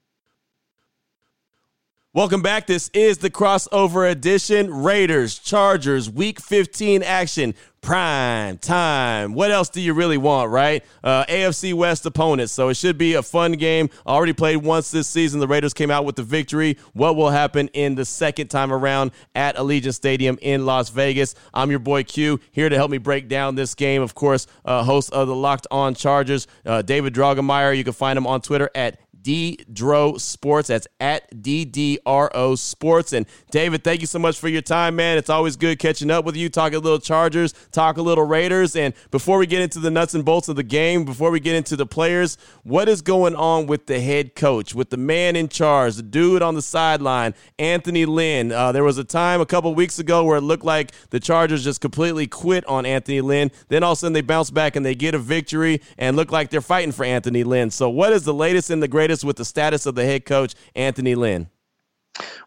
Welcome 2.13 2.43
back. 2.43 2.67
This 2.67 2.91
is 2.93 3.19
the 3.19 3.31
crossover 3.31 4.11
edition. 4.11 4.83
Raiders, 4.83 5.39
Chargers, 5.39 6.11
Week 6.11 6.41
15 6.41 7.05
action, 7.05 7.55
prime 7.81 8.59
time. 8.59 9.33
What 9.35 9.51
else 9.51 9.69
do 9.69 9.81
you 9.81 9.95
really 9.95 10.19
want, 10.19 10.51
right? 10.51 10.85
Uh, 11.03 11.25
AFC 11.25 11.73
West 11.75 12.05
opponents. 12.07 12.53
So 12.53 12.69
it 12.69 12.75
should 12.75 12.99
be 12.99 13.15
a 13.15 13.23
fun 13.23 13.53
game. 13.53 13.91
Already 14.07 14.33
played 14.33 14.59
once 14.59 14.91
this 14.91 15.09
season. 15.09 15.41
The 15.41 15.49
Raiders 15.49 15.75
came 15.75 15.91
out 15.91 16.05
with 16.05 16.17
the 16.17 16.23
victory. 16.23 16.77
What 16.93 17.17
will 17.17 17.31
happen 17.31 17.69
in 17.69 17.95
the 17.95 18.05
second 18.05 18.49
time 18.49 18.73
around 18.73 19.13
at 19.35 19.57
Allegiant 19.57 19.95
Stadium 19.95 20.39
in 20.43 20.67
Las 20.67 20.91
Vegas? 20.91 21.35
I'm 21.55 21.71
your 21.71 21.79
boy 21.79 22.05
Q 22.05 22.41
here 22.53 22.69
to 22.69 22.77
help 22.77 22.91
me 22.91 22.99
break 22.99 23.29
down 23.29 23.55
this 23.55 23.75
game. 23.75 24.03
Of 24.03 24.15
course, 24.15 24.47
uh, 24.65 24.85
host 24.85 25.13
of 25.13 25.29
the 25.29 25.35
Locked 25.35 25.67
On 25.71 25.95
Chargers, 25.95 26.47
uh, 26.67 26.83
David 26.83 27.15
Drogemeyer. 27.15 27.77
You 27.77 27.85
can 27.85 27.93
find 27.93 28.17
him 28.17 28.27
on 28.27 28.41
Twitter 28.41 28.71
at 28.75 28.99
DDRO 29.23 30.21
Sports. 30.21 30.69
That's 30.69 30.87
at 30.99 31.31
DDRO 31.31 32.59
Sports. 32.59 33.13
And 33.13 33.27
David, 33.51 33.85
thank 33.85 34.01
you 34.01 34.07
so 34.07 34.19
much 34.19 34.39
for 34.39 34.49
your 34.49 34.63
time, 34.63 34.97
man. 34.97 35.19
It's 35.19 35.31
always 35.31 35.57
good 35.57 35.79
catching 35.79 36.11
up 36.11 36.25
with 36.25 36.37
you, 36.37 36.49
talking 36.49 36.77
a 36.77 36.81
little 36.81 36.99
Chargers, 36.99 37.55
talk 37.73 37.97
a 37.97 38.03
little 38.03 38.25
Raiders. 38.25 38.77
And 38.77 38.95
before 39.11 39.39
we 39.39 39.47
get 39.47 39.63
into 39.63 39.79
the 39.79 39.91
nuts 39.91 40.15
and 40.15 40.25
bolts 40.25 40.49
of 40.49 40.57
the 40.57 40.63
game, 40.63 41.05
before 41.05 41.31
we 41.31 41.41
get 41.41 41.55
into 41.55 41.77
the 41.77 41.87
players, 41.87 42.39
what 42.63 42.89
is 42.89 43.03
going 43.03 43.35
on 43.35 43.67
with 43.67 43.87
the 43.87 44.01
head 44.01 44.35
coach, 44.35 44.75
with 44.75 44.91
the 44.91 44.97
man 44.97 45.37
in 45.37 45.49
charge, 45.49 45.97
the 45.97 46.03
dude 46.03 46.43
on 46.43 46.55
the 46.55 46.63
sideline, 46.63 47.35
Anthony 47.59 48.07
Lynn? 48.07 48.53
Uh, 48.53 48.73
there 48.73 48.85
was 48.85 48.99
a 48.99 49.05
time 49.05 49.41
a 49.41 49.47
couple 49.47 49.75
weeks 49.75 49.99
ago 49.99 50.25
where 50.25 50.39
it 50.39 50.43
looked 50.43 50.65
like 50.65 50.93
the 51.11 51.21
Chargers 51.21 51.65
just 51.65 51.81
completely 51.81 52.27
quit 52.27 52.65
on 52.67 52.87
Anthony 52.87 53.21
Lynn. 53.21 53.51
Then 53.69 53.83
all 53.83 53.93
of 53.93 53.99
a 53.99 54.01
sudden 54.01 54.13
they 54.13 54.21
bounce 54.21 54.51
back 54.51 54.77
and 54.77 54.85
they 54.85 54.95
get 54.95 55.15
a 55.15 55.19
victory 55.19 55.81
and 55.99 56.17
look 56.17 56.33
like 56.33 56.51
they're 56.51 56.61
fighting 56.61 56.93
for 56.93 57.05
Anthony 57.05 57.45
Lynn. 57.45 57.71
So, 57.71 57.89
what 57.89 58.13
is 58.13 58.25
the 58.25 58.35
latest 58.35 58.71
and 58.71 58.83
the 58.83 58.89
greatest 58.89 59.10
with 59.25 59.37
the 59.37 59.45
status 59.45 59.87
of 59.87 59.95
the 59.95 60.05
head 60.05 60.25
coach, 60.25 60.55
Anthony 60.75 61.15
Lynn? 61.15 61.49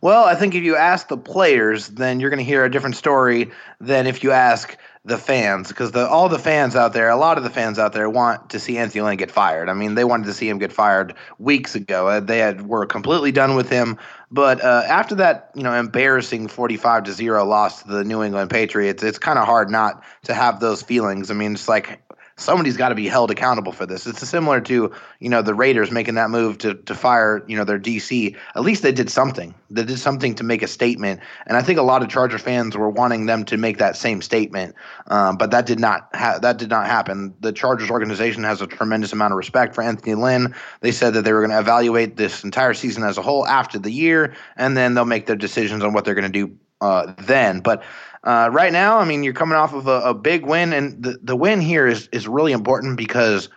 Well, 0.01 0.25
I 0.25 0.35
think 0.35 0.55
if 0.55 0.63
you 0.63 0.75
ask 0.75 1.07
the 1.07 1.17
players, 1.17 1.87
then 1.87 2.19
you're 2.19 2.29
going 2.29 2.39
to 2.39 2.43
hear 2.43 2.65
a 2.65 2.71
different 2.71 2.95
story 2.95 3.51
than 3.79 4.07
if 4.07 4.23
you 4.23 4.31
ask 4.31 4.77
the 5.05 5.17
fans, 5.17 5.67
because 5.67 5.93
all 5.95 6.29
the 6.29 6.39
fans 6.39 6.77
out 6.77 6.93
there, 6.93 7.09
a 7.09 7.17
lot 7.17 7.37
of 7.37 7.43
the 7.43 7.49
fans 7.49 7.77
out 7.77 7.91
there, 7.91 8.09
want 8.09 8.49
to 8.51 8.59
see 8.59 8.77
Anthony 8.77 9.01
Lynn 9.01 9.17
get 9.17 9.31
fired. 9.31 9.67
I 9.67 9.73
mean, 9.73 9.95
they 9.95 10.05
wanted 10.05 10.27
to 10.27 10.33
see 10.33 10.47
him 10.47 10.59
get 10.59 10.71
fired 10.71 11.13
weeks 11.39 11.75
ago. 11.75 12.07
Uh, 12.07 12.19
they 12.21 12.39
had 12.39 12.67
were 12.67 12.85
completely 12.85 13.31
done 13.31 13.55
with 13.55 13.69
him. 13.69 13.97
But 14.31 14.63
uh, 14.63 14.83
after 14.87 15.15
that, 15.15 15.51
you 15.55 15.63
know, 15.63 15.73
embarrassing 15.73 16.47
45 16.47 17.03
to 17.03 17.13
zero 17.13 17.45
loss 17.45 17.83
to 17.83 17.89
the 17.89 18.03
New 18.03 18.23
England 18.23 18.49
Patriots, 18.49 19.03
it's 19.03 19.19
kind 19.19 19.37
of 19.37 19.45
hard 19.45 19.69
not 19.69 20.03
to 20.23 20.33
have 20.33 20.59
those 20.59 20.81
feelings. 20.81 21.29
I 21.29 21.33
mean, 21.33 21.53
it's 21.53 21.67
like 21.67 22.01
somebody's 22.43 22.77
got 22.77 22.89
to 22.89 22.95
be 22.95 23.07
held 23.07 23.31
accountable 23.31 23.71
for 23.71 23.85
this. 23.85 24.05
It's 24.05 24.27
similar 24.27 24.61
to 24.61 24.91
you 25.19 25.29
know 25.29 25.41
the 25.41 25.53
Raiders 25.53 25.91
making 25.91 26.15
that 26.15 26.29
move 26.29 26.57
to 26.59 26.75
to 26.75 26.95
fire 26.95 27.43
you 27.47 27.57
know 27.57 27.63
their 27.63 27.79
DC. 27.79 28.35
At 28.55 28.61
least 28.61 28.83
they 28.83 28.91
did 28.91 29.09
something. 29.09 29.55
They 29.69 29.83
did 29.83 29.99
something 29.99 30.35
to 30.35 30.43
make 30.43 30.61
a 30.61 30.67
statement, 30.67 31.21
and 31.47 31.57
I 31.57 31.61
think 31.61 31.79
a 31.79 31.83
lot 31.83 32.03
of 32.03 32.09
Charger 32.09 32.37
fans 32.37 32.77
were 32.77 32.89
wanting 32.89 33.25
them 33.25 33.45
to 33.45 33.57
make 33.57 33.77
that 33.77 33.95
same 33.95 34.21
statement, 34.21 34.75
um, 35.07 35.37
but 35.37 35.51
that 35.51 35.65
did 35.65 35.79
not 35.79 36.09
ha- 36.13 36.39
that 36.39 36.57
did 36.57 36.69
not 36.69 36.87
happen. 36.87 37.33
The 37.39 37.51
Chargers 37.51 37.89
organization 37.89 38.43
has 38.43 38.61
a 38.61 38.67
tremendous 38.67 39.13
amount 39.13 39.33
of 39.33 39.37
respect 39.37 39.73
for 39.75 39.81
Anthony 39.81 40.15
Lynn. 40.15 40.53
They 40.81 40.91
said 40.91 41.13
that 41.13 41.23
they 41.23 41.33
were 41.33 41.41
going 41.41 41.51
to 41.51 41.59
evaluate 41.59 42.17
this 42.17 42.43
entire 42.43 42.73
season 42.73 43.03
as 43.03 43.17
a 43.17 43.21
whole 43.21 43.47
after 43.47 43.79
the 43.79 43.91
year, 43.91 44.35
and 44.57 44.75
then 44.77 44.93
they'll 44.93 45.05
make 45.05 45.25
their 45.25 45.35
decisions 45.35 45.83
on 45.83 45.93
what 45.93 46.05
they're 46.05 46.15
going 46.15 46.31
to 46.31 46.47
do 46.47 46.55
uh, 46.83 47.13
then. 47.17 47.61
But 47.61 47.81
uh, 48.23 48.49
right 48.51 48.71
now, 48.71 48.99
I 48.99 49.05
mean, 49.05 49.23
you're 49.23 49.33
coming 49.33 49.57
off 49.57 49.73
of 49.73 49.87
a, 49.87 50.01
a, 50.01 50.13
big 50.13 50.45
win, 50.45 50.73
and 50.73 51.01
the, 51.01 51.17
the 51.23 51.35
win 51.35 51.61
here 51.61 51.87
is 51.87 52.07
is 52.11 52.27
really 52.27 52.51
important 52.51 52.97
because 52.97 53.49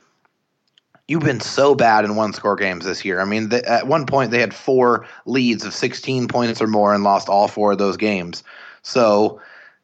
you've 1.08 1.22
been 1.22 1.40
so 1.40 1.74
bad 1.74 2.04
in 2.04 2.16
one 2.16 2.32
score 2.32 2.56
games 2.56 2.84
this 2.84 3.04
year. 3.04 3.20
I 3.20 3.24
mean, 3.24 3.48
the, 3.48 3.68
at 3.68 3.86
one 3.86 4.06
point 4.06 4.30
they 4.30 4.40
had 4.40 4.54
four 4.54 5.06
leads 5.24 5.64
of 5.64 5.74
16 5.74 6.28
points 6.28 6.62
or 6.62 6.66
more 6.66 6.94
and 6.94 7.04
lost 7.04 7.28
all 7.28 7.48
four 7.48 7.72
of 7.72 7.78
those 7.78 7.96
games. 7.96 8.42
So 8.82 9.40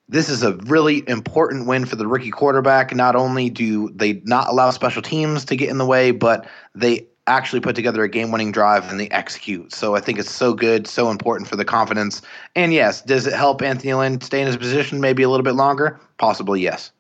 this 0.09 0.28
is 0.28 0.42
a 0.42 0.55
really 0.64 1.09
important 1.09 1.66
win 1.66 1.85
for 1.85 1.96
the 1.96 2.07
rookie 2.07 2.31
quarterback. 2.31 2.94
Not 2.94 3.14
only 3.14 3.50
do 3.50 3.90
they 3.90 4.20
not 4.24 4.48
allow 4.48 4.70
special 4.70 5.02
teams 5.02 5.44
to 5.46 5.57
get 5.57 5.68
in 5.68 5.78
the 5.78 5.87
way, 5.87 6.11
but 6.11 6.46
they 6.74 7.07
actually 7.27 7.61
put 7.61 7.77
together 7.77 8.03
a 8.03 8.09
game 8.09 8.31
winning 8.31 8.53
drive 8.53 8.91
and 8.91 8.99
they 8.99 9.09
execute. 9.11 9.73
So 9.73 9.95
I 9.95 10.01
think 10.01 10.19
it's 10.19 10.31
so 10.31 10.55
good, 10.55 10.87
so 10.87 11.11
important 11.11 11.49
for 11.49 11.57
the 11.57 11.65
confidence. 11.65 12.23
And 12.57 12.73
yes, 12.73 13.03
does 13.03 13.27
it 13.27 13.33
help 13.33 13.63
Anthony 13.63 13.95
Lynn 13.95 14.21
stay 14.21 14.41
in 14.41 14.47
his 14.47 14.57
position 14.57 15.01
maybe 15.01 15.23
a 15.23 15.29
little 15.29 15.45
bit 15.45 15.55
longer? 15.55 16.01
Possibly, 16.19 16.61
yes. 16.61 16.91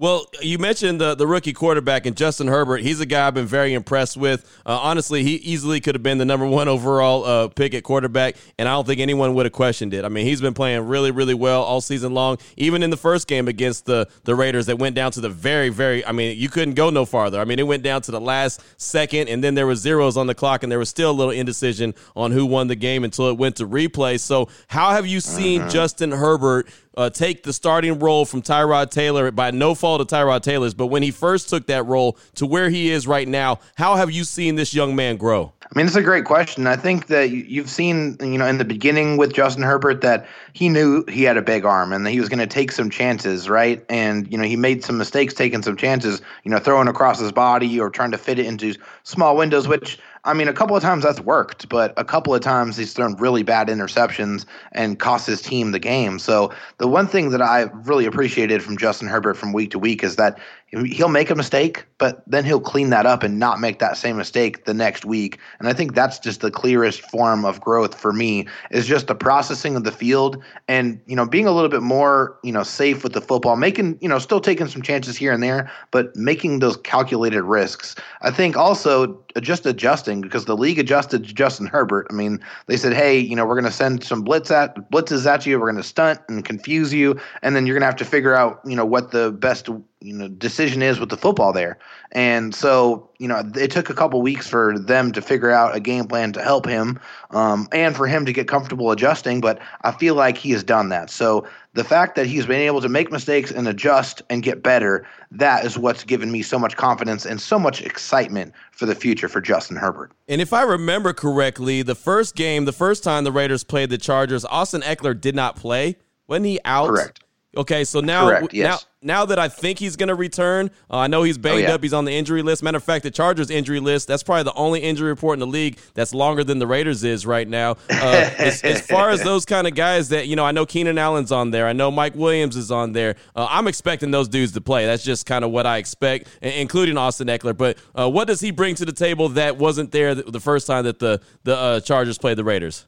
Well, 0.00 0.24
you 0.40 0.56
mentioned 0.56 0.98
the, 0.98 1.14
the 1.14 1.26
rookie 1.26 1.52
quarterback 1.52 2.06
and 2.06 2.16
Justin 2.16 2.48
Herbert. 2.48 2.80
He's 2.80 3.00
a 3.00 3.06
guy 3.06 3.26
I've 3.26 3.34
been 3.34 3.44
very 3.44 3.74
impressed 3.74 4.16
with. 4.16 4.50
Uh, 4.64 4.78
honestly, 4.80 5.22
he 5.24 5.34
easily 5.34 5.78
could 5.78 5.94
have 5.94 6.02
been 6.02 6.16
the 6.16 6.24
number 6.24 6.46
one 6.46 6.68
overall 6.68 7.22
uh, 7.22 7.48
pick 7.48 7.74
at 7.74 7.82
quarterback, 7.82 8.36
and 8.56 8.66
I 8.66 8.72
don't 8.72 8.86
think 8.86 9.02
anyone 9.02 9.34
would 9.34 9.44
have 9.44 9.52
questioned 9.52 9.92
it. 9.92 10.06
I 10.06 10.08
mean, 10.08 10.24
he's 10.24 10.40
been 10.40 10.54
playing 10.54 10.86
really, 10.86 11.10
really 11.10 11.34
well 11.34 11.62
all 11.62 11.82
season 11.82 12.14
long. 12.14 12.38
Even 12.56 12.82
in 12.82 12.88
the 12.88 12.96
first 12.96 13.28
game 13.28 13.46
against 13.46 13.84
the, 13.84 14.08
the 14.24 14.34
Raiders, 14.34 14.64
that 14.66 14.78
went 14.78 14.96
down 14.96 15.12
to 15.12 15.20
the 15.20 15.28
very, 15.28 15.68
very. 15.68 16.02
I 16.06 16.12
mean, 16.12 16.38
you 16.38 16.48
couldn't 16.48 16.76
go 16.76 16.88
no 16.88 17.04
farther. 17.04 17.38
I 17.38 17.44
mean, 17.44 17.58
it 17.58 17.66
went 17.66 17.82
down 17.82 18.00
to 18.00 18.10
the 18.10 18.22
last 18.22 18.62
second, 18.80 19.28
and 19.28 19.44
then 19.44 19.54
there 19.54 19.66
was 19.66 19.80
zeros 19.80 20.16
on 20.16 20.28
the 20.28 20.34
clock, 20.34 20.62
and 20.62 20.72
there 20.72 20.78
was 20.78 20.88
still 20.88 21.10
a 21.10 21.12
little 21.12 21.34
indecision 21.34 21.94
on 22.16 22.32
who 22.32 22.46
won 22.46 22.68
the 22.68 22.74
game 22.74 23.04
until 23.04 23.28
it 23.28 23.36
went 23.36 23.56
to 23.56 23.68
replay. 23.68 24.18
So, 24.18 24.48
how 24.68 24.92
have 24.92 25.06
you 25.06 25.20
seen 25.20 25.60
uh-huh. 25.60 25.70
Justin 25.70 26.12
Herbert? 26.12 26.70
Uh, 27.00 27.08
take 27.08 27.42
the 27.44 27.52
starting 27.52 27.98
role 27.98 28.26
from 28.26 28.42
Tyrod 28.42 28.90
Taylor 28.90 29.30
by 29.30 29.50
no 29.50 29.74
fault 29.74 30.02
of 30.02 30.06
Tyrod 30.06 30.42
Taylor's, 30.42 30.74
but 30.74 30.88
when 30.88 31.02
he 31.02 31.10
first 31.10 31.48
took 31.48 31.66
that 31.66 31.86
role 31.86 32.18
to 32.34 32.44
where 32.44 32.68
he 32.68 32.90
is 32.90 33.06
right 33.06 33.26
now, 33.26 33.58
how 33.76 33.96
have 33.96 34.10
you 34.10 34.22
seen 34.22 34.56
this 34.56 34.74
young 34.74 34.94
man 34.94 35.16
grow? 35.16 35.52
I 35.62 35.78
mean, 35.78 35.86
it's 35.86 35.96
a 35.96 36.02
great 36.02 36.24
question. 36.24 36.66
I 36.66 36.76
think 36.76 37.06
that 37.06 37.30
you've 37.30 37.70
seen, 37.70 38.16
you 38.20 38.36
know, 38.36 38.46
in 38.46 38.58
the 38.58 38.64
beginning 38.64 39.16
with 39.16 39.32
Justin 39.32 39.62
Herbert 39.62 40.02
that 40.02 40.26
he 40.52 40.68
knew 40.68 41.04
he 41.08 41.22
had 41.22 41.36
a 41.36 41.42
big 41.42 41.64
arm 41.64 41.92
and 41.92 42.04
that 42.04 42.10
he 42.10 42.20
was 42.20 42.28
going 42.28 42.40
to 42.40 42.46
take 42.46 42.72
some 42.72 42.90
chances, 42.90 43.48
right? 43.48 43.82
And 43.88 44.30
you 44.30 44.36
know, 44.36 44.44
he 44.44 44.56
made 44.56 44.84
some 44.84 44.98
mistakes 44.98 45.32
taking 45.32 45.62
some 45.62 45.76
chances, 45.76 46.20
you 46.42 46.50
know, 46.50 46.58
throwing 46.58 46.88
across 46.88 47.20
his 47.20 47.32
body 47.32 47.80
or 47.80 47.88
trying 47.88 48.10
to 48.10 48.18
fit 48.18 48.38
it 48.38 48.46
into 48.46 48.74
small 49.04 49.36
windows, 49.36 49.68
which 49.68 49.98
I 50.24 50.34
mean, 50.34 50.48
a 50.48 50.52
couple 50.52 50.76
of 50.76 50.82
times 50.82 51.02
that's 51.02 51.20
worked, 51.20 51.68
but 51.70 51.94
a 51.96 52.04
couple 52.04 52.34
of 52.34 52.42
times 52.42 52.76
he's 52.76 52.92
thrown 52.92 53.16
really 53.16 53.42
bad 53.42 53.68
interceptions 53.68 54.44
and 54.72 54.98
cost 54.98 55.26
his 55.26 55.40
team 55.40 55.72
the 55.72 55.78
game. 55.78 56.18
So 56.18 56.52
the 56.76 56.88
one 56.88 57.06
thing 57.06 57.30
that 57.30 57.40
I 57.40 57.62
really 57.84 58.04
appreciated 58.04 58.62
from 58.62 58.76
Justin 58.76 59.08
Herbert 59.08 59.34
from 59.34 59.52
week 59.54 59.70
to 59.70 59.78
week 59.78 60.04
is 60.04 60.16
that 60.16 60.38
he'll 60.70 61.08
make 61.08 61.30
a 61.30 61.34
mistake, 61.34 61.84
but 61.98 62.22
then 62.28 62.44
he'll 62.44 62.60
clean 62.60 62.90
that 62.90 63.04
up 63.04 63.22
and 63.22 63.38
not 63.38 63.60
make 63.60 63.80
that 63.80 63.96
same 63.96 64.16
mistake 64.16 64.64
the 64.66 64.74
next 64.74 65.04
week. 65.04 65.38
And 65.58 65.68
I 65.68 65.72
think 65.72 65.94
that's 65.94 66.18
just 66.18 66.40
the 66.40 66.50
clearest 66.50 67.02
form 67.10 67.44
of 67.44 67.60
growth 67.60 67.98
for 67.98 68.12
me 68.12 68.46
is 68.70 68.86
just 68.86 69.08
the 69.08 69.14
processing 69.14 69.74
of 69.74 69.82
the 69.82 69.90
field 69.90 70.42
and, 70.68 71.00
you 71.06 71.16
know, 71.16 71.26
being 71.26 71.46
a 71.46 71.52
little 71.52 71.68
bit 71.68 71.82
more, 71.82 72.38
you 72.44 72.52
know, 72.52 72.62
safe 72.62 73.02
with 73.02 73.14
the 73.14 73.20
football, 73.20 73.56
making, 73.56 73.98
you 74.00 74.08
know, 74.08 74.20
still 74.20 74.40
taking 74.40 74.68
some 74.68 74.82
chances 74.82 75.16
here 75.16 75.32
and 75.32 75.42
there, 75.42 75.70
but 75.90 76.14
making 76.14 76.60
those 76.60 76.76
calculated 76.76 77.42
risks. 77.42 77.96
I 78.22 78.30
think 78.30 78.56
also 78.56 79.20
just 79.40 79.66
adjusting 79.66 80.20
because 80.20 80.44
the 80.44 80.56
league 80.56 80.78
adjusted 80.78 81.24
Justin 81.24 81.66
Herbert. 81.66 82.06
I 82.10 82.14
mean, 82.14 82.40
they 82.66 82.76
said, 82.76 82.92
"Hey, 82.92 83.18
you 83.18 83.36
know, 83.36 83.44
we're 83.44 83.54
going 83.54 83.70
to 83.70 83.76
send 83.76 84.02
some 84.04 84.22
blitz 84.22 84.50
at 84.50 84.90
blitzes 84.90 85.26
at 85.26 85.46
you. 85.46 85.58
We're 85.58 85.70
going 85.70 85.82
to 85.82 85.88
stunt 85.88 86.20
and 86.28 86.44
confuse 86.44 86.92
you, 86.92 87.18
and 87.42 87.54
then 87.54 87.66
you're 87.66 87.74
going 87.74 87.82
to 87.82 87.86
have 87.86 87.96
to 87.96 88.04
figure 88.04 88.34
out, 88.34 88.60
you 88.64 88.76
know, 88.76 88.84
what 88.84 89.12
the 89.12 89.32
best 89.32 89.68
you 90.00 90.14
know 90.14 90.28
decision 90.28 90.82
is 90.82 90.98
with 90.98 91.10
the 91.10 91.16
football 91.16 91.52
there. 91.52 91.78
And 92.12 92.54
so 92.54 93.08
you 93.18 93.28
know 93.28 93.42
it 93.54 93.70
took 93.70 93.90
a 93.90 93.94
couple 93.94 94.20
weeks 94.22 94.48
for 94.48 94.78
them 94.78 95.12
to 95.12 95.22
figure 95.22 95.50
out 95.50 95.76
a 95.76 95.80
game 95.80 96.06
plan 96.06 96.32
to 96.32 96.42
help 96.42 96.66
him, 96.66 96.98
um, 97.30 97.68
and 97.72 97.96
for 97.96 98.06
him 98.06 98.24
to 98.26 98.32
get 98.32 98.48
comfortable 98.48 98.90
adjusting. 98.90 99.40
But 99.40 99.58
I 99.82 99.92
feel 99.92 100.14
like 100.14 100.38
he 100.38 100.50
has 100.52 100.64
done 100.64 100.88
that. 100.88 101.10
So 101.10 101.46
the 101.74 101.84
fact 101.84 102.16
that 102.16 102.26
he's 102.26 102.46
been 102.46 102.60
able 102.60 102.80
to 102.80 102.88
make 102.88 103.12
mistakes 103.12 103.50
and 103.50 103.68
adjust 103.68 104.22
and 104.28 104.42
get 104.42 104.62
better, 104.62 105.06
that 105.30 105.64
is 105.64 105.78
what's 105.78 106.02
given 106.02 106.32
me 106.32 106.42
so 106.42 106.58
much 106.58 106.76
confidence 106.76 107.24
and 107.24 107.40
so 107.40 107.58
much 107.58 107.82
excitement 107.82 108.52
for 108.72 108.86
the 108.86 108.94
future 108.94 109.28
for 109.28 109.40
Justin 109.40 109.76
Herbert. 109.76 110.10
And 110.28 110.40
if 110.40 110.52
I 110.52 110.62
remember 110.62 111.12
correctly, 111.12 111.82
the 111.82 111.94
first 111.94 112.34
game, 112.34 112.64
the 112.64 112.72
first 112.72 113.04
time 113.04 113.24
the 113.24 113.32
Raiders 113.32 113.62
played 113.62 113.90
the 113.90 113.98
Chargers, 113.98 114.44
Austin 114.46 114.80
Ekeler 114.80 115.18
did 115.18 115.36
not 115.36 115.56
play. 115.56 115.96
Wasn't 116.26 116.46
he 116.46 116.58
out? 116.64 116.88
Correct. 116.88 117.20
Okay, 117.56 117.84
so 117.84 118.00
now 118.00 118.28
Correct, 118.28 118.54
yes. 118.54 118.64
now 118.64 118.89
now 119.02 119.24
that 119.24 119.38
I 119.38 119.48
think 119.48 119.78
he's 119.78 119.96
going 119.96 120.08
to 120.08 120.14
return, 120.14 120.70
uh, 120.90 120.98
I 120.98 121.06
know 121.06 121.22
he's 121.22 121.38
banged 121.38 121.64
oh, 121.64 121.68
yeah. 121.68 121.74
up. 121.74 121.82
He's 121.82 121.94
on 121.94 122.04
the 122.04 122.12
injury 122.12 122.42
list. 122.42 122.62
Matter 122.62 122.76
of 122.76 122.84
fact, 122.84 123.02
the 123.02 123.10
Chargers 123.10 123.50
injury 123.50 123.80
list. 123.80 124.08
That's 124.08 124.22
probably 124.22 124.44
the 124.44 124.54
only 124.54 124.80
injury 124.80 125.08
report 125.08 125.34
in 125.34 125.40
the 125.40 125.46
league 125.46 125.78
that's 125.94 126.12
longer 126.12 126.44
than 126.44 126.58
the 126.58 126.66
Raiders 126.66 127.02
is 127.02 127.24
right 127.24 127.48
now. 127.48 127.72
Uh, 127.88 128.30
as, 128.38 128.62
as, 128.62 128.86
far 128.86 129.10
as 129.10 129.22
those 129.22 129.44
kind 129.44 129.66
of 129.66 129.74
guys 129.74 130.10
that 130.10 130.26
you 130.26 130.36
know, 130.36 130.44
I 130.44 130.52
know 130.52 130.66
Keenan 130.66 130.98
Allen's 130.98 131.32
on 131.32 131.50
there. 131.50 131.66
I 131.66 131.72
know 131.72 131.90
Mike 131.90 132.14
Williams 132.14 132.56
is 132.56 132.70
on 132.70 132.92
there. 132.92 133.16
Uh, 133.34 133.46
I'm 133.48 133.66
expecting 133.66 134.10
those 134.10 134.28
dudes 134.28 134.52
to 134.52 134.60
play. 134.60 134.86
That's 134.86 135.04
just 135.04 135.26
kind 135.26 135.44
of 135.44 135.50
what 135.50 135.66
I 135.66 135.78
expect, 135.78 136.28
including 136.42 136.98
Austin 136.98 137.28
Ekeler. 137.28 137.56
But 137.56 137.78
uh, 137.94 138.10
what 138.10 138.26
does 138.26 138.40
he 138.40 138.50
bring 138.50 138.74
to 138.76 138.84
the 138.84 138.92
table 138.92 139.30
that 139.30 139.56
wasn't 139.56 139.92
there 139.92 140.14
the 140.14 140.40
first 140.40 140.66
time 140.66 140.84
that 140.84 140.98
the 140.98 141.20
the 141.44 141.56
uh, 141.56 141.80
Chargers 141.80 142.18
played 142.18 142.36
the 142.36 142.44
Raiders? 142.44 142.86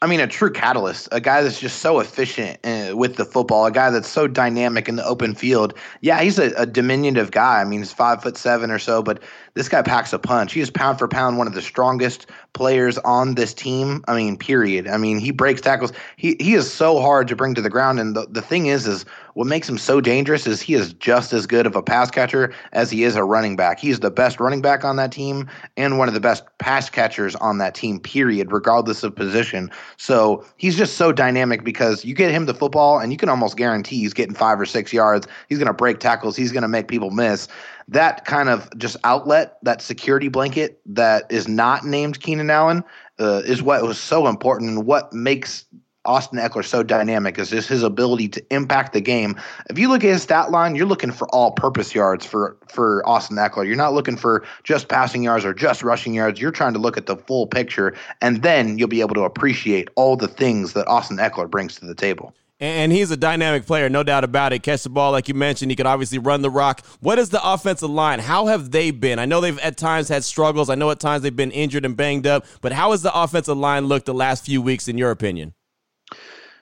I 0.00 0.06
mean, 0.06 0.20
a 0.20 0.28
true 0.28 0.52
catalyst, 0.52 1.08
a 1.10 1.20
guy 1.20 1.42
that's 1.42 1.58
just 1.58 1.80
so 1.80 1.98
efficient 1.98 2.60
uh, 2.64 2.96
with 2.96 3.16
the 3.16 3.24
football, 3.24 3.66
a 3.66 3.72
guy 3.72 3.90
that's 3.90 4.08
so 4.08 4.28
dynamic 4.28 4.88
in 4.88 4.94
the 4.94 5.04
open 5.04 5.34
field. 5.34 5.74
Yeah, 6.02 6.20
he's 6.20 6.38
a, 6.38 6.52
a 6.52 6.66
diminutive 6.66 7.32
guy. 7.32 7.60
I 7.60 7.64
mean, 7.64 7.80
he's 7.80 7.92
five 7.92 8.22
foot 8.22 8.36
seven 8.36 8.70
or 8.70 8.78
so, 8.78 9.02
but 9.02 9.20
this 9.58 9.68
guy 9.68 9.82
packs 9.82 10.12
a 10.12 10.20
punch. 10.20 10.52
He 10.52 10.60
is 10.60 10.70
pound 10.70 11.00
for 11.00 11.08
pound 11.08 11.36
one 11.36 11.48
of 11.48 11.52
the 11.52 11.60
strongest 11.60 12.26
players 12.52 12.96
on 12.98 13.34
this 13.34 13.52
team. 13.52 14.04
I 14.06 14.14
mean, 14.14 14.36
period. 14.36 14.86
I 14.86 14.98
mean, 14.98 15.18
he 15.18 15.32
breaks 15.32 15.60
tackles. 15.60 15.92
He 16.16 16.36
he 16.38 16.54
is 16.54 16.72
so 16.72 17.00
hard 17.00 17.26
to 17.26 17.34
bring 17.34 17.56
to 17.56 17.60
the 17.60 17.68
ground. 17.68 17.98
And 17.98 18.14
the, 18.14 18.28
the 18.30 18.40
thing 18.40 18.66
is, 18.66 18.86
is 18.86 19.04
what 19.34 19.48
makes 19.48 19.68
him 19.68 19.76
so 19.76 20.00
dangerous 20.00 20.46
is 20.46 20.60
he 20.60 20.74
is 20.74 20.92
just 20.92 21.32
as 21.32 21.44
good 21.44 21.66
of 21.66 21.74
a 21.74 21.82
pass 21.82 22.08
catcher 22.08 22.54
as 22.72 22.88
he 22.88 23.02
is 23.02 23.16
a 23.16 23.24
running 23.24 23.56
back. 23.56 23.80
He's 23.80 23.98
the 23.98 24.12
best 24.12 24.38
running 24.38 24.60
back 24.60 24.84
on 24.84 24.94
that 24.94 25.10
team 25.10 25.48
and 25.76 25.98
one 25.98 26.06
of 26.06 26.14
the 26.14 26.20
best 26.20 26.44
pass 26.58 26.88
catchers 26.88 27.34
on 27.36 27.58
that 27.58 27.74
team, 27.74 27.98
period, 27.98 28.52
regardless 28.52 29.02
of 29.02 29.14
position. 29.14 29.72
So 29.96 30.44
he's 30.56 30.76
just 30.76 30.96
so 30.96 31.10
dynamic 31.10 31.64
because 31.64 32.04
you 32.04 32.14
get 32.14 32.30
him 32.30 32.46
the 32.46 32.54
football 32.54 33.00
and 33.00 33.10
you 33.10 33.18
can 33.18 33.28
almost 33.28 33.56
guarantee 33.56 33.98
he's 33.98 34.14
getting 34.14 34.34
five 34.34 34.60
or 34.60 34.66
six 34.66 34.92
yards. 34.92 35.26
He's 35.48 35.58
going 35.58 35.66
to 35.66 35.72
break 35.72 35.98
tackles. 35.98 36.36
He's 36.36 36.52
going 36.52 36.62
to 36.62 36.68
make 36.68 36.86
people 36.86 37.10
miss 37.10 37.48
that 37.88 38.24
kind 38.24 38.48
of 38.48 38.68
just 38.78 38.96
outlet, 39.04 39.58
that 39.62 39.82
security 39.82 40.28
blanket 40.28 40.80
that 40.86 41.24
is 41.30 41.48
not 41.48 41.84
named 41.84 42.20
Keenan 42.20 42.50
Allen, 42.50 42.84
uh, 43.18 43.42
is 43.44 43.62
what 43.62 43.82
was 43.82 43.98
so 43.98 44.28
important 44.28 44.70
and 44.70 44.86
what 44.86 45.12
makes 45.12 45.64
Austin 46.04 46.38
Ekeler 46.38 46.64
so 46.64 46.82
dynamic 46.82 47.38
is 47.38 47.50
just 47.50 47.68
his 47.68 47.82
ability 47.82 48.28
to 48.28 48.42
impact 48.50 48.94
the 48.94 49.00
game. 49.00 49.36
If 49.68 49.78
you 49.78 49.88
look 49.88 50.02
at 50.02 50.10
his 50.10 50.22
stat 50.22 50.50
line, 50.50 50.74
you're 50.74 50.86
looking 50.86 51.12
for 51.12 51.28
all 51.34 51.52
purpose 51.52 51.94
yards 51.94 52.24
for 52.24 52.56
for 52.68 53.06
Austin 53.06 53.36
Ekeler. 53.36 53.66
You're 53.66 53.76
not 53.76 53.92
looking 53.92 54.16
for 54.16 54.44
just 54.64 54.88
passing 54.88 55.22
yards 55.22 55.44
or 55.44 55.52
just 55.52 55.82
rushing 55.82 56.14
yards. 56.14 56.40
You're 56.40 56.50
trying 56.50 56.72
to 56.72 56.78
look 56.78 56.96
at 56.96 57.06
the 57.06 57.16
full 57.16 57.46
picture, 57.46 57.94
and 58.22 58.42
then 58.42 58.78
you'll 58.78 58.88
be 58.88 59.02
able 59.02 59.14
to 59.14 59.22
appreciate 59.22 59.88
all 59.96 60.16
the 60.16 60.28
things 60.28 60.72
that 60.72 60.88
Austin 60.88 61.18
Ekeler 61.18 61.50
brings 61.50 61.76
to 61.76 61.86
the 61.86 61.94
table. 61.94 62.32
And 62.60 62.90
he's 62.90 63.12
a 63.12 63.16
dynamic 63.16 63.66
player, 63.66 63.88
no 63.88 64.02
doubt 64.02 64.24
about 64.24 64.52
it. 64.52 64.64
Catch 64.64 64.82
the 64.82 64.88
ball, 64.88 65.12
like 65.12 65.28
you 65.28 65.34
mentioned. 65.34 65.70
He 65.70 65.76
could 65.76 65.86
obviously 65.86 66.18
run 66.18 66.42
the 66.42 66.50
rock. 66.50 66.84
What 66.98 67.18
is 67.18 67.30
the 67.30 67.40
offensive 67.46 67.90
line? 67.90 68.18
How 68.18 68.46
have 68.46 68.72
they 68.72 68.90
been? 68.90 69.20
I 69.20 69.26
know 69.26 69.40
they've 69.40 69.58
at 69.60 69.76
times 69.76 70.08
had 70.08 70.24
struggles. 70.24 70.68
I 70.68 70.74
know 70.74 70.90
at 70.90 70.98
times 70.98 71.22
they've 71.22 71.34
been 71.34 71.52
injured 71.52 71.84
and 71.84 71.96
banged 71.96 72.26
up. 72.26 72.44
But 72.60 72.72
how 72.72 72.90
has 72.90 73.02
the 73.02 73.16
offensive 73.16 73.56
line 73.56 73.86
looked 73.86 74.06
the 74.06 74.14
last 74.14 74.44
few 74.44 74.60
weeks, 74.60 74.88
in 74.88 74.98
your 74.98 75.12
opinion? 75.12 75.54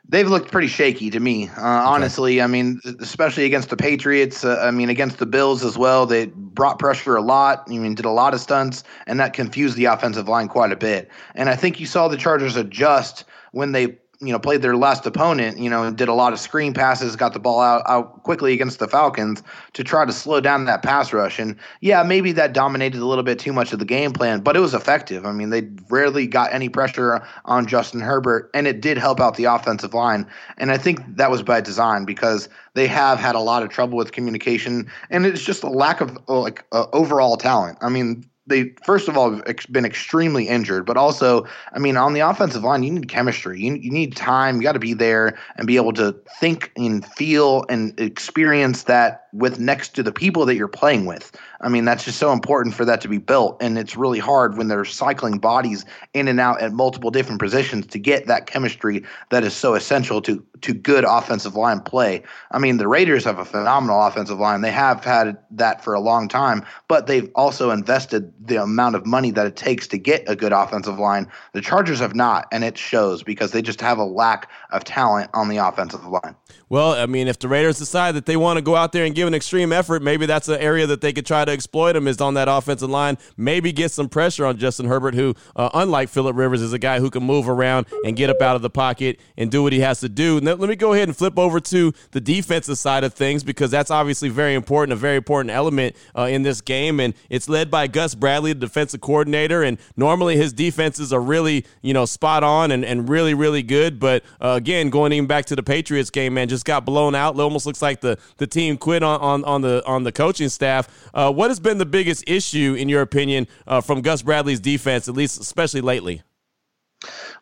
They've 0.09 0.29
looked 0.29 0.53
pretty 0.53 0.69
shaky 0.69 1.11
to 1.11 1.19
me, 1.19 1.49
uh, 1.57 1.63
honestly. 1.63 2.41
I 2.41 2.47
mean, 2.47 2.81
especially 3.01 3.45
against 3.45 3.71
the 3.71 3.77
Patriots. 3.77 4.45
Uh, 4.45 4.61
I 4.63 4.71
mean, 4.71 4.91
against 4.91 5.19
the 5.19 5.27
Bills 5.27 5.65
as 5.65 5.79
well. 5.79 6.05
They 6.05 6.27
brought 6.27 6.79
pressure 6.79 7.17
a 7.17 7.23
lot. 7.23 7.65
I 7.69 7.79
mean, 7.79 7.95
did 7.95 8.05
a 8.05 8.11
lot 8.11 8.35
of 8.35 8.41
stunts, 8.41 8.85
and 9.07 9.19
that 9.19 9.33
confused 9.33 9.77
the 9.77 9.87
offensive 9.87 10.29
line 10.29 10.47
quite 10.47 10.73
a 10.73 10.77
bit. 10.77 11.11
And 11.35 11.49
I 11.49 11.57
think 11.57 11.81
you 11.81 11.87
saw 11.87 12.07
the 12.07 12.17
Chargers 12.19 12.55
adjust 12.55 13.25
when 13.51 13.73
they 13.73 13.97
you 14.21 14.33
know 14.33 14.39
played 14.39 14.63
their 14.63 14.77
last 14.77 15.05
opponent 15.07 15.59
you 15.59 15.69
know 15.69 15.91
did 15.91 16.09
a 16.09 16.15
lot 16.15 16.33
of 16.33 16.39
screen 16.39 16.73
passes 16.73 17.17
got 17.17 17.33
the 17.33 17.39
ball 17.39 17.61
out, 17.61 17.83
out 17.87 18.23
quickly 18.23 18.53
against 18.53 18.79
the 18.79 18.89
falcons 18.89 19.43
to 19.73 19.85
try 19.85 20.05
to 20.05 20.13
slow 20.13 20.41
down 20.41 20.65
that 20.65 20.83
pass 20.83 21.13
rush. 21.13 21.39
And 21.39 21.57
yeah 21.81 22.03
maybe 22.03 22.33
that 22.33 22.53
dominated 22.53 23.01
a 23.01 23.07
little 23.07 23.25
bit 23.25 23.39
too 23.39 23.53
much 23.53 23.73
of 23.73 23.79
the 23.79 23.85
game 23.85 24.13
plan 24.13 24.41
but 24.41 24.57
it 24.57 24.61
was 24.61 24.75
effective. 24.75 25.27
I 25.27 25.33
mean 25.33 25.51
they 25.51 25.69
rarely 25.91 26.27
got 26.27 26.53
any 26.53 26.69
pressure 26.69 27.27
on 27.45 27.67
justin 27.67 28.01
herbert 28.01 28.51
and 28.55 28.67
it 28.67 28.81
did 28.81 28.99
help 28.99 29.21
out 29.21 29.37
the 29.37 29.45
offensive 29.45 29.95
line. 29.95 30.27
And 30.59 30.71
i 30.71 30.79
think 30.79 31.01
that 31.17 31.31
was 31.31 31.43
by 31.43 31.61
design 31.61 32.05
because 32.05 32.49
they 32.75 32.87
have 32.87 33.19
had 33.19 33.35
a 33.35 33.41
lot 33.41 33.63
of 33.63 33.69
trouble 33.69 33.97
with 33.99 34.13
communication 34.13 34.91
and 35.11 35.27
it's 35.27 35.43
just 35.43 35.63
a 35.63 35.71
lack 35.71 36.01
of 36.01 36.19
like 36.29 36.65
uh, 36.73 36.87
overall 36.93 37.37
talent. 37.37 37.79
I 37.81 37.89
mean 37.89 38.25
they 38.47 38.73
first 38.85 39.09
of 39.09 39.17
all 39.17 39.33
have 39.33 39.45
been 39.71 39.85
extremely 39.85 40.49
injured, 40.49 40.87
but 40.87 40.97
also, 40.97 41.47
I 41.73 41.79
mean, 41.79 41.97
on 41.97 42.13
the 42.13 42.21
offensive 42.21 42.63
line, 42.63 42.83
you 42.83 42.93
need 42.93 43.09
chemistry. 43.09 43.61
You, 43.61 43.75
you 43.75 43.91
need 43.91 44.17
time. 44.17 44.57
You 44.57 44.63
got 44.63 44.73
to 44.73 44.79
be 44.79 44.95
there 44.95 45.39
and 45.57 45.67
be 45.67 45.77
able 45.77 45.93
to 45.95 46.13
think 46.41 46.73
and 46.77 47.05
feel 47.05 47.65
and 47.69 47.99
experience 47.99 48.85
that 48.85 49.26
with 49.37 49.61
next 49.61 49.95
to 49.95 50.03
the 50.03 50.13
people 50.13 50.47
that 50.47 50.57
you're 50.57 50.69
playing 50.69 51.07
with. 51.07 51.39
I 51.61 51.69
mean, 51.69 51.85
that's 51.85 52.05
just 52.05 52.19
so 52.19 52.33
important 52.33 52.75
for 52.75 52.85
that 52.85 53.01
to 53.03 53.09
be 53.09 53.19
built. 53.19 53.57
And 53.61 53.79
it's 53.79 53.97
really 53.97 54.19
hard 54.19 54.57
when 54.57 54.69
they're 54.69 54.85
cycling 54.85 55.39
bodies 55.39 55.85
in 56.15 56.29
and 56.29 56.41
out 56.41 56.61
at 56.61 56.73
multiple 56.73 57.11
different 57.11 57.41
positions 57.41 57.87
to 57.89 57.99
get 57.99 58.27
that 58.27 58.47
chemistry 58.47 59.03
that 59.31 59.45
is 59.45 59.55
so 59.55 59.75
essential 59.75 60.21
to 60.23 60.45
to 60.63 60.73
good 60.73 61.05
offensive 61.05 61.55
line 61.55 61.81
play. 61.81 62.23
I 62.51 62.59
mean, 62.59 62.79
the 62.79 62.89
Raiders 62.89 63.25
have 63.25 63.39
a 63.39 63.45
phenomenal 63.45 64.03
offensive 64.03 64.39
line. 64.39 64.63
They 64.63 64.71
have 64.71 65.05
had 65.05 65.37
that 65.51 65.85
for 65.85 65.95
a 65.95 66.01
long 66.01 66.29
time, 66.29 66.65
but 66.89 67.07
they've 67.07 67.31
also 67.35 67.71
invested 67.71 68.33
the 68.41 68.63
amount 68.63 68.97
of 68.97 69.07
money 69.07 69.31
that 69.33 69.47
it 69.47 69.57
takes 69.57 69.87
to 69.89 69.99
get 69.99 70.25
a 70.27 70.37
good 70.37 70.53
offensive 70.53 70.99
line. 70.99 71.31
The 71.53 71.61
Chargers 71.61 72.01
have 72.01 72.15
not, 72.15 72.47
and 72.53 72.65
it 72.65 72.79
shows 72.79 73.23
because 73.23 73.53
they 73.53 73.63
just 73.63 73.81
have 73.81 73.99
a 73.99 74.05
lack 74.05 74.51
of 74.71 74.85
talent 74.85 75.31
on 75.35 75.49
the 75.49 75.59
offensive 75.59 76.07
line. 76.07 76.35
Well, 76.69 76.93
I 76.93 77.07
mean, 77.07 77.29
if 77.29 77.39
the 77.39 77.49
Raiders 77.49 77.79
decide 77.79 78.15
that 78.17 78.27
they 78.27 78.37
want 78.37 78.57
to 78.57 78.63
go 78.63 78.77
out 78.77 78.93
there 78.93 79.05
and 79.05 79.15
give 79.15 79.26
an 79.27 79.35
extreme 79.35 79.73
effort, 79.73 80.03
maybe 80.03 80.27
that's 80.27 80.49
an 80.49 80.61
area 80.61 80.87
that 80.87 81.01
they 81.01 81.13
could 81.13 81.27
try 81.27 81.45
to 81.45 81.53
exploit 81.53 81.93
them 81.93 82.09
is 82.09 82.21
on 82.21 82.35
that 82.35 82.49
offensive 82.49 82.91
line. 82.91 83.19
Maybe 83.37 83.73
get 83.73 83.91
some 83.91 84.09
pressure 84.09 84.47
on 84.47 84.59
Justin 84.59 84.87
Herbert, 84.87 85.15
who, 85.15 85.35
uh, 85.55 85.71
unlike 85.75 86.09
Philip 86.09 86.37
Rivers, 86.37 86.63
is 86.63 86.73
a 86.73 86.79
guy 86.79 87.01
who 87.01 87.11
can 87.11 87.23
move 87.23 87.49
around 87.49 87.87
and 88.05 88.17
get 88.17 88.31
up 88.31 88.41
out 88.41 88.57
of 88.57 88.63
the 88.63 88.71
pocket 88.71 89.21
and 89.37 89.51
do 89.51 89.63
what 89.63 89.73
he 89.73 89.81
has 89.81 90.01
to 90.01 90.09
do. 90.09 90.41
Now, 90.41 90.55
let 90.55 90.69
me 90.69 90.77
go 90.77 90.93
ahead 90.93 91.09
and 91.09 91.17
flip 91.17 91.39
over 91.39 91.61
to 91.61 91.93
the 92.13 92.21
defensive 92.21 92.79
side 92.79 93.05
of 93.05 93.15
things 93.15 93.45
because 93.45 93.71
that's 93.71 93.91
obviously 93.91 94.29
very 94.29 94.55
important, 94.55 94.93
a 94.93 94.97
very 94.97 95.17
important 95.17 95.51
element 95.51 95.97
uh, 96.17 96.23
in 96.23 96.43
this 96.43 96.61
game, 96.61 97.01
and 97.01 97.15
it's 97.29 97.49
led 97.49 97.71
by 97.71 97.87
Gus 97.87 98.15
Bradley, 98.15 98.53
the 98.53 98.61
defensive 98.61 99.01
coordinator. 99.01 99.63
And 99.63 99.79
normally 99.97 100.37
his 100.37 100.53
defenses 100.53 101.13
are 101.13 101.21
really, 101.21 101.65
you 101.83 101.95
know, 101.95 102.05
spot 102.05 102.45
on 102.45 102.71
and, 102.71 102.85
and 102.85 103.09
really, 103.09 103.35
really 103.35 103.63
good. 103.63 103.99
But 103.99 104.23
uh, 104.41 104.55
again, 104.57 104.91
going 104.91 105.13
even 105.13 105.27
back 105.27 105.47
to 105.47 105.57
the 105.57 105.63
Patriots 105.63 106.11
game, 106.11 106.35
man, 106.35 106.49
just 106.49 106.65
got 106.65 106.85
blown 106.85 107.15
out. 107.15 107.35
It 107.35 107.41
almost 107.41 107.67
looks 107.67 107.83
like 107.83 108.01
the, 108.01 108.19
the 108.37 108.47
team 108.47 108.77
quit 108.77 109.03
on, 109.07 109.21
on, 109.21 109.45
on 109.45 109.63
the 109.63 109.83
on 109.87 110.05
the 110.05 110.13
coaching 110.13 110.49
staff. 110.49 110.89
Uh, 111.15 111.33
what 111.33 111.51
has 111.51 111.61
been 111.61 111.79
the 111.79 111.87
biggest 111.87 112.25
issue, 112.27 112.75
in 112.79 112.89
your 112.89 113.03
opinion, 113.03 113.47
uh, 113.67 113.81
from 113.81 114.03
Gus 114.03 114.23
Bradley's 114.23 114.61
defense, 114.61 115.09
at 115.09 115.15
least 115.15 115.41
especially 115.41 115.81
lately? 115.81 116.23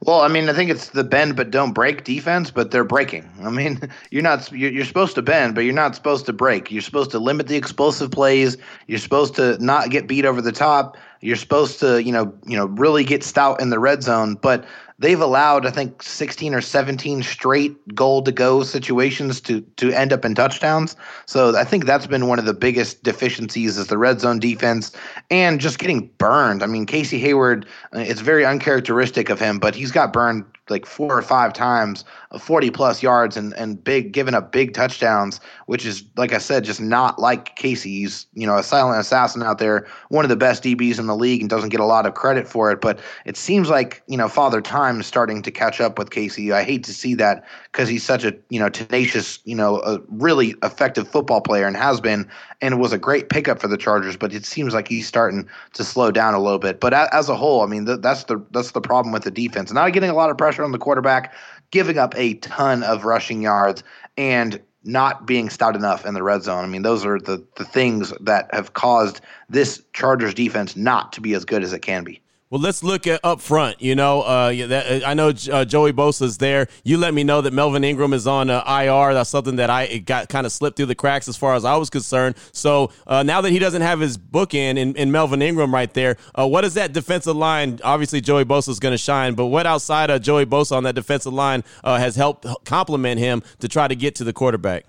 Well, 0.01 0.21
I 0.21 0.29
mean, 0.29 0.49
I 0.49 0.53
think 0.53 0.71
it's 0.71 0.91
the 0.91 1.05
bend 1.05 1.37
but 1.37 1.51
don't 1.51 1.73
break 1.73 2.05
defense, 2.05 2.51
but 2.51 2.71
they're 2.71 2.85
breaking. 2.85 3.29
I 3.43 3.51
mean, 3.51 3.81
you're 4.11 4.23
not 4.23 4.51
you're 4.53 4.85
supposed 4.85 5.15
to 5.15 5.23
bend, 5.23 5.55
but 5.55 5.63
you're 5.63 5.73
not 5.73 5.95
supposed 5.95 6.27
to 6.27 6.33
break. 6.33 6.71
You're 6.71 6.83
supposed 6.83 7.11
to 7.13 7.19
limit 7.19 7.47
the 7.47 7.57
explosive 7.57 8.11
plays. 8.11 8.57
You're 8.87 8.99
supposed 8.99 9.35
to 9.37 9.63
not 9.65 9.91
get 9.91 10.07
beat 10.07 10.25
over 10.25 10.43
the 10.43 10.53
top. 10.53 10.97
You're 11.25 11.37
supposed 11.37 11.81
to, 11.81 12.03
you 12.05 12.13
know, 12.13 12.35
you 12.47 12.55
know, 12.55 12.67
really 12.67 13.03
get 13.03 13.25
stout 13.25 13.59
in 13.59 13.71
the 13.71 13.79
red 13.79 14.03
zone, 14.03 14.35
but 14.35 14.67
they've 14.99 15.21
allowed 15.21 15.65
I 15.65 15.71
think 15.71 16.03
16 16.03 16.55
or 16.55 16.61
17 16.61 17.23
straight 17.23 17.95
goal 17.95 18.23
to 18.23 18.31
go 18.31 18.63
situations 18.63 19.41
to 19.43 19.63
to 19.63 19.91
end 19.91 20.13
up 20.13 20.27
in 20.27 20.35
touchdowns. 20.35 20.97
So 21.25 21.57
I 21.57 21.65
think 21.65 21.87
that's 21.87 22.07
been 22.07 22.27
one 22.29 22.39
of 22.39 22.45
the 22.45 22.53
biggest 22.53 23.03
deficiencies 23.03 23.79
is 23.79 23.87
the 23.87 23.97
red 23.97 24.21
zone 24.21 24.39
defense 24.39 24.93
and 25.31 25.61
just 25.61 25.79
getting 25.79 26.11
burned. 26.19 26.63
I 26.63 26.67
mean 26.67 26.85
Casey 26.85 27.19
Hayward, 27.21 27.67
uh, 27.95 28.01
it's 28.01 28.21
very 28.21 28.45
uncharacteristic 28.45 29.31
of 29.31 29.41
him, 29.41 29.59
but 29.59 29.75
he's 29.75 29.93
got 29.93 30.13
burned 30.13 30.45
like 30.69 30.87
four 30.87 31.17
or 31.17 31.23
five 31.23 31.53
times, 31.53 32.05
40 32.39 32.71
plus 32.71 33.03
yards 33.03 33.37
and, 33.37 33.53
and 33.55 33.83
big, 33.83 34.13
giving 34.13 34.35
up 34.35 34.53
big 34.53 34.75
touchdowns, 34.75 35.41
which 35.67 35.85
is, 35.87 36.05
like 36.17 36.33
I 36.33 36.39
said, 36.39 36.65
just 36.65 36.81
not 36.81 37.19
like 37.19 37.57
Casey. 37.57 38.01
He's, 38.01 38.27
you 38.35 38.47
know, 38.47 38.57
a 38.57 38.63
silent 38.63 39.01
assassin 39.01 39.43
out 39.43 39.59
there, 39.59 39.87
one 40.09 40.25
of 40.25 40.29
the 40.29 40.37
best 40.37 40.63
DBs 40.63 40.99
in 40.99 41.07
the 41.07 41.17
league 41.17 41.41
and 41.41 41.51
doesn't 41.51 41.71
get 41.71 41.81
a 41.81 41.85
lot 41.85 42.07
of 42.07 42.15
credit 42.15 42.47
for 42.49 42.71
it. 42.71 42.81
But 42.81 42.99
it 43.25 43.37
seems 43.37 43.69
like, 43.69 44.03
you 44.07 44.17
know, 44.17 44.29
Father 44.29 44.61
Time 44.61 45.01
is 45.01 45.07
starting 45.07 45.43
to 45.43 45.51
catch 45.51 45.81
up 45.81 45.99
with 45.99 46.11
Casey. 46.11 46.53
I 46.53 46.63
hate 46.63 46.85
to 46.85 46.95
see 46.95 47.15
that 47.15 47.45
because 47.73 47.89
he's 47.89 48.05
such 48.05 48.25
a, 48.25 48.35
you 48.51 48.59
know, 48.59 48.69
tenacious, 48.69 49.39
you 49.45 49.55
know, 49.55 49.81
a 49.83 50.01
really 50.09 50.55
effective 50.63 51.09
football 51.09 51.41
player 51.41 51.67
and 51.67 51.77
has 51.77 52.01
been, 52.01 52.29
and 52.61 52.81
was 52.81 52.93
a 52.93 52.99
great 52.99 53.29
pickup 53.29 53.61
for 53.61 53.69
the 53.69 53.77
Chargers. 53.77 54.17
But 54.17 54.33
it 54.33 54.47
seems 54.47 54.75
like 54.75 54.89
he's 54.89 55.07
starting 55.07 55.49
to 55.75 55.85
slow 55.85 56.11
down 56.11 56.35
a 56.35 56.41
little 56.41 56.59
bit. 56.59 56.81
But 56.81 56.95
as 56.95 57.29
a 57.29 57.37
whole, 57.37 57.63
I 57.63 57.67
mean, 57.67 57.85
that's 57.85 58.25
the, 58.25 58.45
that's 58.51 58.73
the 58.73 58.81
problem 58.81 59.13
with 59.13 59.25
the 59.25 59.31
defense. 59.31 59.73
Not 59.73 59.93
getting 59.93 60.11
a 60.11 60.15
lot 60.15 60.31
of 60.31 60.39
pressure 60.39 60.65
on 60.65 60.73
the 60.73 60.79
quarterback, 60.79 61.35
giving 61.71 61.99
up 61.99 62.15
a 62.17 62.35
ton 62.35 62.83
of 62.83 63.05
rushing 63.05 63.43
yards, 63.43 63.83
and 64.17 64.61
not 64.85 65.27
being 65.27 65.49
stout 65.49 65.75
enough 65.75 66.05
in 66.05 66.15
the 66.15 66.23
red 66.23 66.43
zone. 66.43 66.63
I 66.63 66.67
mean, 66.67 66.83
those 66.83 67.07
are 67.07 67.19
the, 67.19 67.45
the 67.57 67.65
things 67.65 68.13
that 68.21 68.53
have 68.53 68.75
caused 68.75 69.21
this 69.49 69.83
Chargers 69.93 70.35
defense 70.35 70.77
not 70.77 71.13
to 71.15 71.21
be 71.21 71.33
as 71.35 71.45
good 71.45 71.63
as 71.63 71.73
it 71.73 71.81
can 71.81 72.05
be. 72.05 72.21
Well, 72.55 72.61
let's 72.61 72.85
look 72.85 73.09
at 73.09 73.19
up 73.25 73.41
front. 73.41 73.83
You 73.83 73.97
know, 73.97 74.23
uh, 74.23 74.53
that, 74.69 75.03
uh, 75.03 75.07
I 75.09 75.15
know 75.15 75.31
uh, 75.31 75.65
Joey 75.65 75.93
Bosa's 75.93 76.39
there. 76.39 76.69
You 76.85 76.99
let 76.99 77.13
me 77.13 77.25
know 77.25 77.41
that 77.41 77.53
Melvin 77.53 77.83
Ingram 77.83 78.13
is 78.13 78.29
on 78.29 78.49
uh, 78.49 78.63
IR. 78.65 79.13
That's 79.13 79.29
something 79.29 79.57
that 79.57 79.71
I 79.71 79.99
got 79.99 80.29
kind 80.29 80.47
of 80.47 80.53
slipped 80.53 80.77
through 80.77 80.87
the 80.87 80.95
cracks 80.95 81.27
as 81.27 81.37
far 81.37 81.57
as 81.57 81.65
I 81.65 81.75
was 81.75 81.91
concerned. 81.91 82.37
So 82.53 82.93
uh, 83.09 83.25
now 83.25 83.41
that 83.41 83.51
he 83.51 83.59
doesn't 83.59 83.83
have 83.83 83.99
his 83.99 84.17
bookend, 84.17 84.79
in, 84.79 84.95
in 84.95 85.11
Melvin 85.11 85.43
Ingram 85.43 85.75
right 85.75 85.93
there, 85.95 86.17
uh, 86.37 86.47
what 86.47 86.65
is 86.65 86.75
that 86.75 86.93
defensive 86.93 87.35
line? 87.35 87.81
Obviously, 87.83 88.21
Joey 88.21 88.45
Bosa 88.45 88.69
is 88.69 88.79
going 88.79 88.95
to 88.95 88.99
shine, 88.99 89.35
but 89.35 89.47
what 89.47 89.67
outside 89.67 90.11
of 90.11 90.23
Joey 90.23 90.47
Bosa 90.47 90.77
on 90.77 90.85
that 90.85 90.95
defensive 90.95 91.33
line 91.33 91.65
has 91.83 92.15
helped 92.15 92.47
complement 92.65 93.19
him 93.19 93.43
to 93.59 93.69
try 93.69 93.89
to 93.89 93.97
get 93.97 94.15
to 94.15 94.23
the 94.23 94.33
quarterback? 94.33 94.85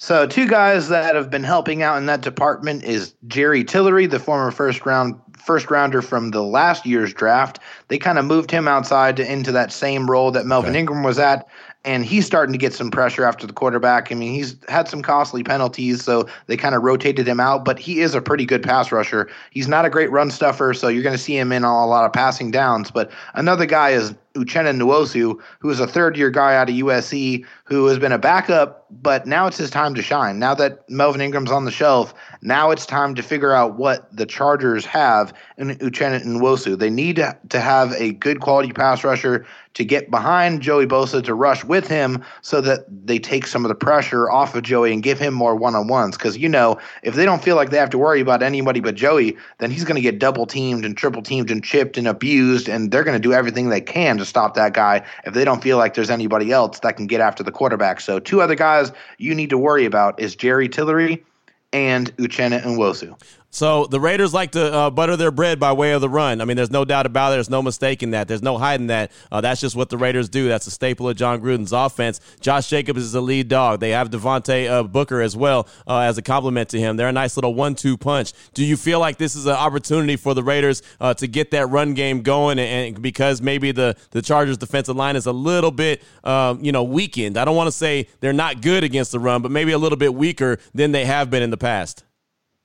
So, 0.00 0.26
two 0.26 0.46
guys 0.46 0.88
that 0.88 1.14
have 1.14 1.30
been 1.30 1.44
helping 1.44 1.82
out 1.82 1.96
in 1.96 2.04
that 2.06 2.20
department 2.20 2.84
is 2.84 3.14
Jerry 3.26 3.64
Tillery, 3.64 4.04
the 4.04 4.18
former 4.18 4.50
first 4.50 4.84
round 4.84 5.18
first 5.44 5.70
rounder 5.70 6.02
from 6.02 6.30
the 6.30 6.42
last 6.42 6.86
year's 6.86 7.12
draft. 7.12 7.58
They 7.88 7.98
kind 7.98 8.18
of 8.18 8.24
moved 8.24 8.50
him 8.50 8.66
outside 8.66 9.16
to, 9.16 9.30
into 9.30 9.52
that 9.52 9.72
same 9.72 10.10
role 10.10 10.30
that 10.32 10.46
Melvin 10.46 10.70
okay. 10.70 10.80
Ingram 10.80 11.02
was 11.02 11.18
at. 11.18 11.46
And 11.84 12.04
he's 12.04 12.24
starting 12.24 12.52
to 12.52 12.58
get 12.58 12.72
some 12.72 12.90
pressure 12.90 13.24
after 13.24 13.46
the 13.46 13.52
quarterback. 13.52 14.10
I 14.10 14.14
mean, 14.14 14.32
he's 14.32 14.56
had 14.68 14.88
some 14.88 15.02
costly 15.02 15.42
penalties, 15.42 16.02
so 16.02 16.26
they 16.46 16.56
kind 16.56 16.74
of 16.74 16.82
rotated 16.82 17.28
him 17.28 17.40
out, 17.40 17.64
but 17.64 17.78
he 17.78 18.00
is 18.00 18.14
a 18.14 18.22
pretty 18.22 18.46
good 18.46 18.62
pass 18.62 18.90
rusher. 18.90 19.28
He's 19.50 19.68
not 19.68 19.84
a 19.84 19.90
great 19.90 20.10
run 20.10 20.30
stuffer, 20.30 20.72
so 20.72 20.88
you're 20.88 21.02
going 21.02 21.16
to 21.16 21.22
see 21.22 21.36
him 21.36 21.52
in 21.52 21.62
a 21.62 21.86
lot 21.86 22.06
of 22.06 22.12
passing 22.12 22.50
downs. 22.50 22.90
But 22.90 23.10
another 23.34 23.66
guy 23.66 23.90
is 23.90 24.14
Uchenna 24.34 24.74
Nwosu, 24.76 25.40
who 25.60 25.70
is 25.70 25.78
a 25.78 25.86
third 25.86 26.16
year 26.16 26.30
guy 26.30 26.56
out 26.56 26.68
of 26.68 26.74
USC 26.74 27.44
who 27.64 27.86
has 27.86 27.98
been 27.98 28.12
a 28.12 28.18
backup, 28.18 28.86
but 28.90 29.26
now 29.26 29.46
it's 29.46 29.56
his 29.56 29.70
time 29.70 29.94
to 29.94 30.02
shine. 30.02 30.38
Now 30.38 30.54
that 30.54 30.88
Melvin 30.90 31.20
Ingram's 31.20 31.52
on 31.52 31.64
the 31.64 31.70
shelf, 31.70 32.12
now 32.42 32.70
it's 32.70 32.84
time 32.84 33.14
to 33.14 33.22
figure 33.22 33.52
out 33.52 33.76
what 33.76 34.14
the 34.14 34.26
Chargers 34.26 34.84
have 34.86 35.32
in 35.56 35.76
Uchenna 35.78 36.24
Nwosu. 36.24 36.76
They 36.76 36.90
need 36.90 37.16
to 37.16 37.60
have 37.60 37.92
a 37.92 38.12
good 38.12 38.40
quality 38.40 38.72
pass 38.72 39.04
rusher 39.04 39.46
to 39.74 39.84
get 39.84 40.10
behind 40.10 40.62
Joey 40.62 40.86
Bosa 40.86 41.22
to 41.24 41.34
rush 41.34 41.64
with 41.64 41.88
him 41.88 42.24
so 42.42 42.60
that 42.60 42.84
they 42.88 43.18
take 43.18 43.46
some 43.46 43.64
of 43.64 43.68
the 43.68 43.74
pressure 43.74 44.30
off 44.30 44.54
of 44.54 44.62
Joey 44.62 44.92
and 44.92 45.02
give 45.02 45.18
him 45.18 45.34
more 45.34 45.56
one 45.56 45.74
on 45.74 45.88
ones. 45.88 46.16
Because, 46.16 46.38
you 46.38 46.48
know, 46.48 46.78
if 47.02 47.14
they 47.14 47.24
don't 47.24 47.42
feel 47.42 47.56
like 47.56 47.70
they 47.70 47.76
have 47.76 47.90
to 47.90 47.98
worry 47.98 48.20
about 48.20 48.42
anybody 48.42 48.80
but 48.80 48.94
Joey, 48.94 49.36
then 49.58 49.70
he's 49.70 49.84
going 49.84 49.96
to 49.96 50.00
get 50.00 50.18
double 50.18 50.46
teamed 50.46 50.84
and 50.84 50.96
triple 50.96 51.22
teamed 51.22 51.50
and 51.50 51.62
chipped 51.62 51.98
and 51.98 52.06
abused, 52.06 52.68
and 52.68 52.90
they're 52.90 53.04
going 53.04 53.20
to 53.20 53.28
do 53.28 53.32
everything 53.32 53.68
they 53.68 53.80
can 53.80 54.16
to 54.18 54.24
stop 54.24 54.54
that 54.54 54.72
guy 54.72 55.04
if 55.24 55.34
they 55.34 55.44
don't 55.44 55.62
feel 55.62 55.76
like 55.76 55.94
there's 55.94 56.10
anybody 56.10 56.52
else 56.52 56.80
that 56.80 56.96
can 56.96 57.06
get 57.06 57.20
after 57.20 57.42
the 57.42 57.52
quarterback. 57.52 58.00
So, 58.00 58.20
two 58.20 58.40
other 58.40 58.54
guys 58.54 58.92
you 59.18 59.34
need 59.34 59.50
to 59.50 59.58
worry 59.58 59.84
about 59.84 60.20
is 60.20 60.36
Jerry 60.36 60.68
Tillery 60.68 61.24
and 61.72 62.16
Uchenna 62.16 62.62
Nwosu. 62.62 63.20
So 63.54 63.86
the 63.86 64.00
Raiders 64.00 64.34
like 64.34 64.50
to 64.52 64.74
uh, 64.74 64.90
butter 64.90 65.16
their 65.16 65.30
bread 65.30 65.60
by 65.60 65.72
way 65.72 65.92
of 65.92 66.00
the 66.00 66.08
run. 66.08 66.40
I 66.40 66.44
mean, 66.44 66.56
there's 66.56 66.72
no 66.72 66.84
doubt 66.84 67.06
about 67.06 67.30
it. 67.30 67.36
There's 67.36 67.48
no 67.48 67.62
mistaking 67.62 68.10
that. 68.10 68.26
There's 68.26 68.42
no 68.42 68.58
hiding 68.58 68.88
that. 68.88 69.12
Uh, 69.30 69.40
that's 69.42 69.60
just 69.60 69.76
what 69.76 69.90
the 69.90 69.96
Raiders 69.96 70.28
do. 70.28 70.48
That's 70.48 70.66
a 70.66 70.72
staple 70.72 71.08
of 71.08 71.16
Jon 71.16 71.40
Gruden's 71.40 71.70
offense. 71.70 72.20
Josh 72.40 72.68
Jacobs 72.68 73.00
is 73.00 73.12
the 73.12 73.22
lead 73.22 73.46
dog. 73.46 73.78
They 73.78 73.90
have 73.90 74.10
Devontae 74.10 74.68
uh, 74.68 74.82
Booker 74.82 75.20
as 75.20 75.36
well 75.36 75.68
uh, 75.86 76.00
as 76.00 76.18
a 76.18 76.22
compliment 76.22 76.68
to 76.70 76.80
him. 76.80 76.96
They're 76.96 77.06
a 77.06 77.12
nice 77.12 77.36
little 77.36 77.54
one-two 77.54 77.96
punch. 77.96 78.32
Do 78.54 78.64
you 78.64 78.76
feel 78.76 78.98
like 78.98 79.18
this 79.18 79.36
is 79.36 79.46
an 79.46 79.52
opportunity 79.52 80.16
for 80.16 80.34
the 80.34 80.42
Raiders 80.42 80.82
uh, 81.00 81.14
to 81.14 81.28
get 81.28 81.52
that 81.52 81.68
run 81.68 81.94
game 81.94 82.22
going? 82.22 82.58
And, 82.58 82.96
and, 82.96 83.02
because 83.04 83.40
maybe 83.40 83.70
the 83.70 83.96
the 84.10 84.20
Chargers 84.20 84.58
defensive 84.58 84.96
line 84.96 85.14
is 85.14 85.26
a 85.26 85.32
little 85.32 85.70
bit 85.70 86.02
um, 86.24 86.64
you 86.64 86.72
know 86.72 86.82
weakened. 86.82 87.36
I 87.36 87.44
don't 87.44 87.54
want 87.54 87.68
to 87.68 87.72
say 87.72 88.08
they're 88.18 88.32
not 88.32 88.62
good 88.62 88.82
against 88.82 89.12
the 89.12 89.20
run, 89.20 89.42
but 89.42 89.52
maybe 89.52 89.70
a 89.70 89.78
little 89.78 89.98
bit 89.98 90.12
weaker 90.12 90.58
than 90.74 90.90
they 90.90 91.04
have 91.04 91.30
been 91.30 91.44
in 91.44 91.50
the 91.50 91.56
past. 91.56 92.02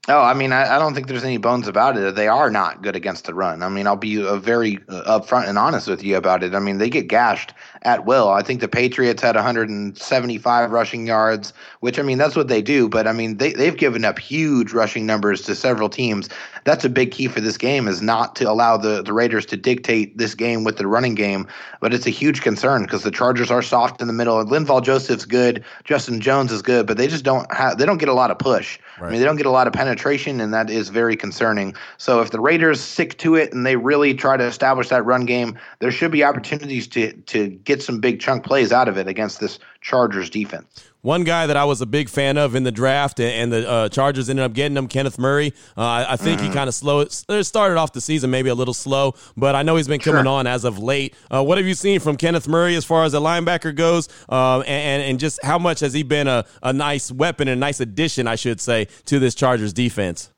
Oh, 0.10 0.22
I 0.22 0.34
mean, 0.34 0.52
I, 0.52 0.76
I, 0.76 0.80
don't 0.80 0.96
think 0.96 1.08
there's 1.08 1.24
any 1.24 1.38
bones 1.38 1.68
about 1.68 1.96
it. 1.96 2.16
They 2.16 2.28
are 2.28 2.50
not 2.50 2.82
good 2.82 2.96
against 2.96 3.26
the 3.26 3.36
run. 3.36 3.62
I 3.62 3.70
mean, 3.70 3.86
I'll 3.86 3.96
be 3.96 4.26
uh, 4.26 4.38
very 4.38 4.80
uh, 4.90 5.20
upfront 5.20 5.48
and 5.48 5.56
honest 5.56 5.88
with 5.88 6.04
you 6.04 6.18
about 6.18 6.42
it. 6.42 6.56
I 6.56 6.60
mean, 6.60 6.80
they 6.80 6.90
get 6.90 7.08
gashed 7.08 7.54
at 7.84 8.06
will. 8.06 8.30
I 8.30 8.42
think 8.42 8.60
the 8.60 8.68
Patriots 8.68 9.22
had 9.22 9.36
175 9.36 10.72
rushing 10.72 11.06
yards, 11.06 11.54
which 11.82 12.00
I 12.00 12.02
mean, 12.02 12.18
that's 12.18 12.36
what 12.36 12.48
they 12.48 12.64
do. 12.64 12.90
But 12.90 13.06
I 13.06 13.14
mean, 13.14 13.38
they 13.38 13.54
they've 13.54 13.78
given 13.78 14.04
up 14.04 14.18
huge 14.18 14.74
rushing 14.74 15.06
numbers 15.06 15.44
to 15.44 15.54
several 15.54 15.90
teams. 15.90 16.28
That's 16.64 16.84
a 16.84 16.90
big 16.90 17.12
key 17.12 17.28
for 17.28 17.40
this 17.40 17.58
game 17.58 17.88
is 17.88 18.02
not 18.02 18.36
to 18.38 18.50
allow 18.50 18.78
the 18.78 19.04
the 19.04 19.14
Raiders 19.14 19.46
to 19.48 19.58
dictate 19.58 20.18
this 20.18 20.34
game 20.34 20.64
with 20.64 20.78
the 20.78 20.88
running 20.88 21.14
game. 21.14 21.48
But 21.82 21.94
it's 21.94 22.08
a 22.08 22.12
huge 22.12 22.42
concern 22.42 22.82
because 22.82 23.04
the 23.04 23.12
Chargers 23.12 23.52
are 23.52 23.62
soft 23.62 24.02
in 24.02 24.08
the 24.08 24.14
middle. 24.14 24.44
Linval 24.44 24.84
Joseph's 24.84 25.26
good, 25.26 25.64
Justin 25.84 26.20
Jones 26.20 26.52
is 26.52 26.64
good, 26.64 26.88
but 26.88 26.98
they 26.98 27.08
just 27.08 27.24
don't 27.24 27.52
have 27.54 27.78
they 27.78 27.86
don't 27.86 28.00
get 28.00 28.10
a 28.10 28.14
lot 28.14 28.32
of 28.32 28.40
push. 28.40 28.80
Right. 29.00 29.08
I 29.08 29.12
mean, 29.12 29.20
they 29.20 29.26
don't 29.26 29.38
get 29.38 29.46
a 29.46 29.52
lot 29.52 29.68
of 29.68 29.74
penetration, 29.74 29.99
and 30.42 30.54
that 30.54 30.70
is 30.70 30.90
very 30.90 31.16
concerning. 31.16 31.76
So 31.98 32.22
if 32.22 32.32
the 32.32 32.40
Raiders 32.40 32.80
stick 32.80 33.18
to 33.20 33.36
it 33.36 33.54
and 33.54 33.66
they 33.66 33.76
really 33.76 34.14
try 34.14 34.38
to 34.38 34.46
establish 34.46 34.90
that 34.90 35.06
run 35.06 35.26
game, 35.26 35.58
there 35.80 35.92
should 35.92 36.12
be 36.12 36.24
opportunities 36.24 36.88
to 36.90 37.14
to 37.14 37.50
get 37.50 37.84
some 37.84 38.00
big 38.00 38.20
chunk 38.20 38.44
plays 38.44 38.72
out 38.72 38.88
of 38.88 38.98
it 38.98 39.08
against 39.08 39.40
this 39.40 39.60
Chargers 39.82 40.30
defense. 40.30 40.90
One 41.02 41.24
guy 41.24 41.48
that 41.48 41.56
I 41.56 41.64
was 41.64 41.80
a 41.80 41.86
big 41.86 42.10
fan 42.10 42.38
of 42.38 42.56
in 42.56 42.64
the 42.64 42.74
draft, 42.74 43.22
and 43.22 43.54
the 43.54 43.70
uh, 43.70 43.90
Chargers 43.90 44.30
ended 44.30 44.44
up 44.44 44.52
getting 44.52 44.76
him, 44.76 44.90
Kenneth 44.90 45.18
Murray. 45.18 45.54
Uh, 45.78 46.06
I 46.10 46.18
think 46.18 46.42
mm-hmm. 46.42 46.50
he 46.50 46.54
kind 46.54 46.68
of 46.68 46.76
slow 46.76 47.06
started 47.06 47.78
off 47.78 47.94
the 47.94 48.02
season 48.02 48.30
maybe 48.32 48.50
a 48.50 48.56
little 48.56 48.74
slow, 48.74 49.16
but 49.38 49.56
I 49.56 49.64
know 49.64 49.78
he's 49.78 49.88
been 49.88 50.02
coming 50.02 50.26
sure. 50.26 50.32
on 50.32 50.46
as 50.46 50.66
of 50.66 50.78
late. 50.78 51.16
Uh, 51.34 51.42
what 51.42 51.58
have 51.58 51.66
you 51.66 51.74
seen 51.74 52.02
from 52.02 52.18
Kenneth 52.18 52.50
Murray 52.50 52.76
as 52.76 52.84
far 52.84 53.06
as 53.06 53.14
a 53.14 53.20
linebacker 53.20 53.74
goes, 53.74 54.10
uh, 54.28 54.60
and, 54.60 55.04
and 55.04 55.20
just 55.22 55.40
how 55.42 55.58
much 55.58 55.80
has 55.80 55.94
he 55.94 56.04
been 56.04 56.28
a, 56.28 56.46
a 56.64 56.74
nice 56.74 57.14
weapon 57.14 57.48
and 57.48 57.58
a 57.58 57.60
nice 57.60 57.80
addition, 57.80 58.28
I 58.28 58.36
should 58.36 58.60
say, 58.60 58.88
to 59.06 59.20
this 59.20 59.36
Chargers 59.36 59.72
defense? 59.72 60.32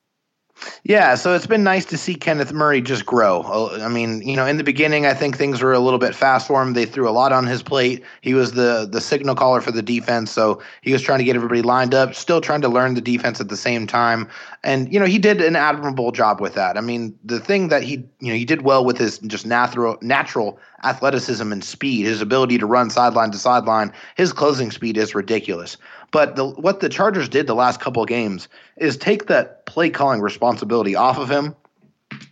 Yeah, 0.83 1.15
so 1.15 1.33
it's 1.33 1.47
been 1.47 1.63
nice 1.63 1.85
to 1.85 1.97
see 1.97 2.15
Kenneth 2.15 2.53
Murray 2.53 2.81
just 2.81 3.05
grow. 3.05 3.41
Uh, 3.41 3.79
I 3.81 3.87
mean, 3.87 4.21
you 4.21 4.35
know, 4.35 4.45
in 4.45 4.57
the 4.57 4.63
beginning, 4.63 5.05
I 5.05 5.13
think 5.13 5.37
things 5.37 5.61
were 5.61 5.73
a 5.73 5.79
little 5.79 5.99
bit 5.99 6.15
fast 6.15 6.47
for 6.47 6.61
him. 6.61 6.73
They 6.73 6.85
threw 6.85 7.07
a 7.07 7.11
lot 7.11 7.31
on 7.31 7.45
his 7.45 7.63
plate. 7.63 8.03
He 8.21 8.33
was 8.33 8.53
the 8.53 8.87
the 8.89 9.01
signal 9.01 9.35
caller 9.35 9.61
for 9.61 9.71
the 9.71 9.81
defense, 9.81 10.31
so 10.31 10.61
he 10.81 10.91
was 10.91 11.01
trying 11.01 11.19
to 11.19 11.23
get 11.23 11.35
everybody 11.35 11.61
lined 11.61 11.93
up, 11.93 12.15
still 12.15 12.41
trying 12.41 12.61
to 12.61 12.69
learn 12.69 12.93
the 12.93 13.01
defense 13.01 13.39
at 13.39 13.49
the 13.49 13.57
same 13.57 13.87
time. 13.87 14.27
And 14.63 14.91
you 14.91 14.99
know, 14.99 15.05
he 15.05 15.19
did 15.19 15.41
an 15.41 15.55
admirable 15.55 16.11
job 16.11 16.41
with 16.41 16.53
that. 16.55 16.77
I 16.77 16.81
mean, 16.81 17.17
the 17.23 17.39
thing 17.39 17.69
that 17.69 17.83
he, 17.83 18.03
you 18.19 18.29
know, 18.29 18.35
he 18.35 18.45
did 18.45 18.61
well 18.63 18.85
with 18.85 18.97
his 18.97 19.19
just 19.19 19.45
natural 19.45 19.97
natural 20.01 20.59
athleticism 20.83 21.51
and 21.51 21.63
speed, 21.63 22.05
his 22.05 22.21
ability 22.21 22.57
to 22.57 22.65
run 22.65 22.89
sideline 22.89 23.31
to 23.31 23.37
sideline. 23.37 23.91
His 24.15 24.33
closing 24.33 24.71
speed 24.71 24.97
is 24.97 25.13
ridiculous. 25.13 25.77
But 26.11 26.35
the, 26.35 26.45
what 26.45 26.81
the 26.81 26.89
Chargers 26.89 27.29
did 27.29 27.47
the 27.47 27.55
last 27.55 27.79
couple 27.79 28.03
of 28.03 28.09
games 28.09 28.47
is 28.77 28.97
take 28.97 29.27
that 29.27 29.65
play 29.65 29.89
calling 29.89 30.21
responsibility 30.21 30.95
off 30.95 31.17
of 31.17 31.29
him 31.29 31.55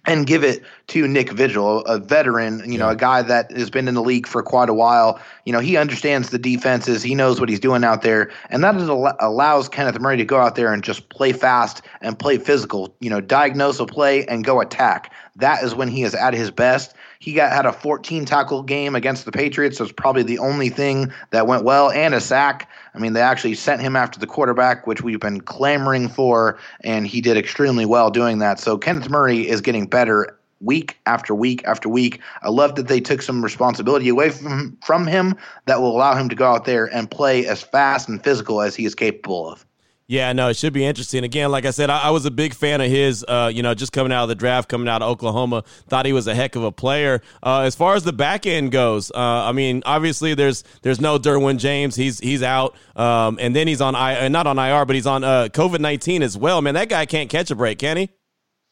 and 0.05 0.25
give 0.25 0.43
it 0.43 0.63
to 0.87 1.07
Nick 1.07 1.31
Vigil, 1.31 1.85
a 1.85 1.99
veteran, 1.99 2.59
you 2.65 2.73
yeah. 2.73 2.79
know, 2.79 2.89
a 2.89 2.95
guy 2.95 3.21
that 3.21 3.51
has 3.51 3.69
been 3.69 3.87
in 3.87 3.93
the 3.93 4.01
league 4.01 4.27
for 4.27 4.41
quite 4.41 4.69
a 4.69 4.73
while. 4.73 5.19
You 5.45 5.53
know, 5.53 5.59
he 5.59 5.77
understands 5.77 6.29
the 6.29 6.39
defenses, 6.39 7.03
he 7.03 7.15
knows 7.15 7.39
what 7.39 7.49
he's 7.49 7.59
doing 7.59 7.83
out 7.83 8.01
there, 8.01 8.31
and 8.49 8.63
that 8.63 8.75
al- 8.75 9.15
allows 9.19 9.69
Kenneth 9.69 9.99
Murray 9.99 10.17
to 10.17 10.25
go 10.25 10.39
out 10.39 10.55
there 10.55 10.73
and 10.73 10.83
just 10.83 11.09
play 11.09 11.31
fast 11.31 11.81
and 12.01 12.17
play 12.17 12.37
physical. 12.37 12.95
You 12.99 13.09
know, 13.09 13.21
diagnose 13.21 13.79
a 13.79 13.85
play 13.85 14.25
and 14.25 14.43
go 14.43 14.59
attack. 14.61 15.13
That 15.35 15.63
is 15.63 15.75
when 15.75 15.87
he 15.87 16.03
is 16.03 16.15
at 16.15 16.33
his 16.33 16.51
best. 16.51 16.93
He 17.19 17.33
got 17.33 17.51
had 17.51 17.65
a 17.65 17.73
14 17.73 18.25
tackle 18.25 18.63
game 18.63 18.95
against 18.95 19.25
the 19.25 19.31
Patriots. 19.31 19.77
So 19.77 19.83
it's 19.83 19.93
probably 19.93 20.23
the 20.23 20.39
only 20.39 20.69
thing 20.69 21.11
that 21.31 21.47
went 21.47 21.63
well, 21.63 21.91
and 21.91 22.13
a 22.13 22.21
sack. 22.21 22.69
I 22.93 22.99
mean, 22.99 23.13
they 23.13 23.21
actually 23.21 23.55
sent 23.55 23.81
him 23.81 23.95
after 23.95 24.19
the 24.19 24.27
quarterback, 24.27 24.87
which 24.87 25.01
we've 25.01 25.19
been 25.19 25.41
clamoring 25.41 26.09
for, 26.09 26.57
and 26.81 27.05
he 27.05 27.21
did 27.21 27.37
extremely 27.37 27.85
well 27.85 28.09
doing 28.09 28.39
that. 28.39 28.59
So 28.59 28.77
Kenneth 28.77 29.09
Murray 29.09 29.47
is 29.47 29.61
getting 29.61 29.85
better 29.85 30.37
week 30.61 30.97
after 31.05 31.33
week 31.33 31.63
after 31.65 31.87
week. 31.87 32.19
I 32.41 32.49
love 32.49 32.75
that 32.75 32.87
they 32.87 32.99
took 32.99 33.21
some 33.21 33.43
responsibility 33.43 34.09
away 34.09 34.29
from 34.29 34.77
from 34.83 35.07
him 35.07 35.35
that 35.65 35.81
will 35.81 35.95
allow 35.95 36.15
him 36.15 36.29
to 36.29 36.35
go 36.35 36.47
out 36.47 36.65
there 36.65 36.85
and 36.93 37.09
play 37.09 37.45
as 37.45 37.61
fast 37.61 38.09
and 38.09 38.21
physical 38.23 38.61
as 38.61 38.75
he 38.75 38.85
is 38.85 38.95
capable 38.95 39.49
of. 39.49 39.65
Yeah, 40.09 40.33
no, 40.33 40.47
it 40.47 40.57
should 40.57 40.73
be 40.73 40.83
interesting. 40.83 41.23
Again, 41.23 41.51
like 41.51 41.65
I 41.65 41.69
said, 41.69 41.91
I, 41.91 42.05
I 42.05 42.09
was 42.09 42.25
a 42.25 42.31
big 42.31 42.55
fan 42.55 42.81
of 42.81 42.89
his. 42.89 43.23
Uh, 43.27 43.51
you 43.53 43.61
know, 43.61 43.75
just 43.75 43.91
coming 43.91 44.11
out 44.11 44.23
of 44.23 44.29
the 44.29 44.33
draft, 44.33 44.67
coming 44.67 44.87
out 44.87 45.03
of 45.03 45.07
Oklahoma, 45.07 45.63
thought 45.87 46.07
he 46.07 46.13
was 46.13 46.25
a 46.25 46.33
heck 46.33 46.55
of 46.55 46.63
a 46.63 46.71
player. 46.71 47.21
Uh, 47.43 47.59
as 47.59 47.75
far 47.75 47.93
as 47.93 48.03
the 48.03 48.11
back 48.11 48.47
end 48.47 48.71
goes, 48.71 49.11
uh, 49.11 49.19
I 49.19 49.51
mean, 49.51 49.83
obviously 49.85 50.33
there's 50.33 50.63
there's 50.81 50.99
no 50.99 51.19
Derwin 51.19 51.59
James. 51.59 51.95
He's 51.95 52.17
he's 52.17 52.41
out, 52.41 52.75
um, 52.95 53.37
and 53.39 53.55
then 53.55 53.67
he's 53.67 53.81
on 53.81 53.93
I 53.93 54.25
uh, 54.25 54.29
not 54.29 54.47
on 54.47 54.57
IR, 54.57 54.83
but 54.85 54.95
he's 54.95 55.05
on 55.05 55.23
uh, 55.23 55.49
COVID 55.51 55.79
nineteen 55.79 56.23
as 56.23 56.35
well. 56.35 56.59
Man, 56.63 56.73
that 56.73 56.89
guy 56.89 57.05
can't 57.05 57.29
catch 57.29 57.51
a 57.51 57.55
break, 57.55 57.77
can 57.77 57.97
he? 57.97 58.09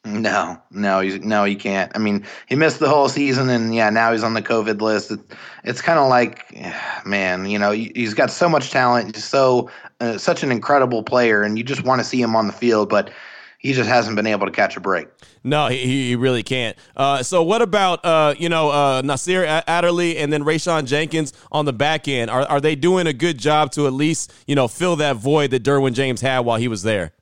No, 0.08 0.58
no, 0.70 1.00
he's 1.00 1.20
no, 1.20 1.44
he 1.44 1.54
can't. 1.54 1.92
I 1.94 1.98
mean, 1.98 2.24
he 2.48 2.54
missed 2.54 2.78
the 2.78 2.88
whole 2.88 3.08
season, 3.08 3.50
and 3.50 3.74
yeah, 3.74 3.90
now 3.90 4.12
he's 4.12 4.22
on 4.22 4.34
the 4.34 4.42
COVID 4.42 4.80
list. 4.80 5.10
It, 5.10 5.20
it's 5.64 5.82
kind 5.82 5.98
of 5.98 6.08
like, 6.08 6.46
man, 7.06 7.46
you 7.46 7.58
know, 7.58 7.72
he's 7.72 8.14
got 8.14 8.30
so 8.30 8.48
much 8.48 8.70
talent, 8.70 9.14
he's 9.14 9.24
so 9.24 9.70
uh, 10.00 10.16
such 10.16 10.42
an 10.42 10.50
incredible 10.50 11.02
player, 11.02 11.42
and 11.42 11.58
you 11.58 11.64
just 11.64 11.84
want 11.84 12.00
to 12.00 12.04
see 12.04 12.20
him 12.20 12.34
on 12.34 12.46
the 12.46 12.52
field, 12.52 12.88
but 12.88 13.10
he 13.58 13.72
just 13.72 13.88
hasn't 13.88 14.16
been 14.16 14.26
able 14.26 14.46
to 14.46 14.52
catch 14.52 14.76
a 14.76 14.80
break. 14.80 15.08
No, 15.44 15.66
he, 15.66 16.08
he 16.08 16.16
really 16.16 16.42
can't. 16.42 16.76
Uh, 16.96 17.22
so 17.22 17.42
what 17.42 17.60
about 17.60 18.04
uh, 18.04 18.34
you 18.38 18.48
know 18.48 18.70
uh, 18.70 19.02
Nasir 19.04 19.44
Adderley 19.44 20.16
and 20.16 20.32
then 20.32 20.42
Rayshawn 20.42 20.86
Jenkins 20.86 21.32
on 21.52 21.64
the 21.64 21.72
back 21.72 22.08
end? 22.08 22.30
Are 22.30 22.42
are 22.42 22.60
they 22.60 22.74
doing 22.76 23.06
a 23.06 23.12
good 23.12 23.38
job 23.38 23.72
to 23.72 23.86
at 23.86 23.92
least 23.92 24.32
you 24.46 24.54
know 24.54 24.68
fill 24.68 24.96
that 24.96 25.16
void 25.16 25.50
that 25.50 25.62
Derwin 25.62 25.92
James 25.92 26.20
had 26.20 26.40
while 26.40 26.58
he 26.58 26.68
was 26.68 26.82
there? 26.82 27.12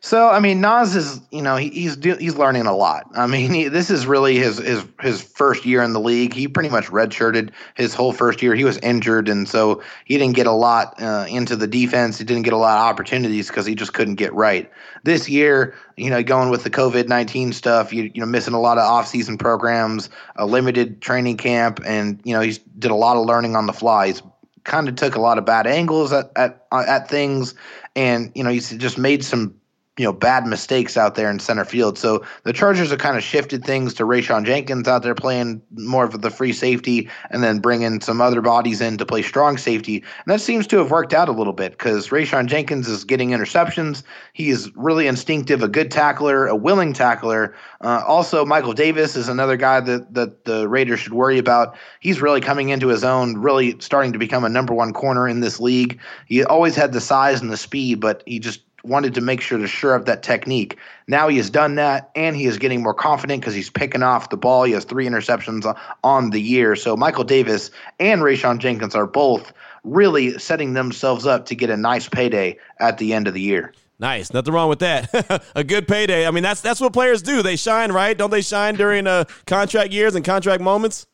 So 0.00 0.28
I 0.28 0.38
mean, 0.38 0.60
Nas 0.60 0.94
is 0.94 1.20
you 1.32 1.42
know 1.42 1.56
he, 1.56 1.70
he's 1.70 2.02
he's 2.04 2.36
learning 2.36 2.66
a 2.66 2.76
lot. 2.76 3.10
I 3.14 3.26
mean, 3.26 3.52
he, 3.52 3.68
this 3.68 3.90
is 3.90 4.06
really 4.06 4.36
his 4.36 4.58
his 4.58 4.84
his 5.00 5.20
first 5.20 5.66
year 5.66 5.82
in 5.82 5.92
the 5.92 6.00
league. 6.00 6.32
He 6.32 6.46
pretty 6.46 6.68
much 6.68 6.86
redshirted 6.86 7.50
his 7.74 7.94
whole 7.94 8.12
first 8.12 8.40
year. 8.40 8.54
He 8.54 8.62
was 8.62 8.78
injured, 8.78 9.28
and 9.28 9.48
so 9.48 9.82
he 10.04 10.16
didn't 10.16 10.36
get 10.36 10.46
a 10.46 10.52
lot 10.52 11.00
uh, 11.02 11.26
into 11.28 11.56
the 11.56 11.66
defense. 11.66 12.18
He 12.18 12.24
didn't 12.24 12.44
get 12.44 12.52
a 12.52 12.58
lot 12.58 12.78
of 12.78 12.84
opportunities 12.84 13.48
because 13.48 13.66
he 13.66 13.74
just 13.74 13.92
couldn't 13.92 14.14
get 14.14 14.32
right. 14.32 14.70
This 15.02 15.28
year, 15.28 15.74
you 15.96 16.10
know, 16.10 16.22
going 16.22 16.50
with 16.50 16.62
the 16.62 16.70
COVID 16.70 17.08
nineteen 17.08 17.52
stuff, 17.52 17.92
you 17.92 18.12
you 18.14 18.20
know, 18.20 18.26
missing 18.26 18.54
a 18.54 18.60
lot 18.60 18.78
of 18.78 18.84
off 18.84 19.08
season 19.08 19.36
programs, 19.36 20.10
a 20.36 20.46
limited 20.46 21.02
training 21.02 21.36
camp, 21.36 21.80
and 21.84 22.20
you 22.22 22.32
know, 22.32 22.40
he 22.40 22.56
did 22.78 22.92
a 22.92 22.96
lot 22.96 23.16
of 23.16 23.26
learning 23.26 23.56
on 23.56 23.66
the 23.66 23.72
fly. 23.72 24.06
He's 24.06 24.22
kind 24.68 24.88
of 24.88 24.96
took 24.96 25.16
a 25.16 25.20
lot 25.20 25.38
of 25.38 25.44
bad 25.44 25.66
angles 25.66 26.12
at 26.12 26.30
at 26.36 26.66
at 26.70 27.08
things, 27.08 27.54
and 27.98 28.30
you 28.36 28.44
know, 28.44 28.50
he's 28.50 28.70
just 28.70 28.96
made 28.96 29.24
some 29.24 29.57
you 29.98 30.04
know 30.04 30.12
bad 30.12 30.46
mistakes 30.46 30.96
out 30.96 31.14
there 31.14 31.30
in 31.30 31.38
center 31.38 31.64
field. 31.64 31.98
So 31.98 32.24
the 32.44 32.52
Chargers 32.52 32.90
have 32.90 32.98
kind 32.98 33.16
of 33.16 33.22
shifted 33.22 33.64
things 33.64 33.94
to 33.94 34.04
Rayshawn 34.04 34.46
Jenkins 34.46 34.88
out 34.88 35.02
there 35.02 35.14
playing 35.14 35.60
more 35.72 36.04
of 36.04 36.20
the 36.20 36.30
free 36.30 36.52
safety, 36.52 37.08
and 37.30 37.42
then 37.42 37.58
bringing 37.58 38.00
some 38.00 38.20
other 38.20 38.40
bodies 38.40 38.80
in 38.80 38.96
to 38.98 39.06
play 39.06 39.22
strong 39.22 39.58
safety, 39.58 39.96
and 39.96 40.32
that 40.32 40.40
seems 40.40 40.66
to 40.68 40.78
have 40.78 40.90
worked 40.90 41.12
out 41.12 41.28
a 41.28 41.32
little 41.32 41.52
bit 41.52 41.72
because 41.72 42.08
Rayshawn 42.08 42.46
Jenkins 42.46 42.88
is 42.88 43.04
getting 43.04 43.30
interceptions. 43.30 44.02
He 44.32 44.50
is 44.50 44.70
really 44.76 45.06
instinctive, 45.06 45.62
a 45.62 45.68
good 45.68 45.90
tackler, 45.90 46.46
a 46.46 46.56
willing 46.56 46.92
tackler. 46.92 47.54
Uh, 47.80 48.02
also, 48.06 48.44
Michael 48.44 48.72
Davis 48.72 49.16
is 49.16 49.28
another 49.28 49.56
guy 49.56 49.80
that 49.80 50.14
that 50.14 50.44
the 50.44 50.68
Raiders 50.68 51.00
should 51.00 51.14
worry 51.14 51.38
about. 51.38 51.76
He's 52.00 52.22
really 52.22 52.40
coming 52.40 52.68
into 52.68 52.88
his 52.88 53.04
own, 53.04 53.38
really 53.38 53.76
starting 53.80 54.12
to 54.12 54.18
become 54.18 54.44
a 54.44 54.48
number 54.48 54.74
one 54.74 54.92
corner 54.92 55.28
in 55.28 55.40
this 55.40 55.60
league. 55.60 55.98
He 56.26 56.44
always 56.44 56.76
had 56.76 56.92
the 56.92 57.00
size 57.00 57.40
and 57.40 57.50
the 57.50 57.56
speed, 57.56 58.00
but 58.00 58.22
he 58.26 58.38
just 58.38 58.60
wanted 58.84 59.14
to 59.14 59.20
make 59.20 59.40
sure 59.40 59.58
to 59.58 59.66
shore 59.66 59.94
up 59.94 60.06
that 60.06 60.22
technique. 60.22 60.76
Now 61.06 61.28
he 61.28 61.36
has 61.36 61.50
done 61.50 61.74
that, 61.76 62.10
and 62.14 62.36
he 62.36 62.46
is 62.46 62.58
getting 62.58 62.82
more 62.82 62.94
confident 62.94 63.40
because 63.40 63.54
he's 63.54 63.70
picking 63.70 64.02
off 64.02 64.30
the 64.30 64.36
ball. 64.36 64.64
He 64.64 64.72
has 64.72 64.84
three 64.84 65.06
interceptions 65.06 65.76
on 66.04 66.30
the 66.30 66.40
year. 66.40 66.76
So 66.76 66.96
Michael 66.96 67.24
Davis 67.24 67.70
and 67.98 68.22
Rayshawn 68.22 68.58
Jenkins 68.58 68.94
are 68.94 69.06
both 69.06 69.52
really 69.84 70.38
setting 70.38 70.74
themselves 70.74 71.26
up 71.26 71.46
to 71.46 71.54
get 71.54 71.70
a 71.70 71.76
nice 71.76 72.08
payday 72.08 72.58
at 72.80 72.98
the 72.98 73.12
end 73.12 73.28
of 73.28 73.34
the 73.34 73.40
year. 73.40 73.72
Nice, 74.00 74.32
nothing 74.32 74.54
wrong 74.54 74.68
with 74.68 74.78
that. 74.78 75.42
a 75.56 75.64
good 75.64 75.88
payday. 75.88 76.26
I 76.26 76.30
mean, 76.30 76.44
that's 76.44 76.60
that's 76.60 76.80
what 76.80 76.92
players 76.92 77.20
do. 77.20 77.42
They 77.42 77.56
shine, 77.56 77.90
right? 77.90 78.16
Don't 78.16 78.30
they 78.30 78.42
shine 78.42 78.76
during 78.76 79.06
uh, 79.08 79.24
contract 79.46 79.92
years 79.92 80.14
and 80.14 80.24
contract 80.24 80.62
moments? 80.62 81.06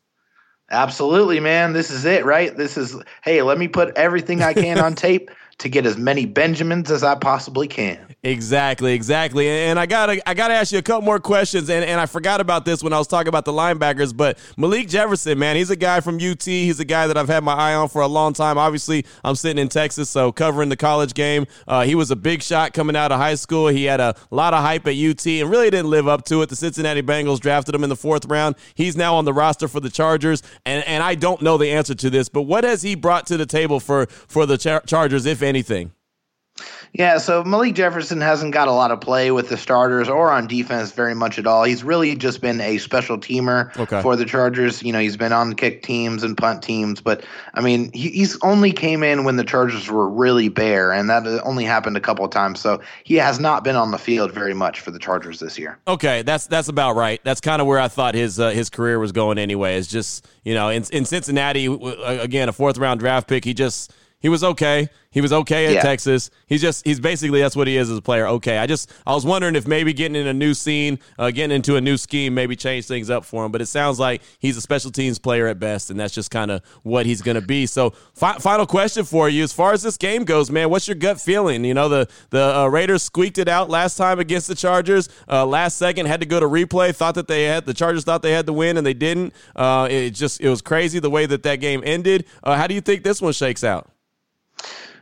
Absolutely, 0.69 1.39
man. 1.39 1.73
This 1.73 1.91
is 1.91 2.05
it, 2.05 2.25
right? 2.25 2.55
This 2.55 2.77
is 2.77 2.95
hey, 3.23 3.41
let 3.41 3.57
me 3.57 3.67
put 3.67 3.95
everything 3.95 4.43
I 4.43 4.53
can 4.53 4.79
on 4.79 4.93
tape 4.93 5.31
to 5.59 5.69
get 5.69 5.85
as 5.85 5.97
many 5.97 6.25
Benjamins 6.25 6.91
as 6.91 7.03
I 7.03 7.15
possibly 7.15 7.67
can. 7.67 8.15
Exactly, 8.23 8.93
exactly. 8.93 9.47
And 9.47 9.79
I 9.79 9.85
gotta 9.85 10.27
I 10.27 10.33
gotta 10.33 10.55
ask 10.55 10.71
you 10.71 10.79
a 10.79 10.81
couple 10.81 11.03
more 11.03 11.19
questions. 11.19 11.69
And, 11.69 11.85
and 11.85 12.01
I 12.01 12.07
forgot 12.07 12.41
about 12.41 12.65
this 12.65 12.83
when 12.83 12.91
I 12.91 12.97
was 12.97 13.07
talking 13.07 13.27
about 13.27 13.45
the 13.45 13.53
linebackers, 13.53 14.17
but 14.17 14.39
Malik 14.57 14.89
Jefferson, 14.89 15.37
man, 15.37 15.55
he's 15.55 15.69
a 15.69 15.75
guy 15.75 15.99
from 15.99 16.15
UT. 16.15 16.43
He's 16.43 16.79
a 16.79 16.85
guy 16.85 17.05
that 17.05 17.17
I've 17.17 17.27
had 17.27 17.43
my 17.43 17.53
eye 17.53 17.75
on 17.75 17.87
for 17.87 18.01
a 18.01 18.07
long 18.07 18.33
time. 18.33 18.57
Obviously, 18.57 19.05
I'm 19.23 19.35
sitting 19.35 19.61
in 19.61 19.69
Texas, 19.69 20.09
so 20.09 20.31
covering 20.31 20.69
the 20.69 20.75
college 20.75 21.13
game. 21.13 21.45
Uh, 21.67 21.83
he 21.83 21.93
was 21.93 22.09
a 22.09 22.15
big 22.15 22.41
shot 22.41 22.73
coming 22.73 22.95
out 22.95 23.11
of 23.11 23.19
high 23.19 23.35
school. 23.35 23.67
He 23.67 23.85
had 23.85 23.99
a 23.99 24.15
lot 24.31 24.55
of 24.55 24.61
hype 24.61 24.87
at 24.87 24.95
UT 24.95 25.25
and 25.27 25.49
really 25.49 25.69
didn't 25.69 25.91
live 25.91 26.07
up 26.07 26.25
to 26.25 26.41
it. 26.41 26.49
The 26.49 26.55
Cincinnati 26.55 27.03
Bengals 27.03 27.39
drafted 27.39 27.75
him 27.75 27.83
in 27.83 27.89
the 27.89 27.95
fourth 27.95 28.25
round. 28.25 28.55
He's 28.73 28.97
now 28.97 29.15
on 29.15 29.25
the 29.25 29.33
roster 29.33 29.67
for 29.67 29.79
the 29.79 29.91
Chargers. 29.91 30.41
And 30.65 30.83
and 30.85 31.03
I 31.03 31.13
don't 31.13 31.43
know 31.43 31.59
the 31.59 31.69
answer 31.71 31.93
to 31.93 32.09
this, 32.09 32.27
but 32.27 32.41
what 32.41 32.63
has 32.63 32.81
he 32.81 32.95
brought 32.95 33.27
to 33.27 33.37
the 33.37 33.45
table 33.45 33.79
for 33.79 34.07
for 34.07 34.47
the 34.47 34.57
Char- 34.57 34.81
Chargers, 34.81 35.27
if 35.27 35.43
anything? 35.45 35.91
Yeah, 36.97 37.17
so 37.17 37.43
Malik 37.43 37.75
Jefferson 37.75 38.21
hasn't 38.21 38.53
got 38.53 38.69
a 38.69 38.71
lot 38.71 38.89
of 38.89 39.01
play 39.01 39.29
with 39.29 39.49
the 39.49 39.57
starters 39.57 40.07
or 40.07 40.31
on 40.31 40.47
defense 40.47 40.93
very 40.93 41.13
much 41.13 41.37
at 41.37 41.45
all. 41.45 41.65
He's 41.65 41.83
really 41.83 42.15
just 42.15 42.39
been 42.39 42.61
a 42.61 42.77
special 42.77 43.17
teamer 43.17 43.75
okay. 43.77 44.01
for 44.01 44.15
the 44.15 44.23
Chargers. 44.23 44.81
You 44.81 44.93
know, 44.93 44.99
he's 44.99 45.17
been 45.17 45.33
on 45.33 45.55
kick 45.55 45.83
teams 45.83 46.23
and 46.23 46.37
punt 46.37 46.63
teams, 46.63 47.01
but 47.01 47.25
I 47.53 47.59
mean, 47.59 47.91
he, 47.91 48.11
he's 48.11 48.39
only 48.43 48.71
came 48.71 49.03
in 49.03 49.25
when 49.25 49.35
the 49.35 49.43
Chargers 49.43 49.91
were 49.91 50.09
really 50.09 50.47
bare, 50.47 50.93
and 50.93 51.09
that 51.09 51.27
only 51.43 51.65
happened 51.65 51.97
a 51.97 51.99
couple 51.99 52.23
of 52.23 52.31
times. 52.31 52.61
So 52.61 52.79
he 53.03 53.15
has 53.15 53.41
not 53.41 53.65
been 53.65 53.75
on 53.75 53.91
the 53.91 53.97
field 53.97 54.31
very 54.31 54.53
much 54.53 54.79
for 54.79 54.91
the 54.91 54.99
Chargers 54.99 55.41
this 55.41 55.59
year. 55.59 55.77
Okay, 55.89 56.21
that's 56.21 56.47
that's 56.47 56.69
about 56.69 56.95
right. 56.95 57.19
That's 57.25 57.41
kind 57.41 57.61
of 57.61 57.67
where 57.67 57.79
I 57.79 57.89
thought 57.89 58.15
his 58.15 58.39
uh, 58.39 58.51
his 58.51 58.69
career 58.69 58.99
was 58.99 59.11
going 59.11 59.37
anyway. 59.37 59.75
Is 59.75 59.87
just 59.87 60.25
you 60.45 60.53
know 60.53 60.69
in 60.69 60.85
in 60.93 61.03
Cincinnati 61.03 61.65
again 61.65 62.47
a 62.47 62.53
fourth 62.53 62.77
round 62.77 63.01
draft 63.01 63.27
pick. 63.27 63.43
He 63.43 63.53
just 63.53 63.91
he 64.25 64.29
was 64.29 64.43
okay. 64.43 64.89
He 65.11 65.21
was 65.21 65.31
okay 65.31 65.67
at 65.67 65.73
yeah. 65.73 65.81
Texas. 65.83 66.31
He's 66.47 66.59
just 66.59 66.83
he's 66.83 66.99
basically 66.99 67.41
that's 67.41 67.55
what 67.55 67.67
he 67.67 67.77
is 67.77 67.91
as 67.91 67.97
a 67.99 68.01
player. 68.01 68.25
Okay, 68.25 68.57
I 68.57 68.65
just 68.65 68.91
I 69.05 69.13
was 69.13 69.23
wondering 69.23 69.55
if 69.55 69.67
maybe 69.67 69.93
getting 69.93 70.15
in 70.15 70.25
a 70.25 70.33
new 70.33 70.55
scene, 70.55 70.97
uh, 71.19 71.29
getting 71.29 71.55
into 71.55 71.75
a 71.75 71.81
new 71.81 71.95
scheme, 71.95 72.33
maybe 72.33 72.55
change 72.55 72.87
things 72.87 73.11
up 73.11 73.23
for 73.23 73.45
him. 73.45 73.51
But 73.51 73.61
it 73.61 73.67
sounds 73.67 73.99
like 73.99 74.23
he's 74.39 74.57
a 74.57 74.61
special 74.61 74.89
teams 74.89 75.19
player 75.19 75.45
at 75.45 75.59
best, 75.59 75.91
and 75.91 75.99
that's 75.99 76.11
just 76.11 76.31
kind 76.31 76.49
of 76.49 76.65
what 76.81 77.05
he's 77.05 77.21
going 77.21 77.35
to 77.35 77.41
be. 77.41 77.67
So, 77.67 77.91
fi- 78.15 78.39
final 78.39 78.65
question 78.65 79.03
for 79.03 79.29
you: 79.29 79.43
as 79.43 79.53
far 79.53 79.73
as 79.73 79.83
this 79.83 79.95
game 79.95 80.23
goes, 80.23 80.49
man, 80.49 80.71
what's 80.71 80.87
your 80.87 80.95
gut 80.95 81.21
feeling? 81.21 81.63
You 81.65 81.75
know, 81.75 81.87
the 81.87 82.09
the 82.31 82.57
uh, 82.57 82.65
Raiders 82.65 83.03
squeaked 83.03 83.37
it 83.37 83.47
out 83.47 83.69
last 83.69 83.97
time 83.97 84.19
against 84.19 84.47
the 84.47 84.55
Chargers. 84.55 85.07
Uh, 85.29 85.45
last 85.45 85.77
second 85.77 86.07
had 86.07 86.21
to 86.21 86.25
go 86.25 86.39
to 86.39 86.47
replay. 86.47 86.95
Thought 86.95 87.13
that 87.13 87.27
they 87.27 87.43
had 87.43 87.67
the 87.67 87.75
Chargers 87.75 88.05
thought 88.05 88.23
they 88.23 88.33
had 88.33 88.47
to 88.47 88.53
win, 88.53 88.75
and 88.75 88.87
they 88.87 88.95
didn't. 88.95 89.35
Uh, 89.55 89.87
it 89.87 90.09
just 90.09 90.41
it 90.41 90.49
was 90.49 90.63
crazy 90.63 90.97
the 90.97 91.11
way 91.11 91.27
that 91.27 91.43
that 91.43 91.57
game 91.57 91.83
ended. 91.85 92.25
Uh, 92.43 92.55
how 92.55 92.65
do 92.65 92.73
you 92.73 92.81
think 92.81 93.03
this 93.03 93.21
one 93.21 93.31
shakes 93.31 93.63
out? 93.63 93.91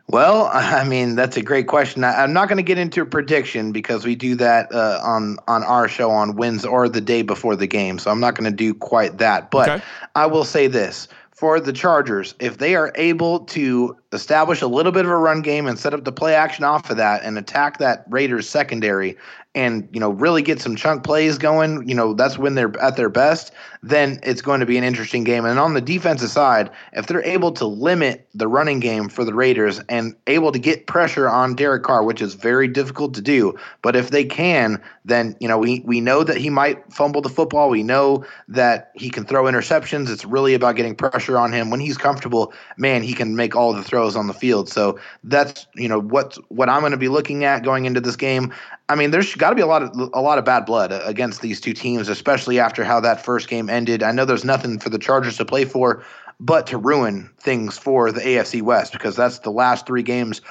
Well, 0.07 0.49
I 0.53 0.83
mean 0.83 1.15
that's 1.15 1.37
a 1.37 1.41
great 1.41 1.67
question. 1.67 2.03
I, 2.03 2.23
am 2.23 2.33
not 2.33 2.47
going 2.47 2.57
to 2.57 2.63
get 2.63 2.77
into 2.77 3.01
a 3.01 3.05
prediction 3.05 3.71
because 3.71 4.05
we 4.05 4.15
do 4.15 4.35
that 4.35 4.73
uh, 4.73 4.99
on 5.03 5.37
on 5.47 5.63
our 5.63 5.87
show 5.87 6.11
on 6.11 6.35
wins 6.35 6.65
or 6.65 6.89
the 6.89 7.01
day 7.01 7.21
before 7.21 7.55
the 7.55 7.67
game, 7.67 7.99
so 7.99 8.11
I'm 8.11 8.19
not 8.19 8.35
going 8.35 8.49
to 8.49 8.55
do 8.55 8.73
quite 8.73 9.17
that. 9.19 9.51
But 9.51 9.69
okay. 9.69 9.83
I 10.15 10.25
will 10.25 10.45
say 10.45 10.67
this: 10.67 11.07
for 11.31 11.59
the 11.59 11.73
Chargers, 11.73 12.35
if 12.39 12.57
they 12.57 12.75
are 12.75 12.91
able 12.95 13.41
to 13.41 13.97
establish 14.13 14.61
a 14.61 14.67
little 14.67 14.91
bit 14.91 15.05
of 15.05 15.11
a 15.11 15.17
run 15.17 15.41
game 15.41 15.67
and 15.67 15.77
set 15.77 15.93
up 15.93 16.03
the 16.03 16.11
play 16.11 16.35
action 16.35 16.63
off 16.63 16.89
of 16.89 16.97
that 16.97 17.23
and 17.23 17.37
attack 17.37 17.79
that 17.79 18.05
Raiders 18.09 18.47
secondary 18.47 19.17
and 19.55 19.87
you 19.91 19.99
know 19.99 20.09
really 20.09 20.41
get 20.41 20.59
some 20.59 20.75
chunk 20.75 21.03
plays 21.03 21.37
going, 21.37 21.87
you 21.87 21.93
know 21.93 22.13
that's 22.13 22.37
when 22.37 22.55
they're 22.55 22.73
at 22.81 22.97
their 22.97 23.09
best. 23.09 23.51
Then 23.83 24.19
it's 24.23 24.41
going 24.41 24.61
to 24.61 24.65
be 24.65 24.77
an 24.77 24.83
interesting 24.83 25.23
game. 25.23 25.45
And 25.45 25.59
on 25.59 25.73
the 25.73 25.81
defensive 25.81 26.29
side, 26.29 26.71
if 26.93 27.07
they're 27.07 27.23
able 27.23 27.51
to 27.53 27.65
limit 27.65 28.27
the 28.33 28.47
running 28.47 28.79
game 28.79 29.09
for 29.09 29.25
the 29.25 29.33
Raiders 29.33 29.79
and 29.89 30.15
able 30.25 30.51
to 30.51 30.59
get 30.59 30.87
pressure 30.87 31.29
on 31.29 31.55
Derek 31.55 31.83
Carr, 31.83 32.03
which 32.03 32.21
is 32.21 32.33
very 32.33 32.67
difficult 32.67 33.13
to 33.15 33.21
do, 33.21 33.55
but 33.81 33.95
if 33.95 34.09
they 34.09 34.25
can, 34.25 34.81
then 35.05 35.35
you 35.39 35.47
know 35.47 35.59
we 35.59 35.81
we 35.81 36.01
know 36.01 36.23
that 36.23 36.37
he 36.37 36.49
might 36.49 36.91
fumble 36.91 37.21
the 37.21 37.29
football. 37.29 37.69
We 37.69 37.83
know 37.83 38.25
that 38.47 38.91
he 38.95 39.09
can 39.09 39.25
throw 39.25 39.43
interceptions. 39.43 40.09
It's 40.09 40.25
really 40.25 40.55
about 40.55 40.75
getting 40.75 40.95
pressure 40.95 41.37
on 41.37 41.53
him 41.53 41.69
when 41.69 41.79
he's 41.79 41.97
comfortable. 41.97 42.53
Man, 42.77 43.03
he 43.03 43.13
can 43.13 43.35
make 43.35 43.55
all 43.55 43.73
the 43.73 43.83
throws 43.83 44.02
on 44.15 44.27
the 44.27 44.33
field. 44.33 44.69
So 44.69 44.99
that's 45.23 45.65
you 45.75 45.87
know 45.87 45.99
what 45.99 46.37
what 46.49 46.69
I'm 46.69 46.81
going 46.81 46.91
to 46.91 46.97
be 46.97 47.07
looking 47.07 47.43
at 47.43 47.63
going 47.63 47.85
into 47.85 48.01
this 48.01 48.15
game. 48.15 48.53
I 48.89 48.95
mean, 48.95 49.11
there's 49.11 49.33
got 49.35 49.49
to 49.49 49.55
be 49.55 49.61
a 49.61 49.67
lot 49.67 49.83
of 49.83 49.91
a 50.13 50.21
lot 50.21 50.37
of 50.37 50.45
bad 50.45 50.65
blood 50.65 50.91
against 50.91 51.41
these 51.41 51.59
two 51.59 51.73
teams, 51.73 52.09
especially 52.09 52.59
after 52.59 52.83
how 52.83 52.99
that 52.99 53.23
first 53.23 53.47
game 53.47 53.69
ended. 53.69 54.03
I 54.03 54.11
know 54.11 54.25
there's 54.25 54.45
nothing 54.45 54.79
for 54.79 54.89
the 54.89 54.99
Chargers 54.99 55.37
to 55.37 55.45
play 55.45 55.65
for, 55.65 56.03
but 56.39 56.67
to 56.67 56.77
ruin 56.77 57.29
things 57.39 57.77
for 57.77 58.11
the 58.11 58.21
AFC 58.21 58.61
West 58.61 58.93
because 58.93 59.15
that's 59.15 59.39
the 59.39 59.51
last 59.51 59.85
three 59.85 60.03
games 60.03 60.41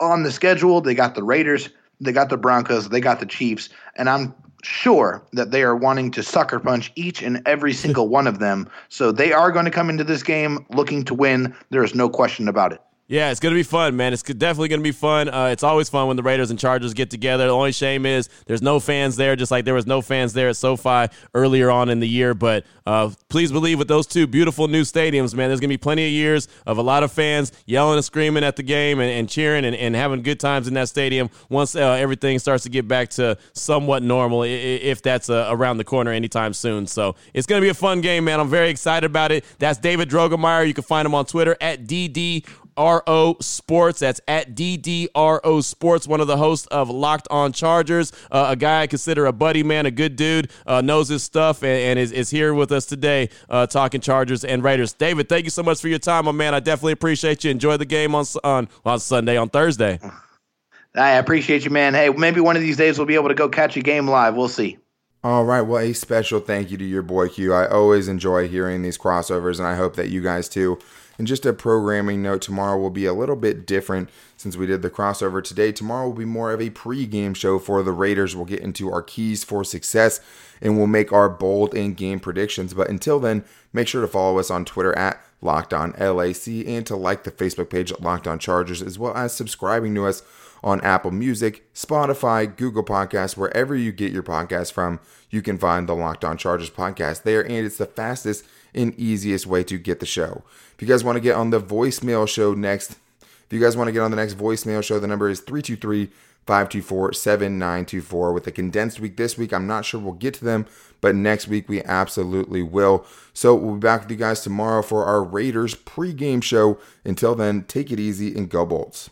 on 0.00 0.22
the 0.22 0.32
schedule. 0.32 0.80
They 0.80 0.94
got 0.94 1.14
the 1.14 1.22
Raiders, 1.22 1.70
they 2.00 2.12
got 2.12 2.28
the 2.28 2.36
Broncos, 2.36 2.88
they 2.88 3.00
got 3.00 3.20
the 3.20 3.26
Chiefs, 3.26 3.68
and 3.96 4.08
I'm 4.08 4.34
sure 4.62 5.22
that 5.32 5.50
they 5.50 5.62
are 5.62 5.76
wanting 5.76 6.10
to 6.12 6.22
sucker 6.22 6.58
punch 6.58 6.92
each 6.94 7.22
and 7.22 7.42
every 7.46 7.72
single 7.72 8.08
one 8.18 8.26
of 8.26 8.38
them. 8.38 8.68
So 8.88 9.12
they 9.12 9.32
are 9.32 9.52
going 9.52 9.64
to 9.64 9.70
come 9.70 9.90
into 9.90 10.04
this 10.04 10.22
game 10.22 10.64
looking 10.70 11.04
to 11.04 11.14
win. 11.14 11.54
There 11.70 11.84
is 11.84 11.94
no 11.94 12.08
question 12.08 12.48
about 12.48 12.72
it. 12.72 12.80
Yeah, 13.12 13.30
it's 13.30 13.40
going 13.40 13.52
to 13.52 13.58
be 13.58 13.62
fun, 13.62 13.94
man. 13.94 14.14
It's 14.14 14.22
definitely 14.22 14.68
going 14.68 14.80
to 14.80 14.82
be 14.82 14.90
fun. 14.90 15.28
Uh, 15.28 15.48
it's 15.48 15.62
always 15.62 15.90
fun 15.90 16.08
when 16.08 16.16
the 16.16 16.22
Raiders 16.22 16.50
and 16.50 16.58
Chargers 16.58 16.94
get 16.94 17.10
together. 17.10 17.44
The 17.44 17.52
only 17.52 17.72
shame 17.72 18.06
is 18.06 18.30
there's 18.46 18.62
no 18.62 18.80
fans 18.80 19.16
there, 19.16 19.36
just 19.36 19.50
like 19.50 19.66
there 19.66 19.74
was 19.74 19.86
no 19.86 20.00
fans 20.00 20.32
there 20.32 20.48
at 20.48 20.56
SoFi 20.56 21.08
earlier 21.34 21.70
on 21.70 21.90
in 21.90 22.00
the 22.00 22.08
year. 22.08 22.32
But 22.32 22.64
uh, 22.86 23.10
please 23.28 23.52
believe 23.52 23.78
with 23.78 23.88
those 23.88 24.06
two 24.06 24.26
beautiful 24.26 24.66
new 24.66 24.80
stadiums, 24.80 25.34
man, 25.34 25.50
there's 25.50 25.60
going 25.60 25.68
to 25.68 25.74
be 25.74 25.76
plenty 25.76 26.06
of 26.06 26.10
years 26.10 26.48
of 26.64 26.78
a 26.78 26.82
lot 26.82 27.02
of 27.02 27.12
fans 27.12 27.52
yelling 27.66 27.96
and 27.96 28.04
screaming 28.04 28.44
at 28.44 28.56
the 28.56 28.62
game 28.62 28.98
and, 28.98 29.10
and 29.10 29.28
cheering 29.28 29.66
and, 29.66 29.76
and, 29.76 29.94
having 29.94 30.22
good 30.22 30.40
times 30.40 30.66
in 30.66 30.72
that 30.72 30.88
stadium 30.88 31.28
once 31.50 31.76
uh, 31.76 31.80
everything 31.80 32.38
starts 32.38 32.62
to 32.62 32.70
get 32.70 32.88
back 32.88 33.10
to 33.10 33.36
somewhat 33.52 34.02
normal, 34.02 34.42
if 34.42 35.02
that's 35.02 35.28
uh, 35.28 35.48
around 35.50 35.76
the 35.76 35.84
corner 35.84 36.12
anytime 36.12 36.54
soon. 36.54 36.86
So 36.86 37.14
it's 37.34 37.46
going 37.46 37.60
to 37.60 37.64
be 37.64 37.68
a 37.68 37.74
fun 37.74 38.00
game, 38.00 38.24
man. 38.24 38.40
I'm 38.40 38.48
very 38.48 38.70
excited 38.70 39.04
about 39.04 39.32
it. 39.32 39.44
That's 39.58 39.78
David 39.78 40.08
Drogemeyer. 40.08 40.66
You 40.66 40.72
can 40.72 40.82
find 40.82 41.04
him 41.04 41.14
on 41.14 41.26
Twitter 41.26 41.58
at 41.60 41.84
DD 41.84 42.46
RO 42.76 43.36
Sports. 43.40 44.00
That's 44.00 44.20
at 44.28 44.54
DDRO 44.54 45.62
Sports, 45.62 46.06
one 46.06 46.20
of 46.20 46.26
the 46.26 46.36
hosts 46.36 46.66
of 46.68 46.90
Locked 46.90 47.28
On 47.30 47.52
Chargers. 47.52 48.12
Uh, 48.30 48.46
a 48.50 48.56
guy 48.56 48.82
I 48.82 48.86
consider 48.86 49.26
a 49.26 49.32
buddy, 49.32 49.62
man, 49.62 49.86
a 49.86 49.90
good 49.90 50.16
dude, 50.16 50.50
uh, 50.66 50.80
knows 50.80 51.08
his 51.08 51.22
stuff, 51.22 51.62
and, 51.62 51.72
and, 51.72 51.98
is, 51.98 52.12
is 52.12 52.30
here 52.30 52.54
with 52.54 52.72
us 52.72 52.86
today 52.86 53.28
uh, 53.48 53.66
talking 53.66 54.00
Chargers 54.00 54.44
and 54.44 54.62
Raiders. 54.62 54.92
David, 54.92 55.28
thank 55.28 55.44
you 55.44 55.50
so 55.50 55.62
much 55.62 55.80
for 55.80 55.88
your 55.88 55.98
time, 55.98 56.24
my 56.24 56.32
man. 56.32 56.54
I 56.54 56.60
definitely 56.60 56.92
appreciate 56.92 57.44
you. 57.44 57.50
Enjoy 57.50 57.76
the 57.76 57.84
game 57.84 58.14
on, 58.14 58.24
on, 58.44 58.68
on 58.84 59.00
Sunday, 59.00 59.36
on 59.36 59.48
Thursday. 59.48 60.00
I 60.94 61.12
appreciate 61.12 61.64
you, 61.64 61.70
man. 61.70 61.94
Hey, 61.94 62.10
maybe 62.10 62.40
one 62.40 62.54
of 62.56 62.62
these 62.62 62.76
days 62.76 62.98
we'll 62.98 63.06
be 63.06 63.14
able 63.14 63.28
to 63.28 63.34
go 63.34 63.48
catch 63.48 63.76
a 63.76 63.80
game 63.80 64.08
live. 64.08 64.34
We'll 64.34 64.48
see. 64.48 64.78
All 65.24 65.44
right. 65.44 65.60
Well, 65.60 65.78
a 65.78 65.92
special 65.92 66.40
thank 66.40 66.72
you 66.72 66.76
to 66.78 66.84
your 66.84 67.02
boy 67.02 67.28
Q. 67.28 67.54
I 67.54 67.68
always 67.68 68.08
enjoy 68.08 68.48
hearing 68.48 68.82
these 68.82 68.98
crossovers, 68.98 69.58
and 69.58 69.68
I 69.68 69.76
hope 69.76 69.94
that 69.94 70.08
you 70.08 70.20
guys 70.20 70.48
too. 70.48 70.80
And 71.18 71.26
just 71.26 71.46
a 71.46 71.52
programming 71.52 72.22
note 72.22 72.42
tomorrow 72.42 72.78
will 72.78 72.90
be 72.90 73.04
a 73.04 73.12
little 73.12 73.36
bit 73.36 73.66
different 73.66 74.08
since 74.36 74.56
we 74.56 74.66
did 74.66 74.82
the 74.82 74.90
crossover 74.90 75.44
today. 75.44 75.70
Tomorrow 75.70 76.06
will 76.06 76.14
be 76.14 76.24
more 76.24 76.52
of 76.52 76.60
a 76.60 76.70
pre-game 76.70 77.34
show 77.34 77.58
for 77.58 77.82
the 77.82 77.92
Raiders. 77.92 78.34
We'll 78.34 78.46
get 78.46 78.60
into 78.60 78.90
our 78.90 79.02
keys 79.02 79.44
for 79.44 79.62
success 79.62 80.20
and 80.60 80.76
we'll 80.76 80.86
make 80.86 81.12
our 81.12 81.28
bold 81.28 81.74
in 81.74 81.94
game 81.94 82.20
predictions. 82.20 82.72
But 82.72 82.88
until 82.88 83.20
then, 83.20 83.44
make 83.72 83.88
sure 83.88 84.00
to 84.00 84.08
follow 84.08 84.38
us 84.38 84.50
on 84.50 84.64
Twitter 84.64 84.96
at 84.96 85.22
Locked 85.42 85.74
On 85.74 85.92
LAC 85.98 86.66
and 86.66 86.86
to 86.86 86.96
like 86.96 87.24
the 87.24 87.32
Facebook 87.32 87.68
page 87.68 87.92
at 87.92 88.00
Locked 88.00 88.26
On 88.26 88.38
Chargers 88.38 88.80
as 88.80 88.98
well 88.98 89.14
as 89.14 89.34
subscribing 89.34 89.94
to 89.96 90.06
us 90.06 90.22
on 90.64 90.80
Apple 90.82 91.10
Music, 91.10 91.64
Spotify, 91.74 92.56
Google 92.56 92.84
Podcasts, 92.84 93.36
wherever 93.36 93.74
you 93.74 93.90
get 93.90 94.12
your 94.12 94.22
podcast 94.22 94.72
from. 94.72 95.00
You 95.28 95.42
can 95.42 95.58
find 95.58 95.88
the 95.88 95.96
Locked 95.96 96.24
On 96.24 96.36
Chargers 96.36 96.70
podcast 96.70 97.24
there, 97.24 97.42
and 97.42 97.66
it's 97.66 97.78
the 97.78 97.86
fastest 97.86 98.44
and 98.74 98.94
easiest 98.98 99.46
way 99.46 99.64
to 99.64 99.76
get 99.76 99.98
the 99.98 100.06
show. 100.06 100.44
If 100.82 100.88
you 100.88 100.94
guys 100.94 101.04
want 101.04 101.14
to 101.14 101.20
get 101.20 101.36
on 101.36 101.50
the 101.50 101.60
voicemail 101.60 102.28
show 102.28 102.54
next, 102.54 102.96
if 103.20 103.46
you 103.52 103.60
guys 103.60 103.76
want 103.76 103.86
to 103.86 103.92
get 103.92 104.00
on 104.00 104.10
the 104.10 104.16
next 104.16 104.34
voicemail 104.34 104.82
show, 104.82 104.98
the 104.98 105.06
number 105.06 105.30
is 105.30 105.38
323 105.38 106.06
524 106.44 107.12
7924 107.12 108.32
with 108.32 108.48
a 108.48 108.50
condensed 108.50 108.98
week 108.98 109.16
this 109.16 109.38
week. 109.38 109.52
I'm 109.52 109.68
not 109.68 109.84
sure 109.84 110.00
we'll 110.00 110.14
get 110.14 110.34
to 110.34 110.44
them, 110.44 110.66
but 111.00 111.14
next 111.14 111.46
week 111.46 111.68
we 111.68 111.84
absolutely 111.84 112.64
will. 112.64 113.06
So 113.32 113.54
we'll 113.54 113.74
be 113.74 113.78
back 113.78 114.00
with 114.00 114.10
you 114.10 114.16
guys 114.16 114.40
tomorrow 114.40 114.82
for 114.82 115.04
our 115.04 115.22
Raiders 115.22 115.76
pregame 115.76 116.42
show. 116.42 116.80
Until 117.04 117.36
then, 117.36 117.62
take 117.62 117.92
it 117.92 118.00
easy 118.00 118.36
and 118.36 118.50
go 118.50 118.66
Bolts. 118.66 119.08